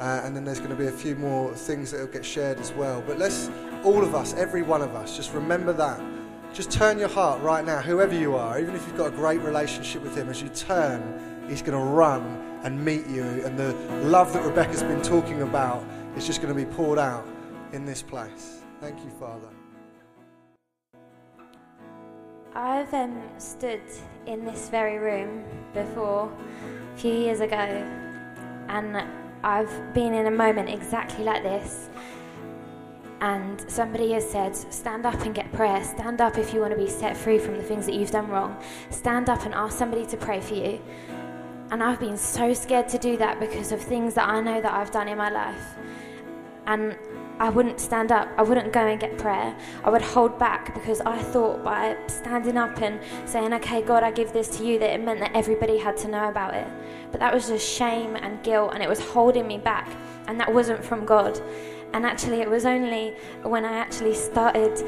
Uh, 0.00 0.22
and 0.24 0.34
then 0.34 0.44
there's 0.44 0.58
going 0.58 0.70
to 0.70 0.76
be 0.76 0.88
a 0.88 0.90
few 0.90 1.14
more 1.14 1.54
things 1.54 1.92
that 1.92 2.00
will 2.00 2.08
get 2.08 2.24
shared 2.24 2.58
as 2.58 2.72
well. 2.72 3.00
But 3.06 3.16
let's, 3.16 3.48
all 3.84 4.02
of 4.02 4.16
us, 4.16 4.34
every 4.34 4.62
one 4.62 4.82
of 4.82 4.96
us, 4.96 5.16
just 5.16 5.32
remember 5.34 5.72
that. 5.74 6.02
Just 6.52 6.72
turn 6.72 6.98
your 6.98 7.10
heart 7.10 7.40
right 7.42 7.64
now, 7.64 7.80
whoever 7.80 8.18
you 8.18 8.34
are, 8.34 8.58
even 8.58 8.74
if 8.74 8.84
you've 8.88 8.96
got 8.96 9.12
a 9.12 9.16
great 9.16 9.40
relationship 9.42 10.02
with 10.02 10.16
Him, 10.16 10.28
as 10.28 10.42
you 10.42 10.48
turn, 10.48 11.46
He's 11.48 11.62
going 11.62 11.78
to 11.78 11.92
run 11.92 12.60
and 12.64 12.84
meet 12.84 13.06
you. 13.06 13.22
And 13.22 13.56
the 13.56 13.72
love 14.08 14.32
that 14.32 14.42
Rebecca's 14.42 14.82
been 14.82 15.02
talking 15.02 15.42
about 15.42 15.84
is 16.16 16.26
just 16.26 16.42
going 16.42 16.52
to 16.52 16.60
be 16.60 16.68
poured 16.74 16.98
out 16.98 17.24
in 17.72 17.84
this 17.84 18.02
place. 18.02 18.62
Thank 18.80 18.98
you, 19.04 19.10
Father. 19.10 19.46
I've 22.54 22.92
um, 22.94 23.22
stood 23.38 23.80
in 24.26 24.44
this 24.44 24.68
very 24.68 24.98
room 24.98 25.44
before 25.72 26.32
a 26.94 26.98
few 26.98 27.12
years 27.12 27.40
ago, 27.40 27.56
and 28.68 29.04
I've 29.44 29.94
been 29.94 30.14
in 30.14 30.26
a 30.26 30.30
moment 30.30 30.68
exactly 30.68 31.24
like 31.24 31.44
this. 31.44 31.88
And 33.20 33.60
somebody 33.70 34.12
has 34.12 34.28
said, 34.28 34.56
Stand 34.56 35.06
up 35.06 35.20
and 35.20 35.34
get 35.34 35.52
prayer. 35.52 35.84
Stand 35.84 36.20
up 36.20 36.38
if 36.38 36.52
you 36.52 36.60
want 36.60 36.72
to 36.72 36.78
be 36.78 36.88
set 36.88 37.16
free 37.16 37.38
from 37.38 37.56
the 37.56 37.62
things 37.62 37.86
that 37.86 37.94
you've 37.94 38.10
done 38.10 38.28
wrong. 38.28 38.56
Stand 38.90 39.28
up 39.28 39.44
and 39.44 39.54
ask 39.54 39.78
somebody 39.78 40.06
to 40.06 40.16
pray 40.16 40.40
for 40.40 40.54
you. 40.54 40.80
And 41.70 41.82
I've 41.84 42.00
been 42.00 42.16
so 42.16 42.52
scared 42.52 42.88
to 42.88 42.98
do 42.98 43.16
that 43.18 43.38
because 43.38 43.70
of 43.70 43.80
things 43.80 44.14
that 44.14 44.28
I 44.28 44.40
know 44.40 44.60
that 44.60 44.72
I've 44.72 44.90
done 44.90 45.06
in 45.06 45.18
my 45.18 45.30
life. 45.30 45.76
And 46.66 46.96
I 47.40 47.48
wouldn't 47.48 47.80
stand 47.80 48.12
up. 48.12 48.28
I 48.36 48.42
wouldn't 48.42 48.70
go 48.70 48.86
and 48.86 49.00
get 49.00 49.16
prayer. 49.16 49.56
I 49.82 49.88
would 49.88 50.02
hold 50.02 50.38
back 50.38 50.74
because 50.74 51.00
I 51.00 51.18
thought 51.18 51.64
by 51.64 51.96
standing 52.06 52.58
up 52.58 52.82
and 52.82 53.00
saying, 53.24 53.54
okay, 53.54 53.80
God, 53.80 54.02
I 54.02 54.10
give 54.10 54.30
this 54.34 54.58
to 54.58 54.64
you, 54.64 54.78
that 54.78 54.90
it 54.90 55.02
meant 55.02 55.20
that 55.20 55.34
everybody 55.34 55.78
had 55.78 55.96
to 55.98 56.08
know 56.08 56.28
about 56.28 56.54
it. 56.54 56.68
But 57.10 57.20
that 57.20 57.32
was 57.32 57.48
just 57.48 57.66
shame 57.66 58.14
and 58.14 58.42
guilt, 58.42 58.72
and 58.74 58.82
it 58.82 58.88
was 58.90 59.00
holding 59.00 59.48
me 59.48 59.56
back. 59.56 59.90
And 60.28 60.38
that 60.38 60.52
wasn't 60.52 60.84
from 60.84 61.06
God. 61.06 61.40
And 61.94 62.04
actually, 62.04 62.42
it 62.42 62.48
was 62.48 62.66
only 62.66 63.16
when 63.42 63.64
I 63.64 63.72
actually 63.72 64.14
started 64.14 64.84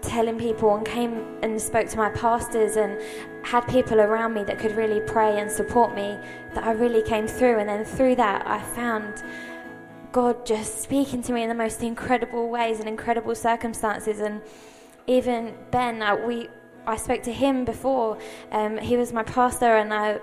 telling 0.00 0.38
people 0.38 0.74
and 0.74 0.86
came 0.86 1.26
and 1.42 1.60
spoke 1.60 1.86
to 1.86 1.98
my 1.98 2.08
pastors 2.08 2.76
and 2.76 2.98
had 3.44 3.60
people 3.68 4.00
around 4.00 4.32
me 4.32 4.42
that 4.44 4.58
could 4.58 4.74
really 4.74 5.00
pray 5.00 5.38
and 5.38 5.50
support 5.50 5.94
me 5.94 6.18
that 6.54 6.64
I 6.64 6.72
really 6.72 7.02
came 7.02 7.26
through. 7.28 7.58
And 7.58 7.68
then 7.68 7.84
through 7.84 8.16
that, 8.16 8.46
I 8.46 8.58
found 8.58 9.22
God 10.12 10.44
just 10.44 10.82
speaking 10.82 11.22
to 11.22 11.32
me 11.32 11.42
in 11.42 11.48
the 11.48 11.54
most 11.54 11.82
incredible 11.82 12.48
ways 12.48 12.80
and 12.80 12.88
incredible 12.88 13.34
circumstances. 13.34 14.18
And 14.20 14.42
even 15.06 15.54
Ben, 15.70 16.02
uh, 16.02 16.16
we 16.16 16.48
I 16.86 16.96
spoke 16.96 17.22
to 17.24 17.32
him 17.32 17.64
before. 17.64 18.18
Um, 18.50 18.78
he 18.78 18.96
was 18.96 19.12
my 19.12 19.22
pastor, 19.22 19.76
and 19.76 19.92
I 19.94 20.18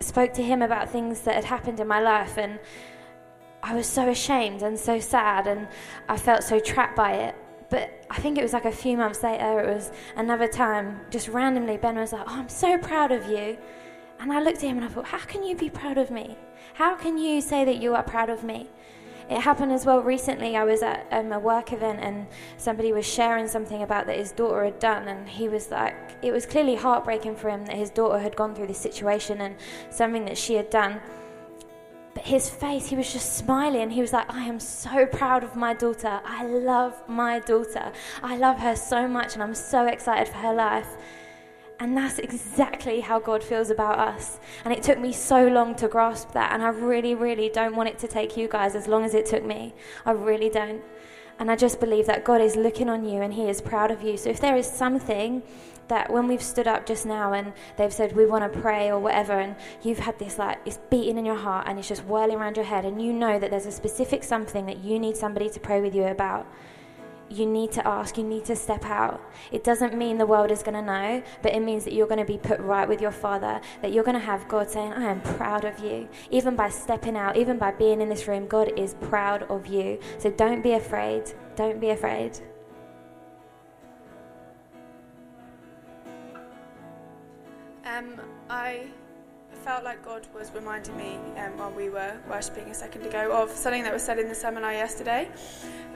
spoke 0.00 0.32
to 0.34 0.42
him 0.42 0.62
about 0.62 0.90
things 0.90 1.22
that 1.22 1.34
had 1.34 1.44
happened 1.44 1.80
in 1.80 1.88
my 1.88 2.00
life. 2.00 2.38
And 2.38 2.60
I 3.62 3.74
was 3.74 3.86
so 3.86 4.08
ashamed 4.08 4.62
and 4.62 4.78
so 4.78 5.00
sad, 5.00 5.46
and 5.46 5.66
I 6.08 6.16
felt 6.16 6.44
so 6.44 6.60
trapped 6.60 6.96
by 6.96 7.12
it. 7.14 7.34
But 7.70 8.06
I 8.10 8.20
think 8.20 8.38
it 8.38 8.42
was 8.42 8.52
like 8.52 8.66
a 8.66 8.72
few 8.72 8.96
months 8.96 9.22
later, 9.22 9.60
it 9.60 9.74
was 9.74 9.90
another 10.16 10.46
time, 10.46 11.00
just 11.10 11.28
randomly, 11.28 11.76
Ben 11.76 11.96
was 11.96 12.12
like, 12.12 12.24
Oh, 12.28 12.38
I'm 12.38 12.48
so 12.48 12.78
proud 12.78 13.10
of 13.10 13.26
you. 13.26 13.56
And 14.20 14.32
I 14.32 14.40
looked 14.40 14.58
at 14.58 14.64
him 14.64 14.76
and 14.76 14.84
I 14.84 14.88
thought, 14.88 15.06
How 15.06 15.18
can 15.18 15.42
you 15.42 15.56
be 15.56 15.70
proud 15.70 15.98
of 15.98 16.10
me? 16.10 16.36
How 16.74 16.94
can 16.94 17.18
you 17.18 17.40
say 17.40 17.64
that 17.64 17.78
you 17.78 17.94
are 17.94 18.02
proud 18.02 18.30
of 18.30 18.44
me? 18.44 18.68
It 19.30 19.40
happened 19.40 19.72
as 19.72 19.86
well 19.86 20.02
recently. 20.02 20.56
I 20.56 20.64
was 20.64 20.82
at 20.82 21.06
um, 21.10 21.32
a 21.32 21.38
work 21.38 21.72
event 21.72 22.00
and 22.02 22.26
somebody 22.58 22.92
was 22.92 23.06
sharing 23.06 23.48
something 23.48 23.82
about 23.82 24.06
that 24.06 24.16
his 24.16 24.32
daughter 24.32 24.64
had 24.64 24.78
done, 24.78 25.08
and 25.08 25.28
he 25.28 25.48
was 25.48 25.70
like, 25.70 25.94
it 26.22 26.30
was 26.30 26.44
clearly 26.44 26.74
heartbreaking 26.74 27.36
for 27.36 27.48
him 27.48 27.64
that 27.66 27.76
his 27.76 27.90
daughter 27.90 28.18
had 28.18 28.36
gone 28.36 28.54
through 28.54 28.66
this 28.66 28.78
situation 28.78 29.40
and 29.40 29.56
something 29.90 30.26
that 30.26 30.36
she 30.36 30.54
had 30.54 30.68
done. 30.68 31.00
But 32.12 32.24
his 32.24 32.48
face, 32.48 32.86
he 32.86 32.96
was 32.96 33.12
just 33.12 33.36
smiling. 33.36 33.80
And 33.80 33.92
he 33.92 34.00
was 34.00 34.12
like, 34.12 34.32
I 34.32 34.44
am 34.44 34.60
so 34.60 35.06
proud 35.06 35.42
of 35.42 35.56
my 35.56 35.74
daughter. 35.74 36.20
I 36.24 36.44
love 36.44 37.02
my 37.08 37.40
daughter. 37.40 37.92
I 38.22 38.36
love 38.36 38.58
her 38.58 38.76
so 38.76 39.08
much, 39.08 39.34
and 39.34 39.42
I'm 39.42 39.54
so 39.54 39.86
excited 39.86 40.28
for 40.28 40.38
her 40.38 40.54
life. 40.54 40.88
And 41.80 41.96
that's 41.96 42.18
exactly 42.18 43.00
how 43.00 43.18
God 43.18 43.42
feels 43.42 43.70
about 43.70 43.98
us. 43.98 44.38
And 44.64 44.72
it 44.72 44.82
took 44.82 44.98
me 44.98 45.12
so 45.12 45.48
long 45.48 45.74
to 45.76 45.88
grasp 45.88 46.32
that. 46.32 46.52
And 46.52 46.62
I 46.62 46.68
really, 46.68 47.14
really 47.14 47.48
don't 47.48 47.74
want 47.74 47.88
it 47.88 47.98
to 47.98 48.08
take 48.08 48.36
you 48.36 48.48
guys 48.48 48.74
as 48.74 48.86
long 48.86 49.04
as 49.04 49.12
it 49.12 49.26
took 49.26 49.44
me. 49.44 49.74
I 50.06 50.12
really 50.12 50.48
don't. 50.48 50.82
And 51.38 51.50
I 51.50 51.56
just 51.56 51.80
believe 51.80 52.06
that 52.06 52.24
God 52.24 52.40
is 52.40 52.54
looking 52.54 52.88
on 52.88 53.04
you 53.04 53.20
and 53.20 53.34
He 53.34 53.48
is 53.48 53.60
proud 53.60 53.90
of 53.90 54.02
you. 54.02 54.16
So 54.16 54.30
if 54.30 54.40
there 54.40 54.56
is 54.56 54.70
something 54.70 55.42
that 55.88 56.10
when 56.10 56.28
we've 56.28 56.42
stood 56.42 56.66
up 56.66 56.86
just 56.86 57.04
now 57.04 57.32
and 57.32 57.52
they've 57.76 57.92
said 57.92 58.16
we 58.16 58.24
want 58.24 58.50
to 58.50 58.60
pray 58.60 58.90
or 58.90 58.98
whatever, 58.98 59.32
and 59.32 59.56
you've 59.82 59.98
had 59.98 60.18
this 60.18 60.38
like 60.38 60.58
it's 60.64 60.78
beating 60.90 61.18
in 61.18 61.26
your 61.26 61.36
heart 61.36 61.66
and 61.68 61.78
it's 61.78 61.88
just 61.88 62.04
whirling 62.04 62.36
around 62.36 62.56
your 62.56 62.64
head, 62.64 62.84
and 62.84 63.02
you 63.02 63.12
know 63.12 63.38
that 63.38 63.50
there's 63.50 63.66
a 63.66 63.72
specific 63.72 64.22
something 64.22 64.64
that 64.66 64.78
you 64.78 64.98
need 64.98 65.16
somebody 65.16 65.50
to 65.50 65.60
pray 65.60 65.80
with 65.80 65.94
you 65.94 66.04
about, 66.04 66.46
you 67.30 67.46
need 67.46 67.72
to 67.72 67.86
ask, 67.86 68.16
you 68.18 68.24
need 68.24 68.44
to 68.44 68.56
step 68.56 68.84
out. 68.84 69.20
It 69.50 69.64
doesn't 69.64 69.96
mean 69.96 70.18
the 70.18 70.26
world 70.26 70.50
is 70.50 70.62
going 70.62 70.74
to 70.74 70.82
know, 70.82 71.22
but 71.42 71.54
it 71.54 71.60
means 71.60 71.84
that 71.84 71.92
you're 71.92 72.06
going 72.06 72.18
to 72.18 72.24
be 72.24 72.38
put 72.38 72.60
right 72.60 72.88
with 72.88 73.00
your 73.00 73.10
Father, 73.10 73.60
that 73.82 73.92
you're 73.92 74.04
going 74.04 74.18
to 74.18 74.24
have 74.24 74.46
God 74.48 74.70
saying, 74.70 74.92
I 74.92 75.10
am 75.10 75.20
proud 75.20 75.64
of 75.64 75.78
you. 75.78 76.08
Even 76.30 76.56
by 76.56 76.68
stepping 76.68 77.16
out, 77.16 77.36
even 77.36 77.58
by 77.58 77.72
being 77.72 78.00
in 78.00 78.08
this 78.08 78.28
room, 78.28 78.46
God 78.46 78.72
is 78.78 78.94
proud 79.00 79.44
of 79.44 79.66
you. 79.66 79.98
So 80.18 80.30
don't 80.30 80.62
be 80.62 80.72
afraid. 80.72 81.32
Don't 81.56 81.80
be 81.80 81.90
afraid. 81.90 82.40
Um, 87.84 88.20
I 88.50 88.86
felt 89.64 89.82
like 89.82 90.04
God 90.04 90.26
was 90.34 90.52
reminding 90.54 90.94
me 90.94 91.16
um, 91.38 91.56
while 91.56 91.70
we 91.70 91.88
were 91.88 92.12
worshipping 92.28 92.68
a 92.68 92.74
second 92.74 93.06
ago 93.06 93.32
of 93.32 93.50
something 93.50 93.82
that 93.82 93.94
was 93.94 94.02
said 94.02 94.18
in 94.18 94.28
the 94.28 94.34
seminar 94.34 94.74
yesterday 94.74 95.26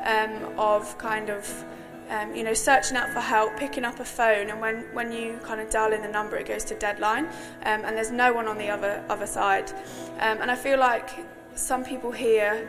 um, 0.06 0.58
of 0.58 0.96
kind 0.96 1.28
of 1.28 1.64
um, 2.08 2.34
you 2.34 2.44
know 2.44 2.54
searching 2.54 2.96
out 2.96 3.10
for 3.10 3.20
help 3.20 3.54
picking 3.58 3.84
up 3.84 4.00
a 4.00 4.04
phone 4.06 4.48
and 4.48 4.58
when, 4.58 4.84
when 4.94 5.12
you 5.12 5.38
kind 5.44 5.60
of 5.60 5.68
dial 5.68 5.92
in 5.92 6.00
the 6.00 6.08
number 6.08 6.36
it 6.36 6.46
goes 6.46 6.64
to 6.64 6.74
deadline 6.76 7.26
um, 7.26 7.84
and 7.84 7.94
there's 7.94 8.10
no 8.10 8.32
one 8.32 8.48
on 8.48 8.56
the 8.56 8.70
other 8.70 9.04
other 9.10 9.26
side. 9.26 9.70
Um, 10.18 10.40
and 10.40 10.50
I 10.50 10.56
feel 10.56 10.78
like 10.78 11.10
some 11.54 11.84
people 11.84 12.10
here 12.10 12.66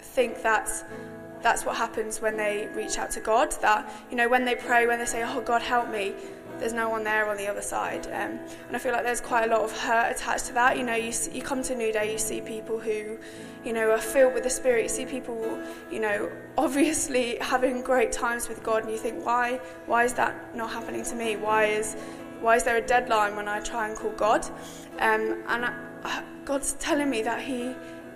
think 0.00 0.42
that's 0.42 0.84
that's 1.40 1.64
what 1.64 1.76
happens 1.76 2.20
when 2.20 2.36
they 2.36 2.68
reach 2.74 2.98
out 2.98 3.10
to 3.12 3.20
God 3.20 3.52
that 3.62 3.90
you 4.10 4.18
know 4.18 4.28
when 4.28 4.44
they 4.44 4.54
pray 4.54 4.86
when 4.86 4.98
they 4.98 5.06
say 5.06 5.22
oh 5.24 5.40
God 5.40 5.62
help 5.62 5.90
me 5.90 6.12
there's 6.62 6.72
no 6.72 6.88
one 6.88 7.02
there 7.02 7.28
on 7.28 7.36
the 7.36 7.48
other 7.48 7.60
side. 7.60 8.06
Um, 8.06 8.38
and 8.68 8.74
I 8.74 8.78
feel 8.78 8.92
like 8.92 9.02
there's 9.02 9.20
quite 9.20 9.44
a 9.44 9.52
lot 9.52 9.62
of 9.62 9.76
hurt 9.76 10.12
attached 10.12 10.46
to 10.46 10.52
that. 10.54 10.78
You 10.78 10.84
know, 10.84 10.94
you, 10.94 11.12
you 11.32 11.42
come 11.42 11.62
to 11.64 11.74
New 11.74 11.92
Day, 11.92 12.12
you 12.12 12.18
see 12.18 12.40
people 12.40 12.78
who, 12.78 13.18
you 13.64 13.72
know, 13.72 13.90
are 13.90 13.98
filled 13.98 14.34
with 14.34 14.44
the 14.44 14.50
Spirit. 14.50 14.84
You 14.84 14.88
see 14.88 15.04
people, 15.04 15.60
you 15.90 15.98
know, 15.98 16.30
obviously 16.58 17.36
having 17.40 17.82
great 17.82 18.12
times 18.12 18.48
with 18.48 18.62
God, 18.62 18.84
and 18.84 18.92
you 18.92 18.98
think, 18.98 19.26
why, 19.26 19.60
why 19.86 20.04
is 20.04 20.14
that 20.14 20.54
not 20.54 20.70
happening 20.70 21.04
to 21.04 21.16
me? 21.16 21.36
Why 21.36 21.64
is, 21.64 21.94
why 22.40 22.56
is 22.56 22.62
there 22.62 22.76
a 22.76 22.86
deadline 22.86 23.34
when 23.34 23.48
I 23.48 23.60
try 23.60 23.88
and 23.88 23.96
call 23.96 24.12
God? 24.12 24.46
Um, 25.00 25.42
and 25.48 25.66
I, 25.66 26.22
God's 26.44 26.74
telling 26.74 27.10
me 27.10 27.22
that 27.22 27.40
He 27.40 27.74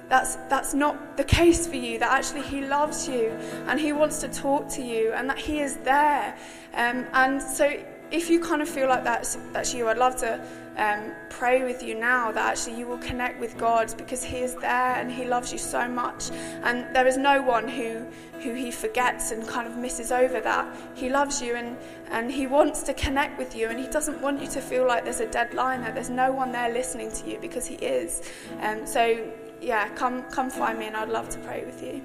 that's 0.09 0.37
that's 0.49 0.73
not 0.73 1.17
the 1.17 1.25
case 1.39 1.67
for 1.67 1.75
you 1.75 1.99
that 1.99 2.13
actually 2.13 2.43
he 2.43 2.65
loves 2.65 3.09
you 3.09 3.31
and 3.67 3.81
he 3.81 3.93
wants 3.93 4.21
to 4.21 4.29
talk 4.29 4.69
to 4.69 4.81
you 4.81 5.13
and 5.13 5.29
that 5.29 5.37
he 5.39 5.59
is 5.59 5.77
there 5.79 6.37
um, 6.75 7.05
and 7.13 7.43
so 7.43 7.77
if 8.11 8.31
you 8.31 8.41
kind 8.41 8.63
of 8.63 8.69
feel 8.69 8.89
like 8.89 9.05
that's, 9.05 9.37
that's 9.53 9.75
you, 9.75 9.89
I'd 9.89 9.99
love 9.99 10.17
to 10.17 10.41
um, 10.77 11.13
pray 11.31 11.65
with 11.65 11.83
you 11.83 11.95
now 11.95 12.31
that 12.33 12.53
actually 12.53 12.79
you 12.79 12.87
will 12.87 12.99
connect 12.99 13.41
with 13.41 13.57
God 13.57 13.93
because 13.97 14.23
He 14.23 14.39
is 14.39 14.55
there 14.57 14.95
and 14.95 15.11
He 15.11 15.25
loves 15.25 15.53
you 15.53 15.59
so 15.59 15.89
much. 15.89 16.31
And 16.63 16.95
there 16.95 17.07
is 17.07 17.17
no 17.17 17.43
one 17.43 17.67
who, 17.67 18.07
who 18.41 18.55
He 18.55 18.71
forgets 18.71 19.33
and 19.33 19.47
kind 19.47 19.67
of 19.67 19.77
misses 19.77 20.13
over 20.13 20.41
that. 20.41 20.67
He 20.95 21.09
loves 21.09 21.43
you 21.43 21.57
and, 21.57 21.77
and 22.11 22.31
He 22.31 22.47
wants 22.47 22.83
to 22.85 22.95
connect 22.95 23.39
with 23.39 23.57
you 23.57 23.69
and 23.69 23.79
He 23.79 23.89
doesn't 23.89 24.21
want 24.21 24.41
you 24.41 24.49
to 24.49 24.61
feel 24.61 24.87
like 24.87 25.05
there's 25.05 25.21
a 25.21 25.31
deadline, 25.31 25.81
that 25.83 25.95
there's 25.95 26.11
no 26.11 26.31
one 26.31 26.53
there 26.53 26.73
listening 26.73 27.11
to 27.13 27.31
you 27.31 27.39
because 27.39 27.67
He 27.67 27.77
is. 27.77 28.23
Um, 28.61 28.87
so, 28.87 29.33
yeah, 29.61 29.89
come, 29.91 30.23
come 30.25 30.51
find 30.51 30.79
me 30.79 30.87
and 30.87 30.97
I'd 30.97 31.09
love 31.09 31.29
to 31.31 31.39
pray 31.41 31.65
with 31.65 31.83
you. 31.83 32.03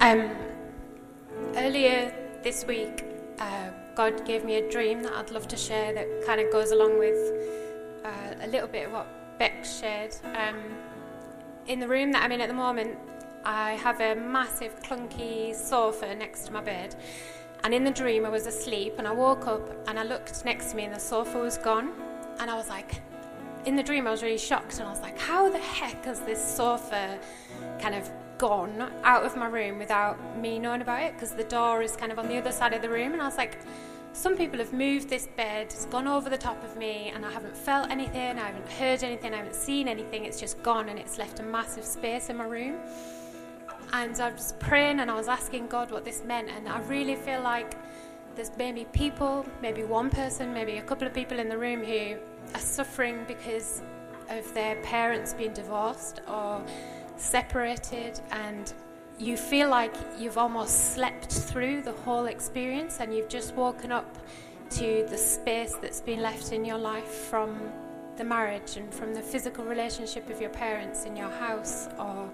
Um, 0.00 0.32
earlier 1.56 2.12
this 2.42 2.64
week, 2.66 3.04
uh, 3.38 3.70
God 3.94 4.24
gave 4.24 4.44
me 4.44 4.56
a 4.56 4.70
dream 4.70 5.02
that 5.02 5.12
I'd 5.12 5.30
love 5.30 5.48
to 5.48 5.56
share 5.56 5.92
that 5.94 6.06
kind 6.26 6.40
of 6.40 6.50
goes 6.50 6.70
along 6.70 6.98
with 6.98 7.18
uh, 8.04 8.34
a 8.42 8.46
little 8.48 8.68
bit 8.68 8.86
of 8.86 8.92
what 8.92 9.06
Beck 9.38 9.64
shared. 9.64 10.14
Um, 10.34 10.60
in 11.66 11.78
the 11.78 11.88
room 11.88 12.12
that 12.12 12.22
I'm 12.22 12.32
in 12.32 12.40
at 12.40 12.48
the 12.48 12.54
moment, 12.54 12.98
I 13.44 13.72
have 13.72 14.00
a 14.00 14.14
massive 14.14 14.80
clunky 14.82 15.54
sofa 15.54 16.14
next 16.14 16.46
to 16.46 16.52
my 16.52 16.60
bed. 16.60 16.94
And 17.64 17.72
in 17.72 17.84
the 17.84 17.90
dream, 17.90 18.24
I 18.24 18.28
was 18.28 18.46
asleep 18.46 18.94
and 18.98 19.06
I 19.06 19.12
woke 19.12 19.46
up 19.46 19.88
and 19.88 19.98
I 19.98 20.04
looked 20.04 20.44
next 20.44 20.70
to 20.70 20.76
me 20.76 20.84
and 20.84 20.94
the 20.94 21.00
sofa 21.00 21.38
was 21.38 21.58
gone. 21.58 21.92
And 22.40 22.50
I 22.50 22.56
was 22.56 22.68
like, 22.68 23.00
in 23.64 23.76
the 23.76 23.82
dream, 23.82 24.06
I 24.06 24.10
was 24.10 24.22
really 24.22 24.38
shocked 24.38 24.78
and 24.78 24.88
I 24.88 24.90
was 24.90 25.00
like, 25.00 25.18
how 25.18 25.48
the 25.48 25.58
heck 25.58 26.04
has 26.04 26.20
this 26.20 26.42
sofa 26.42 27.18
kind 27.78 27.94
of 27.94 28.10
gone 28.42 28.90
out 29.04 29.24
of 29.24 29.36
my 29.36 29.46
room 29.46 29.78
without 29.78 30.18
me 30.36 30.58
knowing 30.58 30.82
about 30.82 31.00
it 31.00 31.12
because 31.12 31.30
the 31.30 31.44
door 31.44 31.80
is 31.80 31.94
kind 31.94 32.10
of 32.10 32.18
on 32.18 32.26
the 32.26 32.36
other 32.36 32.50
side 32.50 32.72
of 32.72 32.82
the 32.82 32.88
room. 32.88 33.12
And 33.12 33.22
I 33.22 33.24
was 33.24 33.36
like, 33.36 33.56
some 34.14 34.36
people 34.36 34.58
have 34.58 34.72
moved 34.72 35.08
this 35.08 35.28
bed, 35.36 35.66
it's 35.66 35.86
gone 35.86 36.08
over 36.08 36.28
the 36.28 36.36
top 36.36 36.62
of 36.64 36.76
me, 36.76 37.12
and 37.14 37.24
I 37.24 37.30
haven't 37.30 37.56
felt 37.56 37.88
anything, 37.88 38.40
I 38.40 38.46
haven't 38.48 38.68
heard 38.72 39.04
anything, 39.04 39.32
I 39.32 39.36
haven't 39.36 39.54
seen 39.54 39.86
anything. 39.86 40.24
It's 40.24 40.40
just 40.40 40.60
gone 40.60 40.88
and 40.88 40.98
it's 40.98 41.18
left 41.18 41.38
a 41.38 41.44
massive 41.44 41.84
space 41.84 42.30
in 42.30 42.36
my 42.36 42.44
room. 42.44 42.80
And 43.92 44.20
I 44.20 44.32
was 44.32 44.54
praying 44.58 44.98
and 44.98 45.08
I 45.08 45.14
was 45.14 45.28
asking 45.28 45.68
God 45.68 45.92
what 45.92 46.04
this 46.04 46.24
meant. 46.24 46.48
And 46.50 46.68
I 46.68 46.80
really 46.80 47.14
feel 47.14 47.42
like 47.42 47.76
there's 48.34 48.50
maybe 48.58 48.86
people, 48.86 49.46
maybe 49.60 49.84
one 49.84 50.10
person, 50.10 50.52
maybe 50.52 50.78
a 50.78 50.82
couple 50.82 51.06
of 51.06 51.14
people 51.14 51.38
in 51.38 51.48
the 51.48 51.58
room 51.58 51.84
who 51.84 52.16
are 52.54 52.60
suffering 52.60 53.24
because 53.28 53.82
of 54.30 54.52
their 54.52 54.74
parents 54.82 55.32
being 55.32 55.52
divorced 55.52 56.22
or 56.26 56.60
separated 57.16 58.20
and 58.30 58.72
you 59.18 59.36
feel 59.36 59.68
like 59.68 59.94
you've 60.18 60.38
almost 60.38 60.94
slept 60.94 61.32
through 61.32 61.82
the 61.82 61.92
whole 61.92 62.26
experience 62.26 62.98
and 63.00 63.14
you've 63.14 63.28
just 63.28 63.54
woken 63.54 63.92
up 63.92 64.18
to 64.70 65.06
the 65.08 65.18
space 65.18 65.74
that's 65.76 66.00
been 66.00 66.20
left 66.20 66.52
in 66.52 66.64
your 66.64 66.78
life 66.78 67.06
from 67.06 67.60
the 68.16 68.24
marriage 68.24 68.76
and 68.76 68.92
from 68.92 69.14
the 69.14 69.20
physical 69.20 69.64
relationship 69.64 70.28
of 70.30 70.40
your 70.40 70.50
parents 70.50 71.04
in 71.04 71.16
your 71.16 71.30
house 71.30 71.88
or 71.98 72.30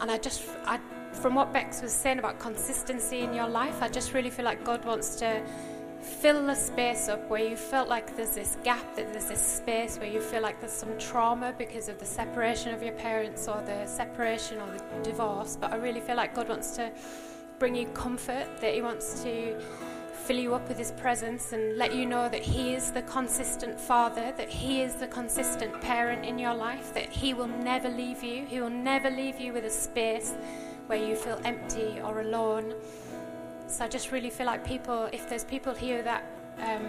and 0.00 0.10
I 0.10 0.18
just 0.18 0.42
I, 0.64 0.78
from 1.12 1.34
what 1.34 1.52
Bex 1.52 1.82
was 1.82 1.92
saying 1.92 2.18
about 2.18 2.38
consistency 2.38 3.20
in 3.20 3.34
your 3.34 3.48
life 3.48 3.82
I 3.82 3.88
just 3.88 4.12
really 4.12 4.30
feel 4.30 4.44
like 4.44 4.64
God 4.64 4.84
wants 4.84 5.16
to 5.16 5.42
fill 6.08 6.46
the 6.46 6.54
space 6.54 7.08
up 7.08 7.28
where 7.28 7.46
you 7.46 7.56
felt 7.56 7.88
like 7.88 8.16
there's 8.16 8.34
this 8.34 8.56
gap, 8.64 8.96
that 8.96 9.12
there's 9.12 9.28
this 9.28 9.40
space 9.40 9.98
where 9.98 10.08
you 10.08 10.20
feel 10.20 10.42
like 10.42 10.58
there's 10.60 10.72
some 10.72 10.98
trauma 10.98 11.54
because 11.56 11.88
of 11.88 11.98
the 11.98 12.06
separation 12.06 12.74
of 12.74 12.82
your 12.82 12.94
parents 12.94 13.46
or 13.46 13.62
the 13.62 13.86
separation 13.86 14.58
or 14.58 14.66
the 14.66 15.02
divorce. 15.02 15.56
But 15.60 15.72
I 15.72 15.76
really 15.76 16.00
feel 16.00 16.16
like 16.16 16.34
God 16.34 16.48
wants 16.48 16.74
to 16.76 16.90
bring 17.58 17.74
you 17.74 17.86
comfort, 17.88 18.46
that 18.60 18.74
He 18.74 18.82
wants 18.82 19.22
to 19.22 19.60
fill 20.12 20.38
you 20.38 20.54
up 20.54 20.68
with 20.68 20.78
His 20.78 20.92
presence 20.92 21.52
and 21.52 21.76
let 21.76 21.94
you 21.94 22.06
know 22.06 22.28
that 22.28 22.42
He 22.42 22.74
is 22.74 22.90
the 22.90 23.02
consistent 23.02 23.78
Father, 23.78 24.32
that 24.36 24.48
He 24.48 24.80
is 24.82 24.94
the 24.94 25.06
consistent 25.06 25.80
parent 25.80 26.24
in 26.24 26.38
your 26.38 26.54
life, 26.54 26.92
that 26.94 27.10
He 27.10 27.34
will 27.34 27.46
never 27.46 27.88
leave 27.88 28.22
you. 28.22 28.44
He 28.46 28.60
will 28.60 28.70
never 28.70 29.10
leave 29.10 29.38
you 29.38 29.52
with 29.52 29.64
a 29.64 29.70
space 29.70 30.34
where 30.86 30.98
you 30.98 31.16
feel 31.16 31.40
empty 31.44 32.00
or 32.02 32.20
alone. 32.20 32.74
So 33.68 33.84
I 33.84 33.88
just 33.88 34.12
really 34.12 34.30
feel 34.30 34.46
like 34.46 34.66
people, 34.66 35.10
if 35.12 35.28
there's 35.28 35.44
people 35.44 35.74
here 35.74 36.02
that, 36.02 36.24
um, 36.58 36.86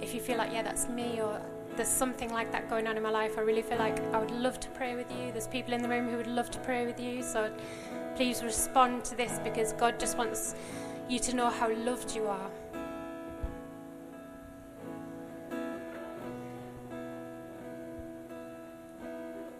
if 0.00 0.14
you 0.14 0.20
feel 0.20 0.38
like, 0.38 0.52
yeah, 0.52 0.62
that's 0.62 0.88
me, 0.88 1.20
or 1.20 1.40
there's 1.74 1.88
something 1.88 2.32
like 2.32 2.52
that 2.52 2.70
going 2.70 2.86
on 2.86 2.96
in 2.96 3.02
my 3.02 3.10
life, 3.10 3.36
I 3.36 3.40
really 3.40 3.62
feel 3.62 3.78
like 3.78 3.98
I 4.14 4.18
would 4.20 4.30
love 4.30 4.60
to 4.60 4.68
pray 4.70 4.94
with 4.94 5.10
you. 5.10 5.32
There's 5.32 5.48
people 5.48 5.74
in 5.74 5.82
the 5.82 5.88
room 5.88 6.08
who 6.08 6.16
would 6.16 6.28
love 6.28 6.52
to 6.52 6.60
pray 6.60 6.86
with 6.86 7.00
you. 7.00 7.20
So 7.24 7.50
please 8.14 8.44
respond 8.44 9.04
to 9.06 9.16
this 9.16 9.40
because 9.42 9.72
God 9.72 9.98
just 9.98 10.16
wants 10.16 10.54
you 11.08 11.18
to 11.18 11.34
know 11.34 11.50
how 11.50 11.68
loved 11.74 12.14
you 12.14 12.28
are. 12.28 12.50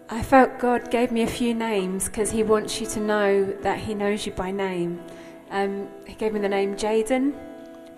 I 0.09 0.22
felt 0.22 0.61
God 0.61 0.91
gave 0.93 1.11
me 1.11 1.22
a 1.22 1.26
few 1.26 1.53
names 1.53 2.07
because 2.07 2.30
He 2.30 2.45
wants 2.45 2.80
you 2.80 2.86
to 2.86 3.01
know 3.01 3.45
that 3.62 3.80
He 3.80 3.95
knows 3.95 4.24
you 4.24 4.30
by 4.30 4.53
name. 4.53 5.03
Um, 5.51 5.88
he 6.07 6.14
gave 6.14 6.32
me 6.32 6.40
the 6.40 6.49
name 6.49 6.76
Jaden, 6.76 7.34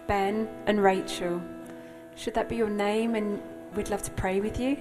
Ben, 0.06 0.48
and 0.66 0.82
Rachel. 0.82 1.42
Should 2.16 2.34
that 2.34 2.48
be 2.48 2.56
your 2.56 2.70
name? 2.70 3.14
And 3.14 3.42
we'd 3.74 3.90
love 3.90 4.02
to 4.02 4.10
pray 4.12 4.40
with 4.40 4.60
you. 4.60 4.76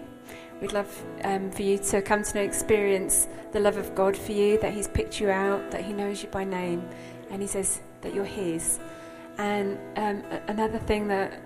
We'd 0.62 0.74
love 0.74 1.04
um, 1.24 1.52
for 1.52 1.62
you 1.62 1.78
to 1.78 2.02
come 2.02 2.24
to 2.24 2.36
know, 2.36 2.42
experience 2.42 3.28
the 3.54 3.60
love 3.60 3.78
of 3.78 3.96
God 3.96 4.16
for 4.16 4.34
you, 4.34 4.60
that 4.60 4.74
He's 4.74 4.88
picked 4.88 5.20
you 5.20 5.30
out, 5.30 5.72
that 5.72 5.86
He 5.86 5.94
knows 5.94 6.22
you 6.22 6.30
by 6.30 6.44
name, 6.44 6.88
and 7.30 7.42
He 7.42 7.48
says 7.48 7.82
that 8.02 8.14
you're 8.14 8.26
His. 8.26 8.80
And 9.38 9.78
um, 9.96 10.24
another 10.48 10.80
thing 10.80 11.08
that 11.08 11.42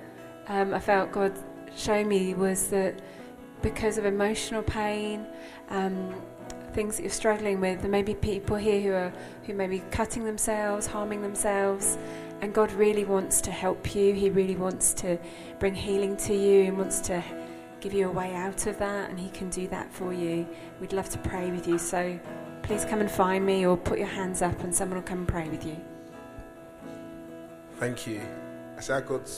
um, 0.48 0.74
I 0.74 0.80
felt 0.80 1.12
God 1.12 1.38
show 1.76 2.04
me 2.04 2.34
was 2.34 2.70
that 2.70 3.00
because 3.62 3.98
of 3.98 4.06
emotional 4.06 4.64
pain, 4.64 5.26
um, 5.70 6.14
things 6.74 6.98
that 6.98 7.04
you're 7.04 7.12
struggling 7.12 7.60
with, 7.60 7.82
there 7.82 7.90
may 7.90 8.04
be 8.04 8.16
people 8.16 8.56
here 8.56 8.82
who 8.82 8.92
are 8.94 9.14
who 9.46 9.54
may 9.54 9.68
be 9.68 9.80
cutting 9.92 10.26
themselves, 10.26 10.88
harming 10.88 11.22
themselves, 11.22 11.98
and 12.42 12.54
God 12.54 12.72
really 12.74 13.06
wants 13.06 13.42
to 13.42 13.52
help 13.52 13.96
you. 13.96 14.14
He 14.14 14.30
really 14.30 14.56
wants 14.56 14.94
to 14.96 15.18
bring 15.60 15.76
healing 15.76 16.18
to 16.18 16.36
you 16.36 16.64
and 16.64 16.78
wants 16.78 17.00
to 17.02 17.24
give 17.80 17.94
you 17.94 18.08
a 18.08 18.12
way 18.12 18.34
out 18.34 18.66
of 18.68 18.78
that, 18.80 19.10
and 19.10 19.20
He 19.20 19.30
can 19.30 19.50
do 19.50 19.68
that 19.68 19.92
for 19.92 20.14
you. 20.14 20.48
We'd 20.80 20.94
love 20.94 21.10
to 21.10 21.18
pray 21.20 21.52
with 21.52 21.68
you. 21.68 21.78
So 21.78 22.20
please 22.62 22.86
come 22.86 23.02
and 23.02 23.12
find 23.12 23.46
me 23.46 23.66
or 23.66 23.78
put 23.78 24.00
your 24.00 24.08
hands 24.08 24.42
up, 24.42 24.64
and 24.64 24.74
someone 24.74 24.98
will 24.98 25.08
come 25.08 25.20
and 25.20 25.28
pray 25.28 25.48
with 25.50 25.66
you. 25.66 25.78
Thank 27.78 28.08
you. 28.08 28.22
That's 28.76 28.88
how 28.88 29.00
God 29.02 29.30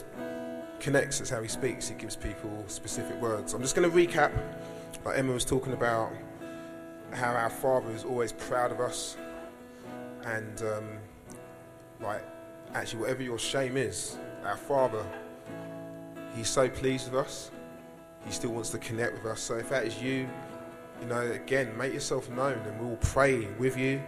connects, 0.78 1.18
that's 1.18 1.30
how 1.30 1.42
He 1.42 1.48
speaks. 1.48 1.88
He 1.88 1.94
gives 1.94 2.16
people 2.16 2.64
specific 2.68 3.20
words. 3.20 3.52
I'm 3.54 3.62
just 3.62 3.74
going 3.74 3.90
to 3.90 3.96
recap, 3.96 4.32
like 5.04 5.18
Emma 5.18 5.32
was 5.32 5.44
talking 5.44 5.72
about 5.72 6.12
how 7.12 7.32
our 7.32 7.50
Father 7.50 7.90
is 7.90 8.04
always 8.04 8.32
proud 8.32 8.72
of 8.72 8.80
us, 8.80 9.16
and 10.24 10.62
um, 10.62 10.88
like 12.00 12.22
actually, 12.74 13.00
whatever 13.00 13.22
your 13.22 13.38
shame 13.38 13.76
is, 13.76 14.16
our 14.44 14.56
Father, 14.56 15.04
He's 16.34 16.48
so 16.48 16.68
pleased 16.68 17.10
with 17.10 17.20
us. 17.20 17.50
He 18.26 18.32
still 18.32 18.50
wants 18.50 18.70
to 18.70 18.78
connect 18.78 19.14
with 19.14 19.26
us. 19.26 19.40
So 19.40 19.54
if 19.56 19.68
that 19.70 19.86
is 19.86 20.02
you, 20.02 20.28
you 21.00 21.06
know, 21.06 21.20
again, 21.32 21.76
make 21.78 21.94
yourself 21.94 22.28
known, 22.30 22.58
and 22.58 22.80
we'll 22.80 22.96
pray 22.96 23.46
with 23.58 23.76
you. 23.76 24.02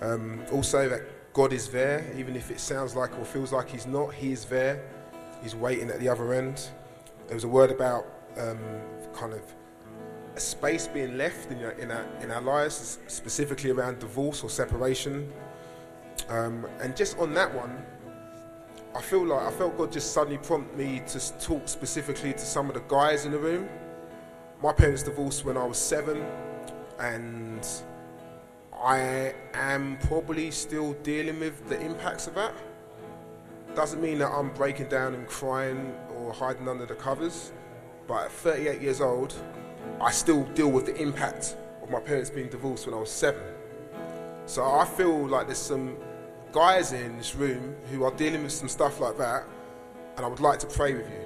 Um, 0.00 0.44
also, 0.52 0.88
that 0.88 1.02
God 1.32 1.52
is 1.52 1.68
there, 1.68 2.04
even 2.16 2.36
if 2.36 2.50
it 2.50 2.60
sounds 2.60 2.94
like 2.94 3.16
or 3.18 3.24
feels 3.24 3.52
like 3.52 3.70
He's 3.70 3.86
not. 3.86 4.12
He 4.12 4.32
is 4.32 4.44
there. 4.44 4.82
He's 5.42 5.54
waiting 5.54 5.90
at 5.90 5.98
the 5.98 6.08
other 6.08 6.34
end. 6.34 6.68
There 7.26 7.34
was 7.34 7.44
a 7.44 7.48
word 7.48 7.70
about 7.70 8.06
um, 8.38 8.58
kind 9.14 9.32
of 9.32 9.42
a 10.34 10.40
space 10.40 10.86
being 10.86 11.18
left 11.18 11.50
in, 11.50 11.62
our, 11.64 11.72
in, 11.72 11.90
our, 11.90 12.04
in 12.20 12.30
our 12.30 12.40
lives, 12.40 12.98
specifically 13.06 13.70
around 13.70 13.98
divorce 13.98 14.42
or 14.42 14.50
separation. 14.50 15.30
Um, 16.28 16.66
and 16.80 16.96
just 16.96 17.18
on 17.18 17.34
that 17.34 17.52
one, 17.54 17.84
I 18.94 19.00
feel 19.00 19.24
like 19.24 19.42
I 19.42 19.50
felt 19.50 19.76
God 19.78 19.90
just 19.90 20.12
suddenly 20.12 20.38
prompt 20.38 20.76
me 20.76 21.02
to 21.08 21.38
talk 21.38 21.66
specifically 21.66 22.32
to 22.32 22.38
some 22.38 22.68
of 22.68 22.74
the 22.74 22.82
guys 22.88 23.24
in 23.24 23.32
the 23.32 23.38
room. 23.38 23.68
My 24.62 24.72
parents 24.72 25.02
divorced 25.02 25.44
when 25.44 25.56
I 25.56 25.64
was 25.64 25.78
seven, 25.78 26.24
and 26.98 27.66
I 28.82 29.34
am 29.54 29.98
probably 30.02 30.50
still 30.50 30.92
dealing 31.02 31.40
with 31.40 31.68
the 31.68 31.80
impacts 31.80 32.26
of 32.26 32.34
that. 32.34 32.54
Doesn't 33.74 34.02
mean 34.02 34.18
that 34.18 34.30
I'm 34.30 34.50
breaking 34.50 34.88
down 34.88 35.14
and 35.14 35.26
crying 35.26 35.94
or 36.16 36.32
hiding 36.32 36.68
under 36.68 36.84
the 36.84 36.94
covers, 36.94 37.52
but 38.06 38.24
at 38.24 38.32
38 38.32 38.82
years 38.82 39.00
old, 39.00 39.34
I 40.00 40.10
still 40.10 40.44
deal 40.54 40.70
with 40.70 40.86
the 40.86 40.96
impact 40.96 41.56
of 41.82 41.90
my 41.90 42.00
parents 42.00 42.30
being 42.30 42.48
divorced 42.48 42.86
when 42.86 42.94
I 42.94 42.98
was 42.98 43.10
seven. 43.10 43.42
So 44.46 44.64
I 44.64 44.84
feel 44.84 45.26
like 45.28 45.46
there's 45.46 45.58
some 45.58 45.96
guys 46.52 46.92
in 46.92 47.16
this 47.16 47.34
room 47.34 47.74
who 47.90 48.04
are 48.04 48.10
dealing 48.12 48.42
with 48.42 48.52
some 48.52 48.68
stuff 48.68 49.00
like 49.00 49.16
that, 49.18 49.44
and 50.16 50.26
I 50.26 50.28
would 50.28 50.40
like 50.40 50.58
to 50.60 50.66
pray 50.66 50.94
with 50.94 51.08
you 51.08 51.24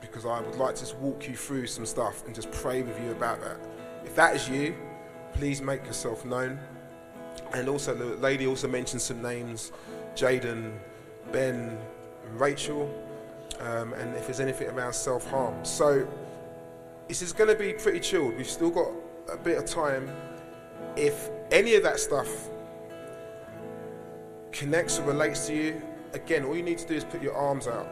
because 0.00 0.24
I 0.26 0.40
would 0.40 0.56
like 0.56 0.74
to 0.76 0.80
just 0.80 0.96
walk 0.96 1.28
you 1.28 1.34
through 1.34 1.66
some 1.66 1.86
stuff 1.86 2.24
and 2.26 2.34
just 2.34 2.50
pray 2.50 2.82
with 2.82 3.00
you 3.02 3.10
about 3.12 3.40
that. 3.40 3.56
If 4.04 4.14
that 4.16 4.36
is 4.36 4.48
you, 4.48 4.74
please 5.32 5.60
make 5.60 5.84
yourself 5.86 6.24
known. 6.24 6.58
And 7.54 7.68
also, 7.68 7.94
the 7.94 8.16
lady 8.16 8.46
also 8.46 8.68
mentioned 8.68 9.02
some 9.02 9.22
names 9.22 9.72
Jaden, 10.14 10.72
Ben, 11.32 11.78
and 12.26 12.40
Rachel, 12.40 12.92
um, 13.60 13.92
and 13.94 14.14
if 14.16 14.26
there's 14.26 14.40
anything 14.40 14.68
around 14.68 14.92
self 14.92 15.28
harm. 15.30 15.64
So, 15.64 16.06
this 17.12 17.20
is 17.20 17.34
going 17.34 17.50
to 17.50 17.54
be 17.54 17.74
pretty 17.74 18.00
chilled. 18.00 18.34
We've 18.38 18.48
still 18.48 18.70
got 18.70 18.90
a 19.30 19.36
bit 19.36 19.58
of 19.58 19.66
time. 19.66 20.10
If 20.96 21.28
any 21.50 21.74
of 21.74 21.82
that 21.82 22.00
stuff 22.00 22.48
connects 24.50 24.98
or 24.98 25.02
relates 25.02 25.46
to 25.48 25.54
you, 25.54 25.82
again, 26.14 26.42
all 26.42 26.56
you 26.56 26.62
need 26.62 26.78
to 26.78 26.88
do 26.88 26.94
is 26.94 27.04
put 27.04 27.20
your 27.20 27.36
arms 27.36 27.68
out 27.68 27.86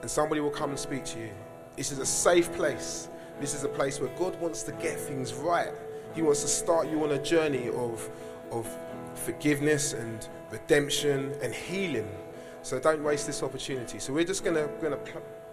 and 0.00 0.10
somebody 0.10 0.40
will 0.40 0.48
come 0.48 0.70
and 0.70 0.78
speak 0.78 1.04
to 1.04 1.18
you. 1.18 1.28
This 1.76 1.92
is 1.92 1.98
a 1.98 2.06
safe 2.06 2.50
place. 2.54 3.10
This 3.38 3.54
is 3.54 3.64
a 3.64 3.68
place 3.68 4.00
where 4.00 4.08
God 4.16 4.40
wants 4.40 4.62
to 4.62 4.72
get 4.72 4.98
things 4.98 5.34
right. 5.34 5.68
He 6.14 6.22
wants 6.22 6.40
to 6.40 6.48
start 6.48 6.88
you 6.88 7.04
on 7.04 7.10
a 7.10 7.22
journey 7.22 7.68
of, 7.68 8.08
of 8.50 8.66
forgiveness 9.14 9.92
and 9.92 10.26
redemption 10.50 11.34
and 11.42 11.52
healing. 11.52 12.08
So 12.62 12.80
don't 12.80 13.04
waste 13.04 13.26
this 13.26 13.42
opportunity. 13.42 13.98
So 13.98 14.14
we're 14.14 14.24
just 14.24 14.42
going 14.42 14.56
to 14.56 15.02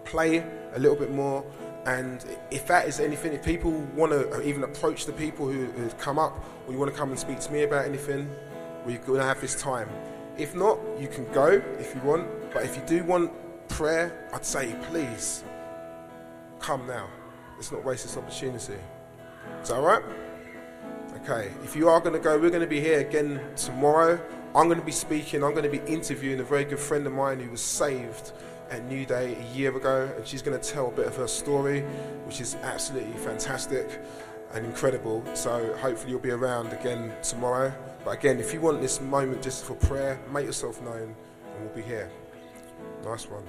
play 0.06 0.46
a 0.76 0.80
little 0.80 0.96
bit 0.96 1.12
more 1.12 1.44
and 1.86 2.24
if 2.52 2.68
that 2.68 2.88
is 2.88 3.00
anything, 3.00 3.34
if 3.34 3.44
people 3.44 3.72
want 3.96 4.12
to 4.12 4.42
even 4.48 4.64
approach 4.64 5.06
the 5.06 5.14
people 5.14 5.48
who, 5.48 5.66
have 5.82 5.98
come 5.98 6.20
up, 6.20 6.44
or 6.68 6.74
you 6.74 6.80
want 6.80 6.92
to 6.92 6.98
come 6.98 7.10
and 7.10 7.20
speak 7.20 7.40
to 7.40 7.52
me 7.52 7.64
about 7.64 7.86
anything, 7.86 8.30
we're 8.86 9.00
going 9.00 9.20
to 9.20 9.26
have 9.26 9.42
this 9.42 9.60
time. 9.60 9.90
If 10.38 10.56
not, 10.56 10.80
you 11.00 11.08
can 11.08 11.32
go 11.32 11.62
if 11.80 11.96
you 11.96 12.02
want. 12.02 12.28
But 12.54 12.64
if 12.64 12.76
you 12.76 12.84
do 12.86 13.04
want 13.04 13.32
prayer, 13.68 14.30
I'd 14.34 14.46
say 14.46 14.76
please 14.90 15.44
come 16.60 16.86
now. 16.86 17.08
Let's 17.56 17.72
not 17.72 17.84
waste 17.84 18.04
this 18.04 18.18
opportunity. 18.18 18.76
Is 19.62 19.70
that 19.70 19.76
all 19.76 19.82
right? 19.82 20.04
Okay. 21.18 21.52
If 21.64 21.76
you 21.76 21.90
are 21.90 22.00
going 22.00 22.14
to 22.14 22.20
go, 22.20 22.38
we're 22.38 22.50
going 22.50 22.62
to 22.62 22.68
be 22.68 22.80
here 22.80 23.00
again 23.00 23.42
tomorrow. 23.56 24.20
I'm 24.56 24.68
going 24.68 24.80
to 24.80 24.86
be 24.86 24.92
speaking. 24.92 25.44
I'm 25.44 25.52
going 25.52 25.64
to 25.64 25.70
be 25.70 25.82
interviewing 25.92 26.40
a 26.40 26.44
very 26.44 26.66
good 26.66 26.80
friend 26.80 27.08
of 27.08 27.14
mine 27.14 27.40
who 27.40 27.50
was 27.50 27.62
saved 27.62 28.34
at 28.72 28.86
New 28.86 29.06
Day 29.06 29.36
a 29.36 29.56
year 29.56 29.76
ago, 29.76 30.10
and 30.16 30.26
she's 30.26 30.42
going 30.42 30.60
to 30.60 30.70
tell 30.70 30.88
a 30.88 30.92
bit 30.92 31.06
of 31.06 31.16
her 31.18 31.28
story, 31.28 31.82
which 32.26 32.42
is 32.42 32.56
absolutely 32.64 33.18
fantastic 33.20 34.02
and 34.54 34.66
incredible. 34.66 35.24
So 35.34 35.76
hopefully 35.78 36.12
you'll 36.12 36.22
be 36.22 36.32
around 36.32 36.74
again 36.74 37.14
tomorrow. 37.22 37.74
But 38.04 38.12
again, 38.12 38.40
if 38.40 38.54
you 38.54 38.62
want 38.62 38.82
this 38.82 39.00
moment 39.02 39.44
just 39.44 39.66
for 39.66 39.76
prayer, 39.76 40.20
make 40.32 40.46
yourself 40.46 40.82
known, 40.82 41.16
and 41.54 41.66
we'll 41.66 41.76
be 41.76 41.82
here. 41.82 42.10
Nice 43.04 43.30
one. 43.30 43.44